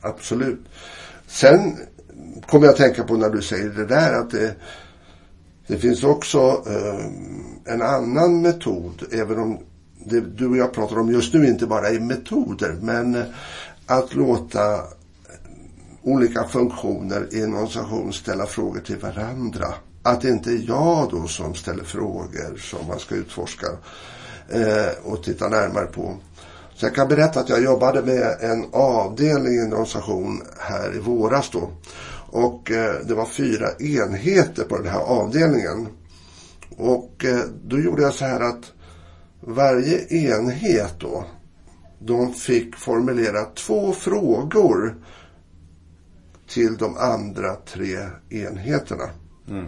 Absolut. 0.00 0.60
Sen 1.26 1.76
kommer 2.46 2.66
jag 2.66 2.72
att 2.72 2.78
tänka 2.78 3.04
på 3.04 3.16
när 3.16 3.30
du 3.30 3.42
säger 3.42 3.68
det 3.68 3.86
där 3.86 4.20
att 4.20 4.30
det, 4.30 4.54
det 5.66 5.76
finns 5.76 6.04
också 6.04 6.38
eh, 6.66 7.04
en 7.74 7.82
annan 7.82 8.42
metod, 8.42 9.02
även 9.12 9.38
om 9.38 9.58
det 10.04 10.20
du 10.20 10.48
och 10.48 10.56
jag 10.56 10.72
pratar 10.72 10.98
om 10.98 11.12
just 11.12 11.34
nu 11.34 11.46
inte 11.46 11.66
bara 11.66 11.88
är 11.88 12.00
metoder, 12.00 12.76
men 12.82 13.22
att 13.86 14.14
låta 14.14 14.80
olika 16.12 16.44
funktioner 16.44 17.28
i 17.30 17.42
en 17.42 17.54
organisation 17.54 18.12
ställa 18.12 18.46
frågor 18.46 18.80
till 18.80 18.96
varandra. 18.96 19.66
Att 20.02 20.20
det 20.20 20.28
inte 20.28 20.50
är 20.50 20.64
jag 20.68 21.10
då 21.10 21.26
som 21.26 21.54
ställer 21.54 21.84
frågor 21.84 22.56
som 22.58 22.86
man 22.86 22.98
ska 22.98 23.14
utforska 23.14 23.66
eh, 24.48 25.12
och 25.12 25.22
titta 25.22 25.48
närmare 25.48 25.86
på. 25.86 26.16
Så 26.74 26.86
jag 26.86 26.94
kan 26.94 27.08
berätta 27.08 27.40
att 27.40 27.48
jag 27.48 27.62
jobbade 27.62 28.02
med 28.02 28.36
en 28.40 28.66
avdelning 28.72 29.54
i 29.54 29.58
en 29.58 29.72
organisation 29.72 30.42
här 30.58 30.96
i 30.96 30.98
våras 30.98 31.50
då. 31.50 31.70
Och 32.30 32.70
eh, 32.70 32.94
det 33.06 33.14
var 33.14 33.26
fyra 33.26 33.68
enheter 33.78 34.64
på 34.64 34.76
den 34.76 34.86
här 34.86 35.00
avdelningen. 35.00 35.88
Och 36.76 37.24
eh, 37.24 37.40
då 37.64 37.78
gjorde 37.78 38.02
jag 38.02 38.14
så 38.14 38.24
här 38.24 38.40
att 38.40 38.72
varje 39.40 40.06
enhet 40.08 40.94
då, 41.00 41.24
de 41.98 42.34
fick 42.34 42.76
formulera 42.76 43.44
två 43.44 43.92
frågor 43.92 44.96
till 46.50 46.76
de 46.76 46.96
andra 46.96 47.54
tre 47.54 47.96
enheterna. 48.30 49.10
Mm. 49.48 49.66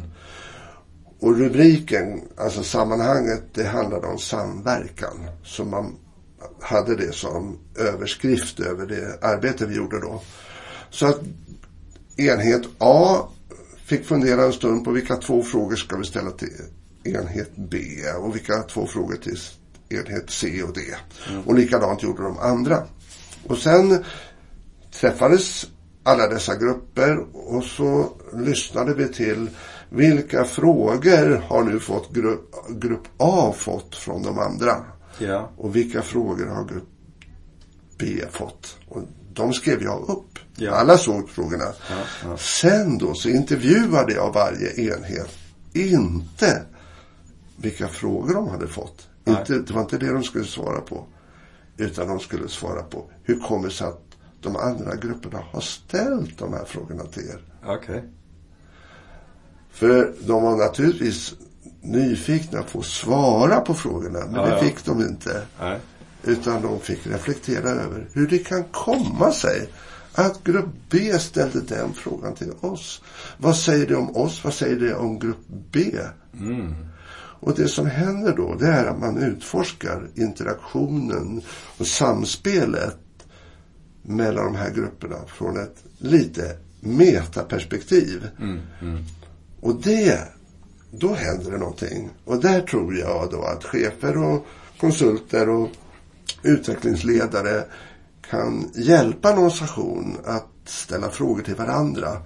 Och 1.21 1.39
rubriken, 1.39 2.21
alltså 2.37 2.63
sammanhanget, 2.63 3.43
det 3.55 3.65
handlade 3.65 4.07
om 4.07 4.19
samverkan. 4.19 5.29
Så 5.45 5.65
man 5.65 5.97
hade 6.61 6.97
det 6.97 7.13
som 7.13 7.59
överskrift 7.79 8.61
över 8.61 8.87
det 8.87 9.25
arbete 9.25 9.67
vi 9.67 9.77
gjorde 9.77 10.01
då. 10.01 10.23
Så 10.91 11.07
att 11.07 11.21
enhet 12.17 12.63
A 12.79 13.29
fick 13.85 14.07
fundera 14.07 14.45
en 14.45 14.53
stund 14.53 14.85
på 14.85 14.91
vilka 14.91 15.17
två 15.17 15.43
frågor 15.43 15.77
ska 15.77 15.97
vi 15.97 16.05
ställa 16.05 16.31
till 16.31 16.61
enhet 17.05 17.51
B 17.57 17.79
och 18.19 18.35
vilka 18.35 18.63
två 18.63 18.87
frågor 18.87 19.17
till 19.17 19.39
enhet 19.89 20.31
C 20.31 20.63
och 20.63 20.75
D. 20.75 20.81
Mm. 21.31 21.43
Och 21.43 21.55
likadant 21.55 22.03
gjorde 22.03 22.23
de 22.23 22.39
andra. 22.39 22.87
Och 23.47 23.59
sen 23.59 24.05
träffades 25.01 25.67
alla 26.03 26.29
dessa 26.29 26.57
grupper 26.57 27.25
och 27.33 27.65
så 27.65 28.09
lyssnade 28.33 28.95
vi 28.95 29.09
till 29.09 29.51
vilka 29.91 30.45
frågor 30.45 31.43
har 31.49 31.65
nu 31.65 31.81
fått 31.81 32.13
grupp, 32.13 32.55
grupp 32.69 33.09
A 33.17 33.55
fått 33.57 33.97
från 33.97 34.23
de 34.23 34.39
andra? 34.39 34.77
Ja. 35.19 35.51
Och 35.57 35.77
vilka 35.77 36.03
frågor 36.03 36.47
har 36.47 36.65
grupp 36.65 36.89
B 37.99 38.23
fått? 38.31 38.77
Och 38.89 39.03
de 39.33 39.53
skrev 39.53 39.83
jag 39.83 40.09
upp. 40.09 40.39
Ja. 40.57 40.73
Alla 40.73 40.99
såg 40.99 41.29
frågorna. 41.29 41.65
Ja. 42.25 42.37
Sen 42.37 42.99
då 42.99 43.15
så 43.15 43.29
intervjuade 43.29 44.13
jag 44.13 44.33
varje 44.33 44.93
enhet. 44.93 45.31
Inte 45.73 46.63
vilka 47.57 47.89
frågor 47.89 48.35
de 48.35 48.49
hade 48.49 48.67
fått. 48.67 49.09
Inte, 49.25 49.59
det 49.59 49.71
var 49.71 49.81
inte 49.81 49.99
det 49.99 50.13
de 50.13 50.23
skulle 50.23 50.45
svara 50.45 50.81
på. 50.81 51.07
Utan 51.77 52.09
de 52.09 52.21
skulle 52.21 52.49
svara 52.49 52.83
på 52.83 53.11
hur 53.23 53.41
kommer 53.41 53.69
det 53.69 53.75
sig 53.75 53.87
att 53.87 54.12
de 54.43 54.57
andra 54.57 54.97
grupperna 54.97 55.45
har 55.53 55.61
ställt 55.61 56.39
de 56.39 56.53
här 56.53 56.65
frågorna 56.65 57.05
till 57.05 57.23
er. 57.23 57.43
Okej. 57.65 57.77
Okay. 57.77 58.01
För 59.71 60.13
de 60.27 60.43
var 60.43 60.57
naturligtvis 60.57 61.35
nyfikna 61.81 62.63
på 62.63 62.79
att 62.79 62.85
svara 62.85 63.61
på 63.61 63.75
frågorna. 63.75 64.19
Men 64.27 64.35
ja, 64.35 64.47
det 64.47 64.65
fick 64.65 64.77
ja. 64.85 64.93
de 64.93 65.01
inte. 65.01 65.43
Nej. 65.61 65.79
Utan 66.25 66.63
de 66.63 66.81
fick 66.81 67.07
reflektera 67.07 67.69
över 67.69 68.09
hur 68.13 68.29
det 68.29 68.39
kan 68.39 68.65
komma 68.65 69.33
sig 69.33 69.69
att 70.15 70.45
grupp 70.45 70.69
B 70.91 71.19
ställde 71.19 71.61
den 71.61 71.95
frågan 71.95 72.35
till 72.35 72.53
oss. 72.61 73.03
Vad 73.39 73.57
säger 73.57 73.87
det 73.87 73.97
om 73.97 74.17
oss? 74.17 74.45
Vad 74.45 74.55
säger 74.55 74.77
det 74.77 74.95
om 74.95 75.19
grupp 75.19 75.47
B? 75.73 75.99
Mm. 76.35 76.75
Och 77.43 77.55
det 77.55 77.69
som 77.69 77.87
händer 77.87 78.37
då, 78.37 78.55
det 78.55 78.67
är 78.67 78.87
att 78.87 79.01
man 79.01 79.19
utforskar 79.19 80.09
interaktionen 80.15 81.43
och 81.79 81.87
samspelet 81.87 82.97
mellan 84.03 84.45
de 84.45 84.55
här 84.55 84.71
grupperna 84.71 85.17
från 85.27 85.57
ett 85.57 85.85
lite 85.99 86.57
metaperspektiv. 86.81 88.29
Mm, 88.39 88.61
mm. 88.81 89.05
Och 89.61 89.75
det, 89.75 90.29
då 90.91 91.15
händer 91.15 91.51
det 91.51 91.59
någonting. 91.59 92.11
Och 92.25 92.41
där 92.41 92.61
tror 92.61 92.97
jag 92.97 93.29
då 93.31 93.43
att 93.43 93.65
chefer 93.65 94.17
och 94.19 94.47
konsulter 94.81 95.49
och 95.49 95.69
utvecklingsledare 96.43 97.65
kan 98.31 98.71
hjälpa 98.75 99.33
en 99.33 99.39
organisation 99.39 100.17
att 100.25 100.49
ställa 100.65 101.11
frågor 101.11 101.43
till 101.43 101.55
varandra 101.55 102.23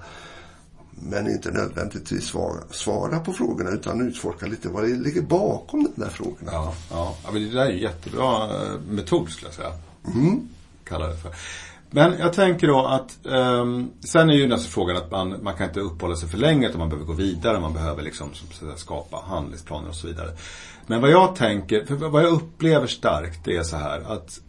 men 0.91 1.31
inte 1.31 1.51
nödvändigtvis 1.51 2.25
svara, 2.25 2.61
svara 2.71 3.21
på 3.21 3.33
frågorna 3.33 3.71
utan 3.71 4.09
utforska 4.09 4.47
lite 4.47 4.69
vad 4.69 4.85
det 4.85 4.89
ligger 4.89 5.23
bakom 5.23 5.83
de 5.85 6.03
där 6.03 6.11
frågorna. 6.11 6.53
Ja, 6.53 6.75
ja. 6.91 7.17
ja 7.25 7.33
men 7.33 7.43
det 7.43 7.51
där 7.51 7.67
är 7.67 7.71
en 7.71 7.79
jättebra 7.79 8.45
eh, 8.45 8.81
metod 8.89 9.29
skulle 9.29 9.49
jag 9.49 9.55
säga. 9.55 9.73
Mm. 10.15 10.49
Kalla 10.89 11.07
det 11.07 11.17
för. 11.17 11.33
Men 11.91 12.19
jag 12.19 12.33
tänker 12.33 12.67
då 12.67 12.87
att 12.87 13.19
um, 13.23 13.91
sen 14.01 14.31
är 14.31 14.35
ju 14.35 14.47
nästa 14.47 14.71
frågan 14.71 14.97
att 14.97 15.11
man, 15.11 15.43
man 15.43 15.55
kan 15.55 15.67
inte 15.69 15.81
uppehålla 15.81 16.17
sig 16.17 16.29
för 16.29 16.39
länge 16.39 16.69
utan 16.69 16.79
man 16.79 16.89
behöver 16.89 17.07
gå 17.07 17.13
vidare. 17.13 17.61
Man 17.61 17.73
behöver 17.73 18.03
liksom 18.03 18.35
som, 18.35 18.77
skapa 18.77 19.23
handlingsplaner 19.27 19.89
och 19.89 19.95
så 19.95 20.07
vidare. 20.07 20.31
Men 20.87 21.01
vad 21.01 21.11
jag 21.11 21.37
tänker, 21.37 21.85
för 21.85 21.95
vad 21.95 22.23
jag 22.23 22.33
upplever 22.33 22.87
starkt 22.87 23.45
det 23.45 23.57
är 23.57 23.63
så 23.63 23.77
här 23.77 24.01
att 24.01 24.41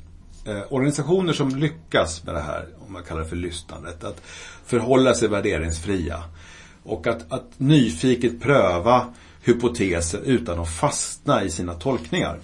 eh, 0.45 0.61
organisationer 0.69 1.33
som 1.33 1.49
lyckas 1.49 2.23
med 2.23 2.35
det 2.35 2.41
här, 2.41 2.67
om 2.87 2.93
man 2.93 3.03
kallar 3.03 3.21
det 3.21 3.29
för 3.29 3.35
lyssnandet, 3.35 4.03
att 4.03 4.21
förhålla 4.65 5.13
sig 5.13 5.27
värderingsfria 5.27 6.23
och 6.83 7.07
att, 7.07 7.31
att 7.31 7.47
nyfiket 7.57 8.41
pröva 8.41 9.13
hypoteser 9.43 10.21
utan 10.25 10.59
att 10.59 10.69
fastna 10.69 11.43
i 11.43 11.49
sina 11.49 11.73
tolkningar 11.73 12.39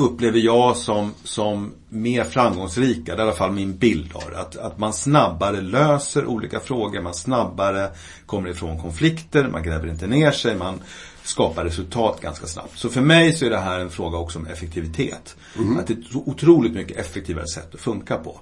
upplever 0.00 0.38
jag 0.38 0.76
som, 0.76 1.14
som 1.24 1.72
mer 1.88 2.24
framgångsrika, 2.24 3.16
det 3.16 3.22
är 3.22 3.26
i 3.26 3.28
alla 3.28 3.36
fall 3.36 3.52
min 3.52 3.76
bild 3.76 4.10
av 4.14 4.30
det. 4.30 4.40
Att, 4.40 4.56
att 4.56 4.78
man 4.78 4.92
snabbare 4.92 5.60
löser 5.60 6.26
olika 6.26 6.60
frågor, 6.60 7.00
man 7.00 7.14
snabbare 7.14 7.90
kommer 8.26 8.48
ifrån 8.48 8.80
konflikter, 8.80 9.48
man 9.48 9.62
gräver 9.62 9.88
inte 9.88 10.06
ner 10.06 10.30
sig, 10.30 10.56
man 10.56 10.80
skapar 11.22 11.64
resultat 11.64 12.20
ganska 12.20 12.46
snabbt. 12.46 12.78
Så 12.78 12.88
för 12.88 13.00
mig 13.00 13.32
så 13.32 13.46
är 13.46 13.50
det 13.50 13.58
här 13.58 13.80
en 13.80 13.90
fråga 13.90 14.18
också 14.18 14.38
om 14.38 14.46
effektivitet. 14.46 15.36
Mm. 15.58 15.78
Att 15.78 15.86
det 15.86 15.92
är 15.92 15.98
ett 15.98 16.14
otroligt 16.14 16.72
mycket 16.72 16.96
effektivare 16.96 17.46
sätt 17.46 17.74
att 17.74 17.80
funka 17.80 18.16
på. 18.16 18.40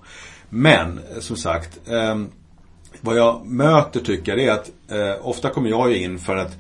Men, 0.49 1.01
som 1.21 1.37
sagt, 1.37 1.89
eh, 1.89 2.19
vad 3.01 3.17
jag 3.17 3.47
möter 3.47 4.01
tycker 4.01 4.37
jag 4.37 4.47
är 4.47 4.53
att 4.53 4.71
eh, 4.91 5.27
ofta 5.27 5.51
kommer 5.51 5.71
jag 5.71 5.93
in 5.93 6.19
för 6.19 6.37
att 6.37 6.57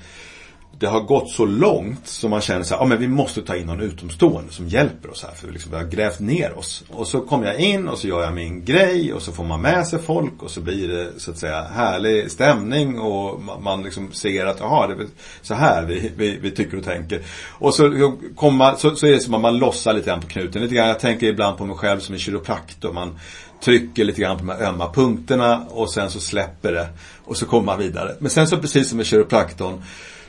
det 0.78 0.86
har 0.86 1.00
gått 1.00 1.30
så 1.30 1.44
långt 1.44 2.08
som 2.08 2.30
man 2.30 2.40
känner 2.40 2.62
så 2.62 2.74
här, 2.74 2.82
ja 2.82 2.86
men 2.86 2.98
vi 2.98 3.08
måste 3.08 3.42
ta 3.42 3.56
in 3.56 3.66
någon 3.66 3.80
utomstående 3.80 4.52
som 4.52 4.68
hjälper 4.68 5.10
oss 5.10 5.24
här 5.24 5.34
för 5.34 5.52
liksom, 5.52 5.70
vi 5.70 5.76
har 5.76 5.84
grävt 5.84 6.20
ner 6.20 6.58
oss. 6.58 6.84
Och 6.88 7.06
så 7.06 7.20
kommer 7.20 7.46
jag 7.46 7.60
in 7.60 7.88
och 7.88 7.98
så 7.98 8.08
gör 8.08 8.22
jag 8.22 8.34
min 8.34 8.64
grej 8.64 9.12
och 9.12 9.22
så 9.22 9.32
får 9.32 9.44
man 9.44 9.60
med 9.60 9.86
sig 9.86 9.98
folk 9.98 10.42
och 10.42 10.50
så 10.50 10.60
blir 10.60 10.88
det 10.88 11.08
så 11.16 11.30
att 11.30 11.38
säga 11.38 11.62
härlig 11.62 12.30
stämning 12.30 13.00
och 13.00 13.40
man 13.60 13.82
liksom 13.82 14.12
ser 14.12 14.46
att, 14.46 14.60
jaha, 14.60 14.86
det 14.86 14.92
är 14.92 15.06
så 15.42 15.54
här 15.54 15.82
vi, 15.82 16.12
vi, 16.16 16.38
vi 16.42 16.50
tycker 16.50 16.76
och 16.76 16.84
tänker. 16.84 17.22
Och 17.48 17.74
så, 17.74 18.16
kommer 18.36 18.74
så, 18.74 18.96
så 18.96 19.06
är 19.06 19.12
det 19.12 19.20
som 19.20 19.34
att 19.34 19.40
man 19.40 19.58
lossar 19.58 19.92
lite 19.92 20.06
grann 20.06 20.20
på 20.20 20.28
knuten. 20.28 20.62
Lite 20.62 20.74
grann, 20.74 20.88
jag 20.88 21.00
tänker 21.00 21.26
ibland 21.26 21.58
på 21.58 21.66
mig 21.66 21.76
själv 21.76 22.00
som 22.00 22.12
en 22.12 22.18
kiropraktor. 22.18 22.92
Man 22.92 23.18
trycker 23.64 24.04
lite 24.04 24.20
grann 24.20 24.38
på 24.38 24.44
de 24.44 24.52
här 24.52 24.68
ömma 24.68 24.92
punkterna 24.92 25.66
och 25.68 25.90
sen 25.90 26.10
så 26.10 26.20
släpper 26.20 26.72
det 26.72 26.88
och 27.24 27.36
så 27.36 27.46
kommer 27.46 27.66
man 27.66 27.78
vidare. 27.78 28.16
Men 28.18 28.30
sen 28.30 28.48
så 28.48 28.56
precis 28.56 28.88
som 28.88 28.96
med 28.96 29.06
kiropraktorn 29.06 29.82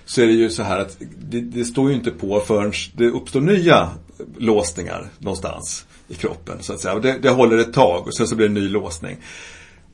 så 0.10 0.22
är 0.22 0.28
det 0.28 0.34
ju 0.34 0.50
så 0.50 0.64
här 0.64 0.80
att 0.80 0.98
det, 1.30 1.42
det 1.42 1.66
står 1.66 1.90
ju 1.90 1.96
inte 1.96 2.12
på 2.12 2.40
förrän 2.40 2.74
det 2.94 3.08
uppstår 3.08 3.42
nya 3.42 3.90
låsningar 4.38 5.10
någonstans 5.20 5.86
i 6.08 6.16
kroppen. 6.16 6.58
Så 6.62 6.74
att 6.74 6.80
säga. 6.80 7.00
Det, 7.00 7.18
det 7.22 7.30
håller 7.30 7.58
ett 7.58 7.74
tag 7.74 8.08
och 8.08 8.14
sen 8.14 8.28
så 8.28 8.36
blir 8.36 8.48
det 8.48 8.60
en 8.60 8.64
ny 8.64 8.70
låsning. 8.70 9.18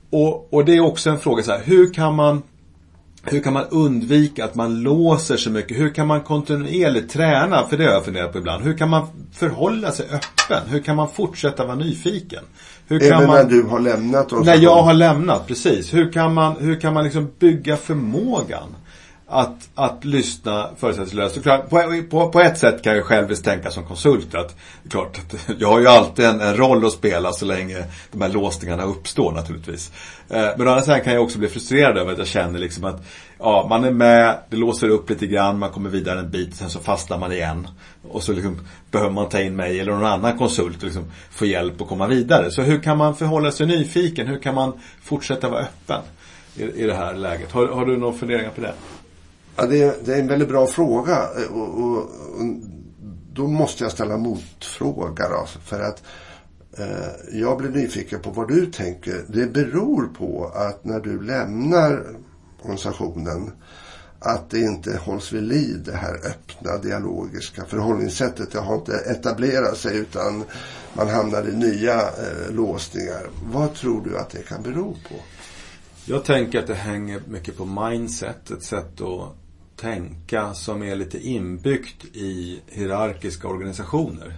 Och, 0.10 0.54
och 0.54 0.66
det 0.66 0.76
är 0.76 0.80
också 0.80 1.10
en 1.10 1.20
fråga 1.20 1.44
så 1.44 1.52
här, 1.52 1.62
hur 1.64 1.94
kan 1.94 2.16
man 2.16 2.44
hur 3.24 3.40
kan 3.40 3.54
man 3.54 3.66
undvika 3.70 4.46
att 4.46 4.56
man 4.56 4.82
låser 4.82 5.38
så 5.38 5.50
mycket? 5.50 5.78
Hur 5.78 5.94
kan 5.94 6.08
man 6.08 6.22
kontinuerligt 6.22 7.14
träna? 7.14 7.68
För 7.68 7.78
det 7.78 7.84
har 7.84 7.92
jag 7.92 8.06
funderat 8.06 8.32
på 8.32 8.38
ibland. 8.38 8.64
Hur 8.64 8.78
kan 8.78 8.90
man 8.90 9.08
förhålla 9.34 9.92
sig 9.92 10.06
öppen? 10.06 10.70
Hur 10.70 10.80
kan 10.80 10.96
man 10.96 11.10
fortsätta 11.10 11.66
vara 11.66 11.76
nyfiken? 11.76 12.44
Hur 12.88 13.04
Även 13.04 13.28
man... 13.28 13.36
när 13.36 13.44
du 13.44 13.64
har 13.64 13.80
lämnat 13.80 14.32
När 14.46 14.58
jag 14.58 14.84
har 14.84 14.94
lämnat, 14.94 15.48
precis. 15.48 15.94
Hur 15.94 16.12
kan 16.12 16.34
man, 16.34 16.56
hur 16.60 16.80
kan 16.80 16.94
man 16.94 17.04
liksom 17.04 17.32
bygga 17.40 17.78
förmågan? 17.78 18.76
Att, 19.28 19.70
att 19.76 20.06
lyssna 20.06 20.70
förutsättningslöst. 20.78 21.44
På, 21.70 22.04
på, 22.10 22.30
på 22.30 22.40
ett 22.40 22.58
sätt 22.58 22.84
kan 22.84 22.96
jag 22.96 23.06
själv 23.06 23.36
tänka 23.36 23.72
som 23.72 23.84
konsult 23.84 24.36
att, 24.36 24.56
klart, 24.90 25.20
jag 25.60 25.68
har 25.68 25.80
ju 25.80 25.88
alltid 25.88 26.26
en, 26.26 26.42
en, 26.42 26.58
roll 26.58 26.86
att 26.86 26.92
spela 26.92 27.32
så 27.32 27.46
länge 27.46 27.84
de 28.12 28.22
här 28.22 28.30
låsningarna 28.30 28.84
uppstår 28.84 29.32
naturligtvis. 29.32 29.92
Eh, 30.30 30.48
men 30.58 30.68
å 30.68 30.72
andra 30.72 30.82
sidan 30.82 31.02
kan 31.02 31.14
jag 31.14 31.24
också 31.24 31.40
bli 31.40 31.48
frustrerad 31.48 31.98
över 31.98 32.12
att 32.12 32.18
jag 32.18 32.28
känner 32.28 32.60
liksom 32.60 32.86
att 32.86 33.06
ja, 33.40 33.68
man 33.70 33.84
är 33.84 33.92
med, 33.92 34.38
det 34.50 34.58
låser 34.58 34.90
upp 34.90 35.10
lite 35.10 35.28
grann, 35.28 35.60
man 35.60 35.70
kommer 35.72 35.90
vidare 35.90 36.20
en 36.20 36.32
bit, 36.32 36.56
sen 36.56 36.70
så 36.70 36.80
fastnar 36.80 37.18
man 37.18 37.32
igen. 37.32 37.68
Och 38.10 38.24
så 38.24 38.34
liksom 38.34 38.60
behöver 38.92 39.12
man 39.12 39.30
ta 39.30 39.42
in 39.42 39.56
mig 39.56 39.80
eller 39.80 39.92
någon 39.92 40.06
annan 40.06 40.38
konsult 40.38 40.78
och 40.78 40.84
liksom 40.84 41.12
få 41.32 41.46
hjälp 41.46 41.82
att 41.82 41.88
komma 41.88 42.08
vidare. 42.08 42.52
Så 42.52 42.62
hur 42.62 42.80
kan 42.80 42.98
man 42.98 43.16
förhålla 43.16 43.52
sig 43.52 43.68
nyfiken? 43.68 44.28
Hur 44.28 44.40
kan 44.40 44.56
man 44.56 44.74
fortsätta 45.04 45.50
vara 45.50 45.62
öppen 45.62 46.02
i, 46.56 46.64
i 46.64 46.86
det 46.86 46.96
här 46.96 47.14
läget? 47.14 47.52
Har, 47.52 47.68
har 47.68 47.86
du 47.86 47.98
några 47.98 48.14
funderingar 48.14 48.50
på 48.50 48.62
det? 48.62 48.74
Ja, 49.56 49.66
det, 49.66 49.84
är, 49.84 49.96
det 50.06 50.14
är 50.14 50.20
en 50.20 50.28
väldigt 50.28 50.50
bra 50.50 50.68
fråga. 50.68 51.30
Och, 51.50 51.84
och, 51.84 51.98
och 51.98 52.08
då 53.34 53.48
måste 53.48 53.84
jag 53.84 53.92
ställa 53.92 54.18
motfråga 54.18 55.30
då, 55.30 55.46
för 55.66 55.80
att 55.80 56.04
eh, 56.78 57.40
jag 57.40 57.58
blir 57.58 57.70
nyfiken 57.70 58.22
på 58.22 58.30
vad 58.30 58.48
du 58.48 58.66
tänker. 58.66 59.26
Det 59.28 59.54
beror 59.54 60.08
på 60.08 60.52
att 60.56 60.86
när 60.86 61.00
du 61.00 61.22
lämnar 61.22 62.06
organisationen 62.62 63.52
att 64.20 64.50
det 64.50 64.60
inte 64.60 64.98
hålls 64.98 65.34
vid 65.34 65.44
liv 65.44 65.84
det 65.86 65.96
här 65.96 66.14
öppna 66.14 66.78
dialogiska 66.78 67.66
förhållningssättet. 67.66 68.52
Det 68.52 68.60
har 68.60 68.76
inte 68.76 68.94
etablerat 68.94 69.78
sig 69.78 69.98
utan 69.98 70.44
man 70.94 71.10
hamnar 71.10 71.50
i 71.50 71.56
nya 71.56 72.02
eh, 72.02 72.52
låsningar. 72.52 73.30
Vad 73.44 73.74
tror 73.74 74.02
du 74.02 74.18
att 74.18 74.30
det 74.30 74.44
kan 74.44 74.64
bero 74.64 74.94
på? 75.10 75.16
Jag 76.06 76.26
tänker 76.26 76.60
att 76.60 76.68
det 76.68 76.74
hänger 76.74 77.22
mycket 77.28 77.58
på 77.58 77.66
mindset, 77.66 78.52
ett 78.52 78.64
sätt 78.64 79.02
att 79.02 79.45
tänka 79.76 80.54
som 80.54 80.84
är 80.84 80.96
lite 80.96 81.28
inbyggt 81.28 82.06
i 82.06 82.62
hierarkiska 82.68 83.48
organisationer. 83.48 84.34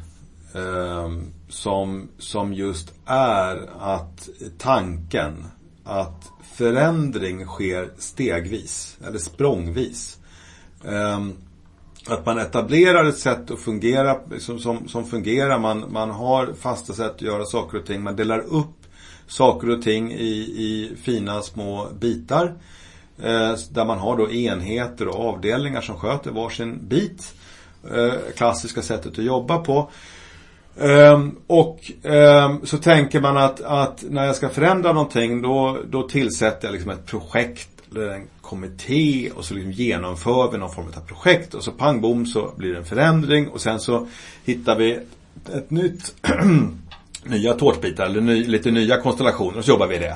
Eh, 0.55 1.11
som, 1.49 2.07
som 2.17 2.53
just 2.53 2.93
är 3.05 3.69
att 3.79 4.29
tanken 4.57 5.45
att 5.83 6.31
förändring 6.53 7.45
sker 7.45 7.91
stegvis, 7.97 8.97
eller 9.07 9.19
språngvis. 9.19 10.17
Eh, 10.83 11.27
att 12.07 12.25
man 12.25 12.37
etablerar 12.37 13.05
ett 13.05 13.17
sätt 13.17 13.51
att 13.51 13.59
fungera 13.59 14.19
som, 14.39 14.59
som, 14.59 14.87
som, 14.87 15.05
fungerar. 15.05 15.59
Man, 15.59 15.85
man 15.89 16.09
har 16.09 16.53
fasta 16.59 16.93
sätt 16.93 17.15
att 17.15 17.21
göra 17.21 17.45
saker 17.45 17.77
och 17.79 17.85
ting. 17.85 18.03
Man 18.03 18.15
delar 18.15 18.39
upp 18.39 18.77
saker 19.27 19.69
och 19.69 19.81
ting 19.81 20.11
i, 20.11 20.31
i 20.57 20.95
fina 21.01 21.41
små 21.41 21.87
bitar. 21.99 22.53
Eh, 23.23 23.55
där 23.69 23.85
man 23.85 23.99
har 23.99 24.17
då 24.17 24.31
enheter 24.31 25.07
och 25.07 25.29
avdelningar 25.29 25.81
som 25.81 25.95
sköter 25.95 26.31
varsin 26.31 26.79
bit. 26.81 27.33
Eh, 27.91 28.13
klassiska 28.35 28.81
sättet 28.81 29.11
att 29.11 29.25
jobba 29.25 29.57
på. 29.57 29.89
Ehm, 30.79 31.35
och 31.47 31.91
ehm, 32.03 32.65
så 32.65 32.77
tänker 32.77 33.21
man 33.21 33.37
att, 33.37 33.61
att, 33.61 34.03
när 34.09 34.25
jag 34.25 34.35
ska 34.35 34.49
förändra 34.49 34.93
någonting 34.93 35.41
då, 35.41 35.77
då 35.89 36.09
tillsätter 36.09 36.67
jag 36.67 36.73
liksom 36.73 36.91
ett 36.91 37.05
projekt 37.05 37.69
eller 37.91 38.09
en 38.09 38.27
kommitté 38.41 39.31
och 39.35 39.45
så 39.45 39.53
liksom 39.53 39.71
genomför 39.71 40.51
vi 40.51 40.57
någon 40.57 40.71
form 40.71 40.85
av 40.97 41.07
projekt 41.07 41.53
och 41.53 41.63
så 41.63 41.71
pang 41.71 42.01
bom 42.01 42.25
så 42.25 42.53
blir 42.57 42.71
det 42.71 42.77
en 42.77 42.85
förändring 42.85 43.47
och 43.47 43.61
sen 43.61 43.79
så 43.79 44.07
hittar 44.45 44.75
vi 44.75 44.99
ett 45.53 45.71
nytt 45.71 46.15
nya 47.23 47.53
tårtbitar 47.53 48.05
eller 48.05 48.21
ny, 48.21 48.43
lite 48.43 48.71
nya 48.71 49.01
konstellationer 49.01 49.57
och 49.57 49.65
så 49.65 49.71
jobbar 49.71 49.87
vi 49.87 49.97
det. 49.97 50.15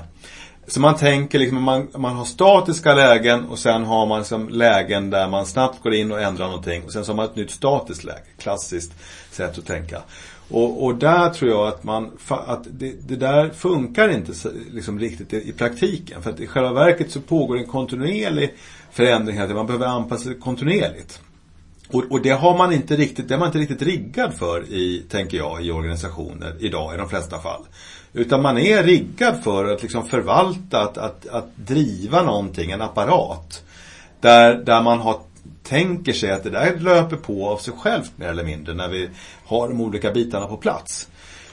Så 0.72 0.80
man 0.80 0.96
tänker 0.96 1.40
liksom, 1.40 1.64
man, 1.64 1.88
man 1.98 2.16
har 2.16 2.26
statiska 2.26 2.94
lägen 2.94 3.46
och 3.46 3.60
sen 3.60 3.84
har 3.84 4.06
man 4.06 4.20
liksom 4.20 4.50
lägen 4.50 5.10
där 5.10 5.30
man 5.30 5.46
snabbt 5.46 5.84
går 5.84 5.94
in 5.94 6.12
och 6.12 6.22
ändrar 6.22 6.46
någonting. 6.46 6.84
Och 6.84 6.92
sen 6.92 7.06
så 7.06 7.12
har 7.12 7.16
man 7.16 7.26
ett 7.26 7.36
nytt 7.36 7.52
statiskt 7.52 8.04
läge. 8.04 8.24
Klassiskt 8.38 8.94
sätt 9.32 9.58
att 9.58 9.66
tänka. 9.66 10.02
Och, 10.50 10.84
och 10.84 10.96
där 10.96 11.30
tror 11.30 11.52
jag 11.52 11.68
att 11.68 11.84
man, 11.84 12.12
att 12.28 12.64
det, 12.72 13.08
det 13.08 13.16
där 13.16 13.50
funkar 13.50 14.10
inte 14.10 14.34
liksom 14.72 15.00
riktigt 15.00 15.34
i, 15.34 15.50
i, 15.50 15.54
praktiken. 15.54 16.22
För 16.22 16.30
att 16.30 16.40
i 16.40 16.48
själva 16.48 16.74
verket 16.74 17.12
så 17.12 17.22
pågår 17.22 17.58
en 17.58 17.68
kontinuerlig 17.68 18.54
förändring 18.92 19.38
här. 19.38 19.48
Man 19.48 19.68
behöver 19.68 19.86
anpassa 19.86 20.24
sig 20.24 20.40
kontinuerligt. 20.40 21.22
Och, 21.90 22.04
och, 22.10 22.22
det 22.22 22.30
har 22.30 22.58
man 22.58 22.74
inte 22.74 22.96
riktigt, 22.96 23.28
det 23.28 23.34
är 23.34 23.40
man 23.40 23.48
inte 23.48 23.60
riktigt 23.60 23.82
riggad 23.82 24.34
för 24.34 24.64
i, 24.72 25.04
tänker 25.10 25.38
jag, 25.38 25.66
i 25.66 25.72
organisationer 25.72 26.56
idag 26.60 26.94
i 26.94 26.98
de 26.98 27.10
flesta 27.10 27.40
fall. 27.40 27.62
Utan 28.14 28.42
man 28.42 28.58
är 28.58 28.84
riggad 28.84 29.44
för 29.44 29.74
att 29.74 29.82
liksom 29.82 30.06
förvalta, 30.06 30.82
att, 30.82 30.98
att, 30.98 31.28
att 31.28 31.58
driva 31.58 32.24
någonting, 32.24 32.72
en 32.72 32.82
apparat. 32.82 33.64
Där, 34.20 34.56
där 34.56 34.82
man 34.82 35.00
har, 35.00 35.20
tänker 35.64 36.14
sig 36.14 36.32
att 36.32 36.44
det 36.44 36.50
där 36.50 36.80
löper 36.80 37.16
på 37.16 37.50
av 37.50 37.58
sig 37.58 37.74
självt 37.78 38.12
mer 38.16 38.28
eller 38.28 38.44
mindre 38.44 38.74
när 38.74 38.88
vi 38.88 39.10
har 39.46 39.68
de 39.68 39.82
olika 39.82 40.12
bitarna 40.12 40.48
på 40.48 40.58
plats. 40.58 41.08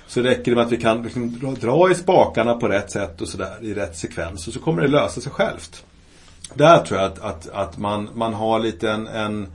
Så 0.06 0.20
räcker 0.20 0.50
det 0.50 0.54
med 0.54 0.66
att 0.66 0.72
vi 0.72 0.76
kan 0.76 1.02
liksom 1.02 1.38
dra 1.60 1.90
i 1.90 1.94
spakarna 1.94 2.54
på 2.54 2.68
rätt 2.68 2.90
sätt 2.90 3.20
och 3.20 3.28
sådär 3.28 3.58
i 3.62 3.74
rätt 3.74 3.96
sekvens 3.96 4.46
och 4.48 4.52
så 4.52 4.60
kommer 4.60 4.82
det 4.82 4.88
lösa 4.88 5.20
sig 5.20 5.32
självt. 5.32 5.84
Där 6.54 6.78
tror 6.78 7.00
jag 7.00 7.12
att, 7.12 7.18
att, 7.18 7.48
att 7.48 7.78
man, 7.78 8.08
man 8.14 8.34
har 8.34 8.58
lite 8.58 8.90
en, 8.90 9.06
en, 9.06 9.48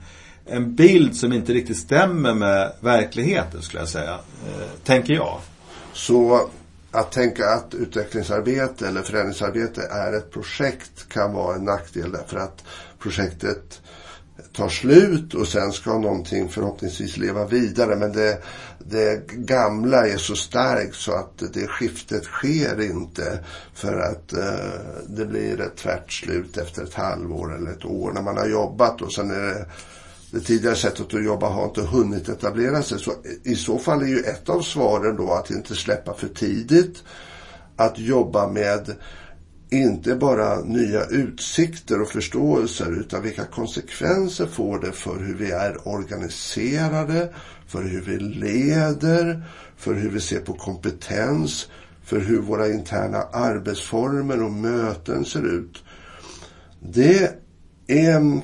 en 0.46 0.74
bild 0.74 1.16
som 1.16 1.32
inte 1.32 1.52
riktigt 1.52 1.76
stämmer 1.76 2.34
med 2.34 2.72
verkligheten 2.80 3.62
skulle 3.62 3.80
jag 3.80 3.88
säga. 3.88 4.14
Eh, 4.14 4.66
tänker 4.84 5.14
jag. 5.14 5.38
Så 5.92 6.48
att 6.94 7.12
tänka 7.12 7.50
att 7.50 7.74
utvecklingsarbete 7.74 8.88
eller 8.88 9.02
förändringsarbete 9.02 9.82
är 9.82 10.12
ett 10.12 10.30
projekt 10.30 11.08
kan 11.08 11.32
vara 11.32 11.56
en 11.56 11.64
nackdel 11.64 12.12
därför 12.12 12.36
att 12.36 12.64
projektet 12.98 13.80
tar 14.52 14.68
slut 14.68 15.34
och 15.34 15.48
sen 15.48 15.72
ska 15.72 15.98
någonting 15.98 16.48
förhoppningsvis 16.48 17.16
leva 17.16 17.46
vidare. 17.46 17.96
Men 17.96 18.12
det, 18.12 18.42
det 18.78 19.26
gamla 19.26 20.06
är 20.08 20.16
så 20.16 20.36
starkt 20.36 20.94
så 20.94 21.12
att 21.12 21.42
det 21.52 21.66
skiftet 21.66 22.24
sker 22.24 22.80
inte 22.80 23.38
för 23.74 24.00
att 24.00 24.32
eh, 24.32 25.04
det 25.08 25.24
blir 25.24 25.60
ett 25.60 25.76
tvärt 25.76 26.12
slut 26.12 26.56
efter 26.56 26.82
ett 26.82 26.94
halvår 26.94 27.56
eller 27.56 27.70
ett 27.70 27.84
år 27.84 28.12
när 28.12 28.22
man 28.22 28.36
har 28.36 28.46
jobbat 28.46 29.02
och 29.02 29.12
sen 29.12 29.30
är 29.30 29.40
det 29.40 29.66
det 30.34 30.40
tidigare 30.40 30.76
sättet 30.76 31.14
att 31.14 31.24
jobba 31.24 31.48
har 31.48 31.64
inte 31.64 31.82
hunnit 31.82 32.28
etablera 32.28 32.82
sig. 32.82 32.98
Så 32.98 33.12
I 33.44 33.54
så 33.54 33.78
fall 33.78 34.02
är 34.02 34.06
ju 34.06 34.18
ett 34.18 34.48
av 34.48 34.60
svaren 34.60 35.16
då 35.16 35.32
att 35.32 35.50
inte 35.50 35.74
släppa 35.74 36.14
för 36.14 36.28
tidigt. 36.28 37.02
Att 37.76 37.98
jobba 37.98 38.48
med 38.48 38.96
inte 39.70 40.14
bara 40.14 40.60
nya 40.60 41.04
utsikter 41.04 42.00
och 42.00 42.08
förståelser 42.08 43.00
utan 43.00 43.22
vilka 43.22 43.44
konsekvenser 43.44 44.46
får 44.46 44.78
det 44.78 44.92
för 44.92 45.18
hur 45.18 45.34
vi 45.34 45.50
är 45.50 45.88
organiserade, 45.88 47.34
för 47.66 47.82
hur 47.82 48.00
vi 48.00 48.18
leder, 48.18 49.44
för 49.76 49.94
hur 49.94 50.10
vi 50.10 50.20
ser 50.20 50.40
på 50.40 50.52
kompetens, 50.52 51.68
för 52.04 52.18
hur 52.18 52.40
våra 52.40 52.68
interna 52.68 53.22
arbetsformer 53.22 54.42
och 54.42 54.52
möten 54.52 55.24
ser 55.24 55.46
ut. 55.46 55.84
Det 56.80 57.30
är 57.86 58.16
en 58.16 58.42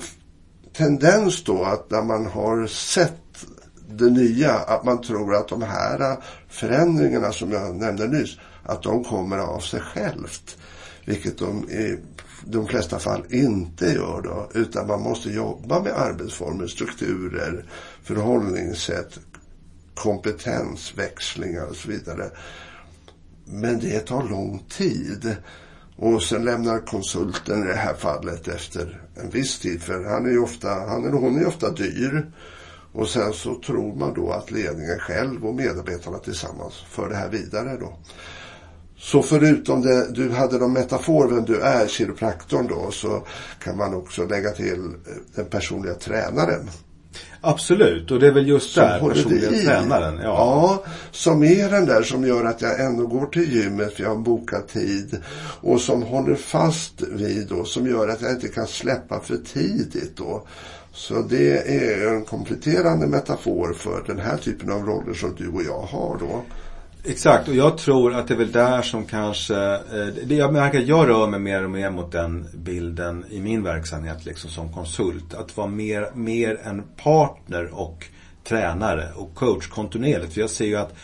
tendens 0.80 1.44
då 1.44 1.64
att 1.64 1.90
när 1.90 2.02
man 2.02 2.26
har 2.26 2.66
sett 2.66 3.46
det 3.88 4.10
nya, 4.10 4.52
att 4.54 4.84
man 4.84 5.02
tror 5.02 5.34
att 5.34 5.48
de 5.48 5.62
här 5.62 6.16
förändringarna 6.48 7.32
som 7.32 7.52
jag 7.52 7.76
nämnde 7.76 8.08
nyss, 8.08 8.38
att 8.62 8.82
de 8.82 9.04
kommer 9.04 9.38
av 9.38 9.60
sig 9.60 9.80
självt. 9.80 10.56
Vilket 11.04 11.38
de 11.38 11.70
i 11.70 11.98
de 12.44 12.66
flesta 12.66 12.98
fall 12.98 13.24
inte 13.30 13.86
gör 13.86 14.22
då, 14.22 14.60
utan 14.60 14.86
man 14.86 15.00
måste 15.00 15.30
jobba 15.30 15.82
med 15.82 15.92
arbetsformer, 15.92 16.66
strukturer, 16.66 17.64
förhållningssätt, 18.02 19.18
kompetensväxlingar 19.94 21.66
och 21.66 21.76
så 21.76 21.88
vidare. 21.88 22.30
Men 23.44 23.80
det 23.80 24.00
tar 24.00 24.28
lång 24.28 24.64
tid. 24.68 25.36
Och 26.02 26.22
sen 26.22 26.44
lämnar 26.44 26.86
konsulten 26.86 27.62
i 27.64 27.66
det 27.66 27.74
här 27.74 27.94
fallet 27.94 28.48
efter 28.48 29.02
en 29.14 29.30
viss 29.30 29.58
tid. 29.58 29.82
För 29.82 30.04
han 30.04 30.26
är 30.26 30.30
ju 30.30 30.38
ofta, 30.38 30.68
han 30.68 31.04
eller 31.04 31.16
hon 31.16 31.38
är 31.38 31.46
ofta 31.46 31.70
dyr. 31.70 32.32
Och 32.92 33.08
sen 33.08 33.32
så 33.32 33.60
tror 33.60 33.94
man 33.94 34.14
då 34.14 34.30
att 34.30 34.50
ledningen 34.50 34.98
själv 34.98 35.46
och 35.46 35.54
medarbetarna 35.54 36.18
tillsammans 36.18 36.74
för 36.90 37.08
det 37.08 37.16
här 37.16 37.28
vidare 37.28 37.76
då. 37.80 37.96
Så 38.96 39.22
förutom 39.22 39.82
det, 39.82 40.10
du 40.12 40.30
hade 40.30 40.58
de 40.58 40.72
metafor 40.72 41.28
vem 41.28 41.44
du 41.44 41.60
är, 41.60 41.86
kiropraktorn 41.86 42.66
då, 42.66 42.90
så 42.90 43.26
kan 43.64 43.76
man 43.76 43.94
också 43.94 44.26
lägga 44.26 44.50
till 44.50 44.84
eh, 44.84 45.14
den 45.34 45.46
personliga 45.46 45.94
tränaren. 45.94 46.70
Absolut, 47.42 48.10
och 48.10 48.20
det 48.20 48.26
är 48.26 48.32
väl 48.32 48.48
just 48.48 48.72
som 48.72 48.82
där 48.82 49.08
personliga 49.08 49.50
tränaren. 49.50 50.20
Ja. 50.22 50.22
ja, 50.24 50.84
som 51.10 51.42
är 51.42 51.70
den 51.70 51.86
där 51.86 52.02
som 52.02 52.24
gör 52.24 52.44
att 52.44 52.62
jag 52.62 52.80
ändå 52.80 53.06
går 53.06 53.26
till 53.26 53.52
gymmet 53.52 53.92
för 53.96 54.02
jag 54.02 54.10
har 54.10 54.22
bokat 54.22 54.68
tid. 54.68 55.18
Och 55.60 55.80
som 55.80 56.02
håller 56.02 56.34
fast 56.34 57.02
vid 57.02 57.46
då, 57.48 57.64
som 57.64 57.86
gör 57.86 58.08
att 58.08 58.22
jag 58.22 58.30
inte 58.30 58.48
kan 58.48 58.66
släppa 58.66 59.20
för 59.20 59.36
tidigt 59.36 60.16
då. 60.16 60.46
Så 60.92 61.22
det 61.22 61.56
är 61.82 62.08
en 62.08 62.24
kompletterande 62.24 63.06
metafor 63.06 63.72
för 63.72 64.04
den 64.06 64.18
här 64.18 64.36
typen 64.36 64.72
av 64.72 64.86
roller 64.86 65.14
som 65.14 65.34
du 65.38 65.48
och 65.48 65.62
jag 65.62 65.80
har 65.80 66.16
då. 66.20 66.42
Exakt, 67.04 67.48
och 67.48 67.54
jag 67.54 67.78
tror 67.78 68.14
att 68.14 68.28
det 68.28 68.34
är 68.34 68.38
väl 68.38 68.52
där 68.52 68.82
som 68.82 69.04
kanske, 69.04 69.74
eh, 69.74 70.06
det 70.24 70.34
jag 70.34 70.52
märker 70.52 70.78
att 70.78 70.86
jag 70.86 71.08
rör 71.08 71.26
mig 71.26 71.40
mer 71.40 71.64
och 71.64 71.70
mer 71.70 71.90
mot 71.90 72.12
den 72.12 72.46
bilden 72.54 73.24
i 73.30 73.40
min 73.40 73.62
verksamhet 73.62 74.24
liksom 74.24 74.50
som 74.50 74.72
konsult. 74.72 75.34
Att 75.34 75.56
vara 75.56 75.66
mer, 75.66 76.10
mer 76.14 76.60
en 76.64 76.82
partner 76.96 77.70
och 77.72 78.06
tränare 78.44 79.08
och 79.14 79.34
coach 79.34 79.66
kontinuerligt. 79.66 80.34
För 80.34 80.40
jag 80.40 80.50
ser 80.50 80.66
ju 80.66 80.76
att 80.76 80.94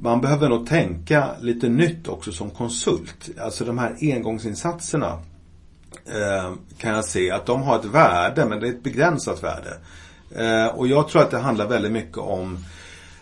man 0.00 0.20
behöver 0.20 0.48
nog 0.48 0.66
tänka 0.66 1.28
lite 1.40 1.68
nytt 1.68 2.08
också 2.08 2.32
som 2.32 2.50
konsult. 2.50 3.30
Alltså 3.40 3.64
de 3.64 3.78
här 3.78 3.96
engångsinsatserna 4.00 5.18
eh, 6.06 6.52
kan 6.78 6.94
jag 6.94 7.04
se 7.04 7.30
att 7.30 7.46
de 7.46 7.62
har 7.62 7.78
ett 7.78 7.84
värde, 7.84 8.44
men 8.44 8.60
det 8.60 8.66
är 8.66 8.70
ett 8.70 8.82
begränsat 8.82 9.42
värde. 9.42 9.76
Eh, 10.36 10.66
och 10.66 10.88
jag 10.88 11.08
tror 11.08 11.22
att 11.22 11.30
det 11.30 11.38
handlar 11.38 11.68
väldigt 11.68 11.92
mycket 11.92 12.18
om 12.18 12.58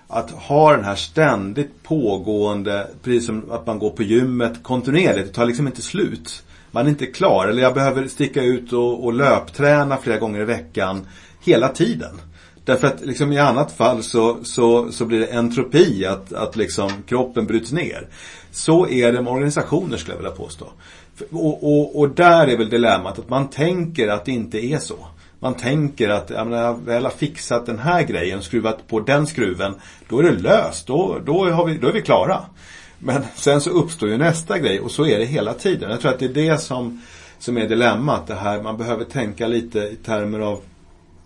att 0.09 0.30
ha 0.30 0.72
den 0.72 0.84
här 0.84 0.94
ständigt 0.94 1.82
pågående, 1.82 2.86
precis 3.02 3.26
som 3.26 3.50
att 3.50 3.66
man 3.66 3.78
går 3.78 3.90
på 3.90 4.02
gymmet 4.02 4.62
kontinuerligt, 4.62 5.26
det 5.26 5.34
tar 5.34 5.46
liksom 5.46 5.66
inte 5.66 5.82
slut. 5.82 6.42
Man 6.70 6.86
är 6.86 6.90
inte 6.90 7.06
klar, 7.06 7.48
eller 7.48 7.62
jag 7.62 7.74
behöver 7.74 8.09
sticka 8.09 8.42
ut 8.42 8.72
och, 8.72 9.04
och 9.04 9.12
löpträna 9.12 9.96
flera 9.96 10.18
gånger 10.18 10.40
i 10.40 10.44
veckan 10.44 11.06
hela 11.40 11.68
tiden. 11.68 12.20
Därför 12.64 12.86
att 12.86 13.06
liksom 13.06 13.32
i 13.32 13.38
annat 13.38 13.72
fall 13.72 14.02
så, 14.02 14.38
så, 14.42 14.92
så 14.92 15.04
blir 15.04 15.18
det 15.18 15.32
entropi, 15.32 16.06
att, 16.06 16.32
att 16.32 16.56
liksom 16.56 16.90
kroppen 17.06 17.46
bryts 17.46 17.72
ner. 17.72 18.09
Så 18.50 18.88
är 18.88 19.12
det 19.12 19.22
med 19.22 19.32
organisationer 19.32 19.96
skulle 19.96 20.14
jag 20.14 20.22
vilja 20.22 20.36
påstå. 20.36 20.66
Och, 21.30 21.64
och, 21.64 21.98
och 21.98 22.09
där 22.09 22.46
är 22.46 22.59
väl 22.59 22.70
dilemmat 22.70 23.18
att 23.18 23.28
man 23.28 23.50
tänker 23.50 24.09
att 24.09 24.24
det 24.24 24.32
inte 24.32 24.66
är 24.66 24.78
så 24.78 24.98
man 25.41 25.55
tänker 25.55 26.09
att 26.09 26.30
ja, 26.30 26.45
när 26.45 26.62
jag 26.62 26.84
väl 26.84 27.05
har 27.05 27.11
fixat 27.11 27.66
den 27.66 27.78
här 27.78 28.03
grejen, 28.03 28.43
skruvat 28.43 28.89
på 28.89 29.01
den 29.01 29.26
skruven, 29.26 29.74
då 30.09 30.18
är 30.18 30.22
det 30.22 30.32
löst. 30.32 30.86
Då, 30.86 31.18
då, 31.24 31.51
har 31.51 31.66
vi, 31.66 31.78
då 31.78 31.89
är 31.89 31.93
vi 31.93 32.03
klara. 32.03 32.41
Men 32.99 33.22
sen 33.34 33.61
så 33.61 33.70
uppstår 33.70 34.09
ju 34.09 34.18
nästa 34.18 34.59
grej 34.59 34.80
och 34.80 34.91
så 34.91 35.07
är 35.07 35.18
det 35.18 35.24
hela 35.24 35.55
tiden. 35.55 35.91
Jag 35.91 36.01
tror 36.01 36.12
att 36.12 36.18
det 36.18 36.24
är 36.24 36.51
det 36.51 36.59
som, 36.59 37.03
som 37.39 37.59
är 37.59 37.68
dilemmat. 37.68 38.26
Det 38.26 38.34
här, 38.34 38.62
man 38.62 38.76
behöver 38.76 39.05
tänka 39.05 39.47
lite 39.47 39.78
i 39.78 39.97
termer 40.05 40.41
av 40.41 40.61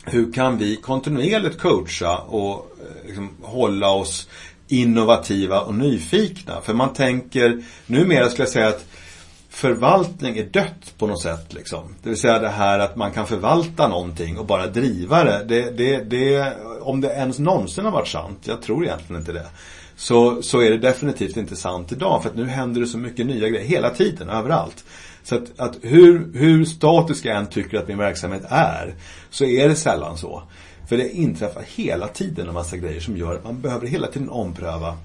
hur 0.05 0.33
kan 0.33 0.59
vi 0.59 0.77
kontinuerligt 0.77 1.61
coacha 1.61 2.19
och 2.19 2.67
eh, 2.81 3.07
liksom, 3.07 3.31
hålla 3.43 3.91
oss 3.91 4.29
innovativa 4.69 5.61
och 5.61 5.75
nyfikna. 5.75 6.61
För 6.61 6.75
man 6.75 6.93
tänker, 6.93 7.63
numera 7.87 8.29
skulle 8.29 8.45
jag 8.45 8.53
säga 8.53 8.69
att 8.69 8.87
förvaltning 9.53 10.39
är 10.39 10.45
dött 10.45 10.95
på 10.99 11.07
något 11.07 11.23
sätt. 11.23 11.55
Liksom. 11.55 11.95
Det 12.03 12.09
vill 12.09 12.19
säga 12.19 12.39
det 12.39 12.49
här 12.49 12.79
att 12.79 12.97
man 12.97 13.13
kan 13.13 13.27
förvalta 13.27 13.89
någonting 13.89 14.39
och 14.39 14.47
bara 14.47 14.67
driva 14.67 15.25
det. 15.25 15.45
det, 15.49 15.71
det, 15.71 16.05
det 16.05 16.57
om 16.81 17.01
det 17.01 17.09
ens 17.09 17.39
någonsin 17.39 17.85
har 17.85 17.93
varit 17.93 18.09
sant, 18.09 18.39
jag 18.45 18.63
tror 18.63 18.85
egentligen 18.85 19.21
inte 19.21 19.33
det. 19.33 19.47
Så, 19.97 20.43
så 20.43 20.61
är 20.61 20.71
det 20.71 20.79
definitivt 20.79 21.37
inte 21.37 21.57
sant 21.57 21.93
idag. 21.93 22.23
För 22.23 22.31
att 22.31 22.37
nu 22.37 22.47
händer 22.47 22.81
det 22.81 22.87
så 22.87 22.99
mycket 22.99 23.27
nya 23.27 23.49
grejer 23.49 23.67
hela 23.67 23.91
tiden, 23.91 24.29
överallt. 24.29 24.85
Så 25.23 25.35
att, 25.35 25.61
att 25.61 25.77
hur, 25.83 26.31
hur 26.35 26.65
statisk 26.65 27.25
jag 27.25 27.37
än 27.37 27.47
tycker 27.47 27.79
att 27.79 27.89
min 27.89 27.99
verksamhet 27.99 28.43
är, 28.49 28.95
så 29.31 29.45
är 29.45 29.69
det 29.69 29.77
sällan 29.77 30.17
så. 30.17 30.43
För 30.89 30.97
det 30.97 31.11
inträffar 31.11 31.63
hela 31.75 32.09
tiden 32.09 32.49
en 32.49 32.55
massa 32.55 32.77
grejer 32.77 33.01
som 33.01 33.17
gör 33.17 33.35
att 33.35 33.45
man 33.45 33.61
behöver 33.61 33.87
hela 33.87 34.07
tiden 34.07 34.29
ompröva 34.29 34.97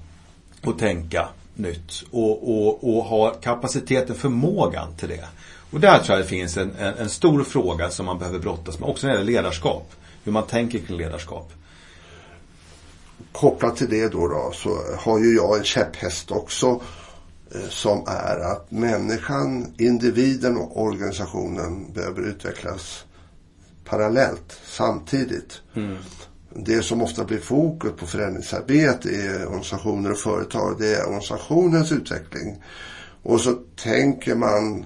och 0.64 0.78
tänka 0.78 1.28
nytt 1.58 2.04
och, 2.10 2.50
och, 2.50 2.96
och 2.96 3.04
ha 3.04 3.30
kapaciteten, 3.30 4.16
förmågan 4.16 4.94
till 4.96 5.08
det. 5.08 5.28
Och 5.70 5.80
där 5.80 5.98
tror 5.98 6.18
jag 6.18 6.24
det 6.24 6.28
finns 6.28 6.56
en, 6.56 6.70
en, 6.78 6.94
en, 6.94 7.08
stor 7.08 7.44
fråga 7.44 7.90
som 7.90 8.06
man 8.06 8.18
behöver 8.18 8.38
brottas 8.38 8.78
med, 8.78 8.88
också 8.88 9.06
när 9.06 9.14
det 9.14 9.20
gäller 9.20 9.32
ledarskap. 9.32 9.92
Hur 10.24 10.32
man 10.32 10.46
tänker 10.46 10.78
kring 10.78 10.96
ledarskap. 10.96 11.52
Kopplat 13.32 13.76
till 13.76 13.90
det 13.90 14.08
då, 14.08 14.28
då 14.28 14.52
så 14.54 14.78
har 14.98 15.18
ju 15.18 15.36
jag 15.36 15.58
en 15.58 15.64
käpphäst 15.64 16.30
också 16.30 16.80
eh, 17.54 17.68
som 17.68 18.04
är 18.06 18.52
att 18.52 18.70
människan, 18.70 19.74
individen 19.78 20.56
och 20.56 20.82
organisationen 20.82 21.92
behöver 21.92 22.22
utvecklas 22.22 23.04
parallellt, 23.84 24.60
samtidigt. 24.64 25.60
Mm 25.74 25.96
det 26.54 26.82
som 26.82 27.02
ofta 27.02 27.24
blir 27.24 27.38
fokus 27.38 27.92
på 27.92 28.06
förändringsarbete 28.06 29.08
i 29.08 29.44
organisationer 29.46 30.10
och 30.10 30.18
företag, 30.18 30.76
det 30.78 30.94
är 30.94 31.06
organisationens 31.06 31.92
utveckling. 31.92 32.62
Och 33.22 33.40
så 33.40 33.52
tänker 33.82 34.34
man, 34.34 34.84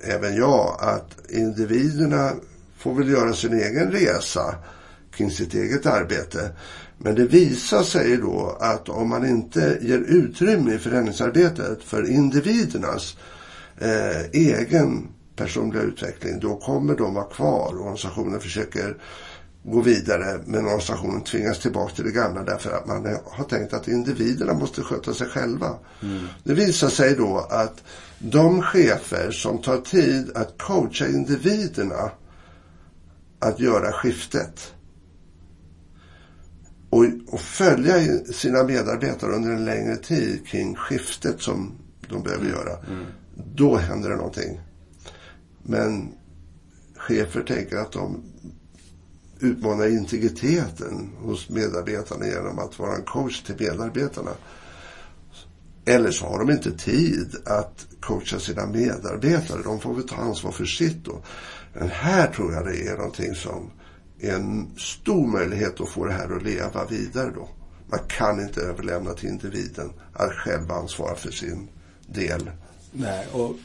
även 0.00 0.36
jag, 0.36 0.76
att 0.80 1.30
individerna 1.30 2.32
får 2.78 2.94
väl 2.94 3.08
göra 3.08 3.34
sin 3.34 3.52
egen 3.52 3.90
resa 3.90 4.54
kring 5.10 5.30
sitt 5.30 5.54
eget 5.54 5.86
arbete. 5.86 6.50
Men 6.98 7.14
det 7.14 7.24
visar 7.24 7.82
sig 7.82 8.16
då 8.16 8.56
att 8.60 8.88
om 8.88 9.08
man 9.08 9.26
inte 9.26 9.78
ger 9.80 9.98
utrymme 9.98 10.74
i 10.74 10.78
förändringsarbetet 10.78 11.82
för 11.82 12.10
individernas 12.10 13.16
eh, 13.78 14.20
egen 14.32 15.08
personliga 15.36 15.82
utveckling, 15.82 16.40
då 16.40 16.56
kommer 16.56 16.96
de 16.96 17.14
vara 17.14 17.24
kvar. 17.24 17.80
Organisationen 17.80 18.40
försöker 18.40 18.96
gå 19.62 19.80
vidare 19.80 20.40
men 20.44 20.64
organisationen 20.64 21.20
tvingas 21.20 21.58
tillbaka 21.58 21.94
till 21.94 22.04
det 22.04 22.10
gamla 22.10 22.42
därför 22.42 22.70
att 22.70 22.86
man 22.86 23.18
har 23.24 23.44
tänkt 23.44 23.72
att 23.72 23.88
individerna 23.88 24.54
måste 24.54 24.82
sköta 24.82 25.14
sig 25.14 25.26
själva. 25.26 25.76
Mm. 26.02 26.26
Det 26.44 26.54
visar 26.54 26.88
sig 26.88 27.14
då 27.16 27.46
att 27.50 27.82
de 28.18 28.62
chefer 28.62 29.30
som 29.30 29.58
tar 29.58 29.78
tid 29.78 30.30
att 30.34 30.58
coacha 30.58 31.06
individerna 31.06 32.10
att 33.38 33.60
göra 33.60 33.92
skiftet 33.92 34.74
och, 36.90 37.04
och 37.28 37.40
följa 37.40 38.24
sina 38.24 38.64
medarbetare 38.64 39.32
under 39.32 39.50
en 39.50 39.64
längre 39.64 39.96
tid 39.96 40.46
kring 40.46 40.74
skiftet 40.74 41.40
som 41.40 41.72
de 42.08 42.22
behöver 42.22 42.46
göra. 42.46 42.76
Mm. 42.88 43.04
Då 43.54 43.76
händer 43.76 44.10
det 44.10 44.16
någonting. 44.16 44.60
Men 45.62 46.12
chefer 46.96 47.42
tänker 47.42 47.76
att 47.76 47.92
de 47.92 48.22
utmana 49.40 49.88
integriteten 49.88 51.10
hos 51.18 51.48
medarbetarna 51.48 52.26
genom 52.26 52.58
att 52.58 52.78
vara 52.78 52.96
en 52.96 53.04
coach 53.04 53.42
till 53.42 53.56
medarbetarna. 53.58 54.30
Eller 55.84 56.10
så 56.10 56.26
har 56.26 56.38
de 56.38 56.50
inte 56.50 56.78
tid 56.78 57.36
att 57.44 57.86
coacha 58.00 58.38
sina 58.38 58.66
medarbetare. 58.66 59.62
De 59.64 59.80
får 59.80 59.94
väl 59.94 60.08
ta 60.08 60.16
ansvar 60.16 60.52
för 60.52 60.64
sitt 60.64 61.04
då. 61.04 61.22
Men 61.72 61.88
här 61.88 62.26
tror 62.26 62.52
jag 62.52 62.66
det 62.66 62.88
är 62.88 62.96
någonting 62.96 63.34
som 63.34 63.70
är 64.20 64.34
en 64.34 64.66
stor 64.76 65.26
möjlighet 65.26 65.80
att 65.80 65.88
få 65.88 66.04
det 66.04 66.12
här 66.12 66.36
att 66.36 66.42
leva 66.42 66.84
vidare 66.84 67.30
då. 67.34 67.48
Man 67.86 68.00
kan 68.08 68.40
inte 68.40 68.60
överlämna 68.60 69.12
till 69.12 69.28
individen 69.28 69.92
att 70.12 70.32
själv 70.32 70.72
ansvara 70.72 71.14
för 71.14 71.30
sin 71.30 71.68
del. 72.06 72.50
Nej, 72.92 73.26
och 73.32 73.56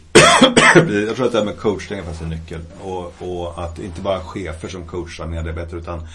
jag 1.07 1.15
tror 1.15 1.25
att 1.25 1.31
det 1.31 1.37
här 1.37 1.45
med 1.45 1.57
coachning 1.57 1.99
är 1.99 2.03
faktiskt 2.03 2.23
en 2.23 2.29
nyckel. 2.29 2.61
Och, 2.81 3.13
och, 3.19 3.63
att 3.63 3.79
inte 3.79 4.01
bara 4.01 4.19
chefer 4.19 4.67
som 4.67 4.87
coachar 4.87 5.25
medarbetare 5.27 5.79
utan 5.79 6.07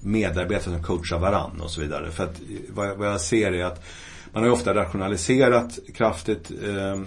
medarbetare 0.00 0.74
som 0.74 0.82
coachar 0.82 1.18
varann 1.18 1.60
och 1.60 1.70
så 1.70 1.80
vidare. 1.80 2.10
För 2.10 2.24
att 2.24 2.40
vad, 2.68 2.96
vad 2.96 3.08
jag 3.08 3.20
ser 3.20 3.52
är 3.52 3.64
att 3.64 3.84
man 4.32 4.42
har 4.42 4.48
ju 4.48 4.54
ofta 4.54 4.74
rationaliserat 4.74 5.78
kraftigt 5.94 6.50
eh, 6.50 7.00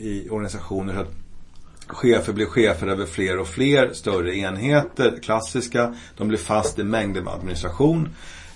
i 0.00 0.28
organisationer. 0.30 0.94
Så 0.94 1.00
att 1.00 1.12
chefer 1.86 2.32
blir 2.32 2.46
chefer 2.46 2.86
över 2.86 3.06
fler 3.06 3.38
och 3.38 3.48
fler 3.48 3.92
större 3.92 4.36
enheter, 4.36 5.18
klassiska. 5.22 5.94
De 6.16 6.28
blir 6.28 6.38
fast 6.38 6.78
i 6.78 6.84
mängder 6.84 7.22
med 7.22 7.32
administration. 7.32 8.08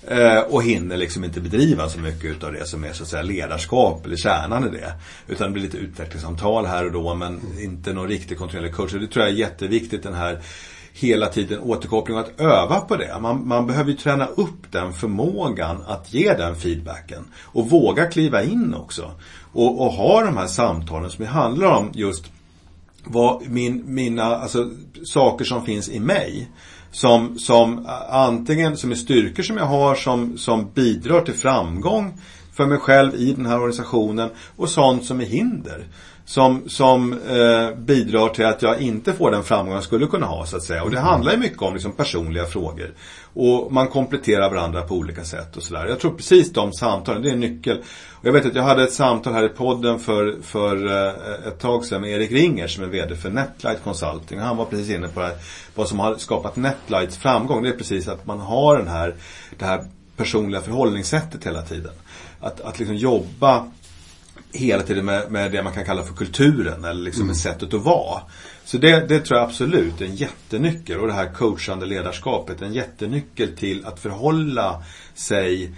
Eh, 0.09 0.41
och 0.41 0.63
hinner 0.63 0.97
liksom 0.97 1.25
inte 1.25 1.41
bedriva 1.41 1.89
så 1.89 1.99
mycket 1.99 2.45
av 2.45 2.53
det 2.53 2.67
som 2.67 2.85
är 2.85 2.93
så 2.93 3.03
att 3.03 3.09
säga 3.09 3.23
ledarskap 3.23 4.07
eller 4.07 4.17
kärnan 4.17 4.69
i 4.69 4.71
det. 4.71 4.93
Utan 5.29 5.47
det 5.47 5.53
blir 5.53 5.63
lite 5.63 5.77
utvecklingssamtal 5.77 6.67
här 6.67 6.85
och 6.85 6.93
då 6.93 7.15
men 7.15 7.41
inte 7.59 7.93
någon 7.93 8.09
riktig 8.09 8.39
kontinuerlig 8.39 8.75
coach. 8.75 8.95
Och 8.95 9.01
det 9.01 9.07
tror 9.07 9.25
jag 9.25 9.35
är 9.35 9.39
jätteviktigt 9.39 10.03
den 10.03 10.15
här 10.15 10.41
hela 10.93 11.27
tiden 11.27 11.61
återkoppling 11.61 12.17
och 12.17 12.23
att 12.23 12.41
öva 12.41 12.81
på 12.81 12.97
det. 12.97 13.19
Man, 13.21 13.49
man 13.49 13.67
behöver 13.67 13.91
ju 13.91 13.97
träna 13.97 14.27
upp 14.27 14.73
den 14.73 14.93
förmågan 14.93 15.83
att 15.87 16.15
ge 16.15 16.35
den 16.35 16.57
feedbacken. 16.57 17.25
Och 17.43 17.71
våga 17.71 18.07
kliva 18.07 18.43
in 18.43 18.75
också. 18.75 19.11
Och, 19.53 19.81
och 19.81 19.93
ha 19.93 20.25
de 20.25 20.37
här 20.37 20.47
samtalen 20.47 21.11
som 21.11 21.27
handlar 21.27 21.67
om 21.67 21.91
just 21.95 22.25
vad 23.05 23.49
min, 23.49 23.95
mina, 23.95 24.25
alltså 24.25 24.71
saker 25.05 25.45
som 25.45 25.65
finns 25.65 25.89
i 25.89 26.01
mig. 26.01 26.49
Som, 26.93 27.39
som 27.39 27.87
antingen 28.11 28.77
som 28.77 28.91
är 28.91 28.95
styrkor 28.95 29.43
som 29.43 29.57
jag 29.57 29.67
har 29.67 29.95
som, 29.95 30.39
som 30.39 30.71
bidrar 30.75 31.21
till 31.21 31.35
framgång 31.35 32.21
för 32.53 32.67
mig 32.67 32.79
själv 32.79 33.15
i 33.15 33.33
den 33.33 33.47
här 33.47 33.57
organisationen 33.57 34.31
och 34.57 34.69
sånt 34.69 35.05
som 35.05 35.21
är 35.21 35.25
hinder 35.25 35.87
som, 36.25 36.69
som 36.69 37.13
eh, 37.13 37.79
bidrar 37.79 38.29
till 38.29 38.47
att 38.47 38.63
jag 38.63 38.81
inte 38.81 39.13
får 39.13 39.31
den 39.31 39.43
framgång 39.43 39.75
jag 39.75 39.83
skulle 39.83 40.07
kunna 40.07 40.27
ha 40.27 40.47
så 40.47 40.57
att 40.57 40.63
säga. 40.63 40.83
Och 40.83 40.91
det 40.91 41.01
handlar 41.01 41.33
ju 41.33 41.39
mycket 41.39 41.63
om 41.63 41.75
liksom, 41.75 41.93
personliga 41.93 42.47
frågor. 42.47 42.95
Och 43.35 43.73
man 43.73 43.89
kompletterar 43.89 44.51
varandra 44.51 44.83
på 44.83 44.95
olika 44.95 45.25
sätt 45.25 45.57
och 45.57 45.63
sådär. 45.63 45.87
Jag 45.87 46.01
tror 46.01 46.15
precis 46.15 46.53
de 46.53 46.73
samtalen, 46.73 47.23
det 47.23 47.29
är 47.29 47.33
en 47.33 47.41
nyckel. 47.41 47.79
Och 48.11 48.27
jag 48.27 48.33
vet 48.33 48.47
att 48.47 48.55
jag 48.55 48.63
hade 48.63 48.83
ett 48.83 48.93
samtal 48.93 49.33
här 49.33 49.45
i 49.45 49.49
podden 49.49 49.99
för, 49.99 50.37
för 50.43 50.87
eh, 50.87 51.49
ett 51.49 51.59
tag 51.59 51.85
sedan 51.85 52.01
med 52.01 52.11
Erik 52.11 52.33
Ringer 52.33 52.67
som 52.67 52.85
är 52.85 52.89
VD 52.89 53.17
för 53.17 53.31
Netlight 53.31 53.83
Consulting. 53.85 54.39
Och 54.39 54.45
han 54.45 54.57
var 54.57 54.65
precis 54.65 54.91
inne 54.91 55.09
på 55.09 55.21
det 55.21 55.27
här, 55.27 55.37
vad 55.75 55.89
som 55.89 55.99
har 55.99 56.17
skapat 56.17 56.57
Netlights 56.57 57.17
framgång. 57.17 57.63
Det 57.63 57.69
är 57.69 57.77
precis 57.77 58.09
att 58.09 58.27
man 58.27 58.41
har 58.41 58.79
den 58.79 58.89
här, 58.89 59.15
det 59.59 59.65
här 59.65 59.85
personliga 60.17 60.61
förhållningssättet 60.61 61.47
hela 61.47 61.63
tiden. 61.63 61.93
Att, 62.41 62.61
att 62.61 62.79
liksom 62.79 62.97
jobba 62.97 63.67
hela 64.53 64.83
tiden 64.83 65.05
med, 65.05 65.31
med 65.31 65.53
det 65.53 65.63
man 65.63 65.73
kan 65.73 65.85
kalla 65.85 66.03
för 66.03 66.15
kulturen 66.15 66.85
eller 66.85 67.03
liksom 67.03 67.23
mm. 67.23 67.35
sättet 67.35 67.75
att 67.75 67.83
vara. 67.83 68.23
Så 68.65 68.79
det, 68.79 69.07
det 69.09 69.21
tror 69.21 69.39
jag 69.39 69.49
absolut 69.49 70.01
är 70.01 70.05
en 70.05 70.15
jättenyckel 70.15 70.99
och 70.99 71.07
det 71.07 71.13
här 71.13 71.33
coachande 71.33 71.87
ledarskapet 71.87 72.63
en 72.63 72.73
jättenyckel 72.73 73.57
till 73.57 73.87
att 73.87 74.01
förhålla 74.01 74.83
sig 75.15 75.75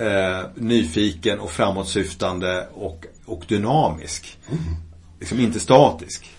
eh, 0.00 0.40
nyfiken 0.54 1.38
och 1.38 1.50
framåtsyftande 1.50 2.66
och, 2.74 3.06
och 3.26 3.44
dynamisk. 3.48 4.38
Mm. 4.48 4.60
Liksom 5.20 5.40
inte 5.40 5.60
statisk. 5.60 6.36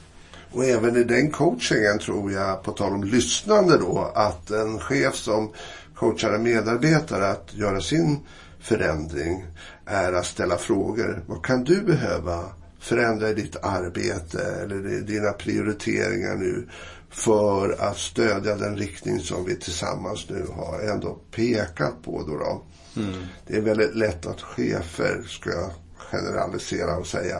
Och 0.51 0.65
även 0.65 0.95
i 0.97 1.03
den 1.03 1.31
coachingen 1.31 1.99
tror 1.99 2.31
jag, 2.31 2.63
på 2.63 2.71
tal 2.71 2.93
om 2.93 3.03
lyssnande 3.03 3.77
då, 3.77 4.11
att 4.15 4.51
en 4.51 4.79
chef 4.79 5.15
som 5.15 5.51
coachar 5.95 6.33
en 6.33 6.43
medarbetare 6.43 7.27
att 7.27 7.53
göra 7.53 7.81
sin 7.81 8.19
förändring 8.59 9.45
är 9.87 10.13
att 10.13 10.25
ställa 10.25 10.57
frågor. 10.57 11.23
Vad 11.27 11.45
kan 11.45 11.63
du 11.63 11.81
behöva 11.81 12.43
förändra 12.79 13.29
i 13.29 13.33
ditt 13.33 13.55
arbete 13.55 14.43
eller 14.63 15.01
dina 15.01 15.31
prioriteringar 15.31 16.35
nu 16.35 16.67
för 17.09 17.75
att 17.79 17.97
stödja 17.97 18.55
den 18.55 18.77
riktning 18.77 19.19
som 19.19 19.45
vi 19.45 19.55
tillsammans 19.55 20.29
nu 20.29 20.45
har 20.55 20.79
ändå 20.79 21.19
pekat 21.31 22.03
på. 22.03 22.23
Då, 22.27 22.37
då. 22.37 22.63
Mm. 23.01 23.13
Det 23.47 23.57
är 23.57 23.61
väldigt 23.61 23.95
lätt 23.95 24.25
att 24.25 24.41
chefer, 24.41 25.23
ska 25.27 25.69
generalisera 26.11 26.97
och 26.97 27.07
säga, 27.07 27.37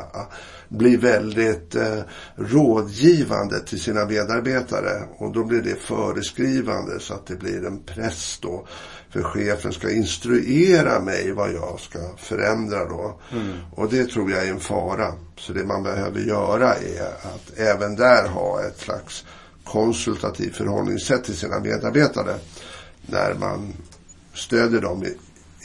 blir 0.70 0.98
väldigt 0.98 1.76
eh, 1.76 2.00
rådgivande 2.36 3.60
till 3.60 3.80
sina 3.80 4.06
medarbetare. 4.06 5.04
Och 5.18 5.34
då 5.34 5.44
blir 5.44 5.62
det 5.62 5.76
föreskrivande 5.76 7.00
så 7.00 7.14
att 7.14 7.28
det 7.28 7.36
blir 7.36 7.66
en 7.66 7.84
press 7.84 8.40
då 8.42 8.68
för 9.10 9.24
chefen 9.24 9.74
ska 9.74 9.92
instruera 9.92 11.00
mig 11.00 11.32
vad 11.32 11.54
jag 11.54 11.80
ska 11.80 12.00
förändra 12.18 12.86
då. 12.86 13.20
Mm. 13.32 13.54
Och 13.72 13.90
det 13.90 14.06
tror 14.06 14.32
jag 14.32 14.48
är 14.48 14.52
en 14.52 14.60
fara. 14.60 15.14
Så 15.38 15.54
det 15.54 15.66
man 15.66 15.84
behöver 15.84 16.20
göra 16.20 16.76
är 16.76 17.08
att 17.08 17.60
även 17.60 17.96
där 17.96 18.28
ha 18.28 18.64
ett 18.64 18.80
slags 18.80 19.26
konsultativt 19.64 20.56
förhållningssätt 20.56 21.24
till 21.24 21.38
sina 21.38 21.60
medarbetare. 21.60 22.36
När 23.06 23.34
man 23.34 23.74
stödjer 24.34 24.82
dem 24.82 25.04
i, 25.04 25.18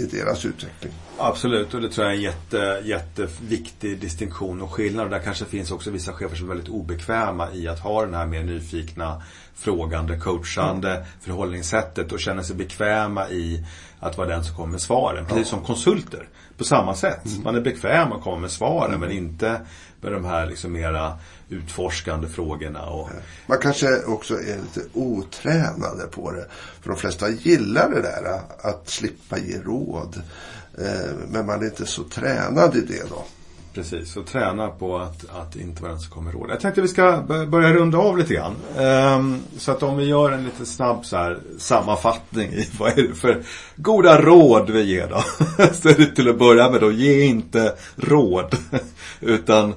i 0.02 0.06
deras 0.06 0.44
utveckling. 0.44 0.92
Absolut, 1.24 1.74
och 1.74 1.80
det 1.80 1.88
tror 1.88 2.06
jag 2.06 2.14
är 2.14 2.16
en 2.16 2.22
jätte, 2.22 2.82
jätteviktig 2.84 4.00
distinktion 4.00 4.62
och 4.62 4.72
skillnad. 4.72 5.04
Och 5.04 5.10
där 5.10 5.18
kanske 5.18 5.44
finns 5.44 5.70
också 5.70 5.90
vissa 5.90 6.12
chefer 6.12 6.36
som 6.36 6.46
är 6.46 6.54
väldigt 6.54 6.68
obekväma 6.68 7.52
i 7.52 7.68
att 7.68 7.78
ha 7.78 8.04
den 8.04 8.14
här 8.14 8.26
mer 8.26 8.42
nyfikna, 8.42 9.22
frågande, 9.54 10.18
coachande 10.18 10.90
mm. 10.90 11.06
förhållningssättet 11.20 12.12
och 12.12 12.20
känner 12.20 12.42
sig 12.42 12.56
bekväma 12.56 13.28
i 13.28 13.66
att 14.00 14.18
vara 14.18 14.28
den 14.28 14.44
som 14.44 14.56
kommer 14.56 14.72
med 14.72 14.80
svaren. 14.80 15.26
Precis 15.26 15.48
som 15.48 15.64
konsulter. 15.64 16.28
På 16.56 16.64
samma 16.64 16.94
sätt. 16.94 17.26
Mm. 17.26 17.42
Man 17.42 17.56
är 17.56 17.60
bekväm 17.60 18.12
att 18.12 18.22
komma 18.22 18.36
med 18.36 18.50
svaren 18.50 18.94
mm. 18.94 19.00
men 19.00 19.10
inte 19.10 19.60
med 20.00 20.12
de 20.12 20.24
här 20.24 20.46
liksom 20.46 20.72
mera 20.72 21.18
utforskande 21.48 22.28
frågorna. 22.28 22.86
Och... 22.86 23.10
Man 23.46 23.58
kanske 23.58 24.04
också 24.04 24.34
är 24.34 24.56
lite 24.56 24.80
otränade 24.92 26.06
på 26.10 26.30
det. 26.30 26.46
För 26.80 26.90
de 26.90 26.98
flesta 26.98 27.28
gillar 27.28 27.90
det 27.90 28.02
där 28.02 28.40
att 28.62 28.88
slippa 28.88 29.38
ge 29.38 29.58
råd. 29.58 30.22
Eh, 30.78 31.12
men 31.28 31.46
man 31.46 31.60
är 31.60 31.64
inte 31.64 31.86
så 31.86 32.02
tränad 32.02 32.76
i 32.76 32.80
det 32.80 33.08
då. 33.10 33.24
Precis, 33.74 34.16
och 34.16 34.26
träna 34.26 34.68
på 34.68 34.98
att, 34.98 35.24
att 35.30 35.56
inte 35.56 35.82
vara 35.82 35.92
den 35.92 36.00
som 36.00 36.10
kommer 36.10 36.32
råd. 36.32 36.50
Jag 36.50 36.60
tänkte 36.60 36.80
att 36.80 36.84
vi 36.84 36.88
ska 36.88 37.22
börja 37.48 37.72
runda 37.72 37.98
av 37.98 38.18
lite 38.18 38.34
grann. 38.34 38.56
Um, 39.16 39.42
så 39.56 39.72
att 39.72 39.82
om 39.82 39.96
vi 39.96 40.04
gör 40.04 40.32
en 40.32 40.44
lite 40.44 40.66
snabb 40.66 41.04
så 41.04 41.16
här, 41.16 41.38
sammanfattning 41.58 42.52
i 42.52 42.68
vad 42.78 42.98
är 42.98 43.02
det 43.02 43.14
för 43.14 43.42
goda 43.76 44.20
råd 44.20 44.70
vi 44.70 44.82
ger 44.82 45.08
då. 45.08 45.24
så 45.72 45.88
är 45.88 45.94
det 45.94 46.06
till 46.06 46.28
att 46.28 46.38
börja 46.38 46.70
med 46.70 46.80
då, 46.80 46.92
ge 46.92 47.24
inte 47.24 47.74
råd. 47.96 48.56
utan 49.20 49.74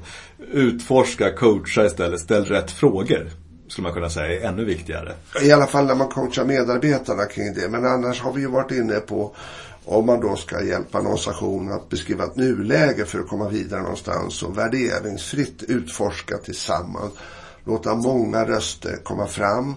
utforska, 0.51 1.33
coacha 1.33 1.85
istället, 1.85 2.19
ställ 2.19 2.45
rätt 2.45 2.71
frågor. 2.71 3.29
Skulle 3.67 3.83
man 3.83 3.93
kunna 3.93 4.09
säga 4.09 4.41
är 4.41 4.47
ännu 4.47 4.65
viktigare. 4.65 5.13
I 5.41 5.51
alla 5.51 5.67
fall 5.67 5.85
när 5.85 5.95
man 5.95 6.07
coachar 6.07 6.45
medarbetarna 6.45 7.25
kring 7.25 7.53
det. 7.53 7.69
Men 7.69 7.85
annars 7.85 8.21
har 8.21 8.33
vi 8.33 8.41
ju 8.41 8.47
varit 8.47 8.71
inne 8.71 8.93
på 8.93 9.35
om 9.85 10.05
man 10.05 10.19
då 10.19 10.35
ska 10.35 10.63
hjälpa 10.63 10.99
en 10.99 11.05
organisation 11.05 11.71
att 11.71 11.89
beskriva 11.89 12.23
ett 12.23 12.35
nuläge 12.35 13.05
för 13.05 13.19
att 13.19 13.27
komma 13.27 13.49
vidare 13.49 13.81
någonstans 13.81 14.43
och 14.43 14.57
värderingsfritt 14.57 15.63
utforska 15.63 16.37
tillsammans. 16.37 17.13
Låta 17.63 17.95
många 17.95 18.45
röster 18.45 18.97
komma 19.03 19.27
fram 19.27 19.75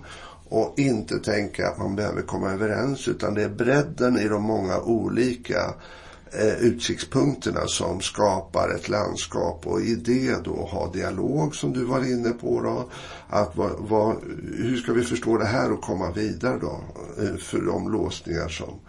och 0.49 0.75
inte 0.77 1.19
tänka 1.19 1.69
att 1.69 1.79
man 1.79 1.97
behöver 1.97 2.23
komma 2.23 2.51
överens 2.51 3.09
utan 3.09 3.35
det 3.35 3.43
är 3.43 3.49
bredden 3.49 4.19
i 4.19 4.29
de 4.29 4.43
många 4.43 4.81
olika 4.81 5.75
eh, 6.33 6.55
utsiktspunkterna 6.61 7.67
som 7.67 8.01
skapar 8.01 8.75
ett 8.75 8.89
landskap 8.89 9.67
och 9.67 9.81
i 9.81 9.95
det 9.95 10.45
då 10.45 10.55
ha 10.55 10.93
dialog 10.93 11.55
som 11.55 11.73
du 11.73 11.85
var 11.85 12.13
inne 12.13 12.31
på 12.31 12.61
då. 12.61 12.89
Att 13.29 13.57
va, 13.57 13.71
va, 13.79 14.17
hur 14.57 14.77
ska 14.77 14.93
vi 14.93 15.05
förstå 15.05 15.39
det 15.39 15.47
här 15.47 15.73
och 15.73 15.81
komma 15.81 16.11
vidare 16.11 16.59
då 16.61 16.81
eh, 17.23 17.37
för 17.37 17.61
de 17.61 17.93
låsningar 17.93 18.49
som 18.49 18.81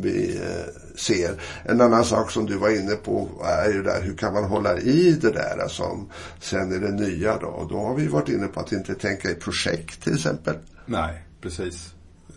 vi 0.00 0.36
eh, 0.36 0.96
ser. 0.96 1.40
En 1.64 1.80
annan 1.80 2.04
sak 2.04 2.30
som 2.30 2.46
du 2.46 2.56
var 2.56 2.70
inne 2.70 2.94
på 2.94 3.28
är 3.44 3.72
ju 3.72 3.82
där 3.82 4.02
hur 4.02 4.16
kan 4.16 4.34
man 4.34 4.44
hålla 4.44 4.78
i 4.78 5.12
det 5.12 5.30
där 5.30 5.68
som 5.68 6.10
sen 6.40 6.72
är 6.72 6.78
det 6.78 6.92
nya 6.92 7.38
då. 7.38 7.46
Och 7.46 7.68
då 7.68 7.78
har 7.78 7.94
vi 7.94 8.06
varit 8.06 8.28
inne 8.28 8.46
på 8.46 8.60
att 8.60 8.72
inte 8.72 8.94
tänka 8.94 9.30
i 9.30 9.34
projekt 9.34 10.02
till 10.02 10.14
exempel. 10.14 10.54
Nej, 10.86 11.22
precis. 11.40 11.94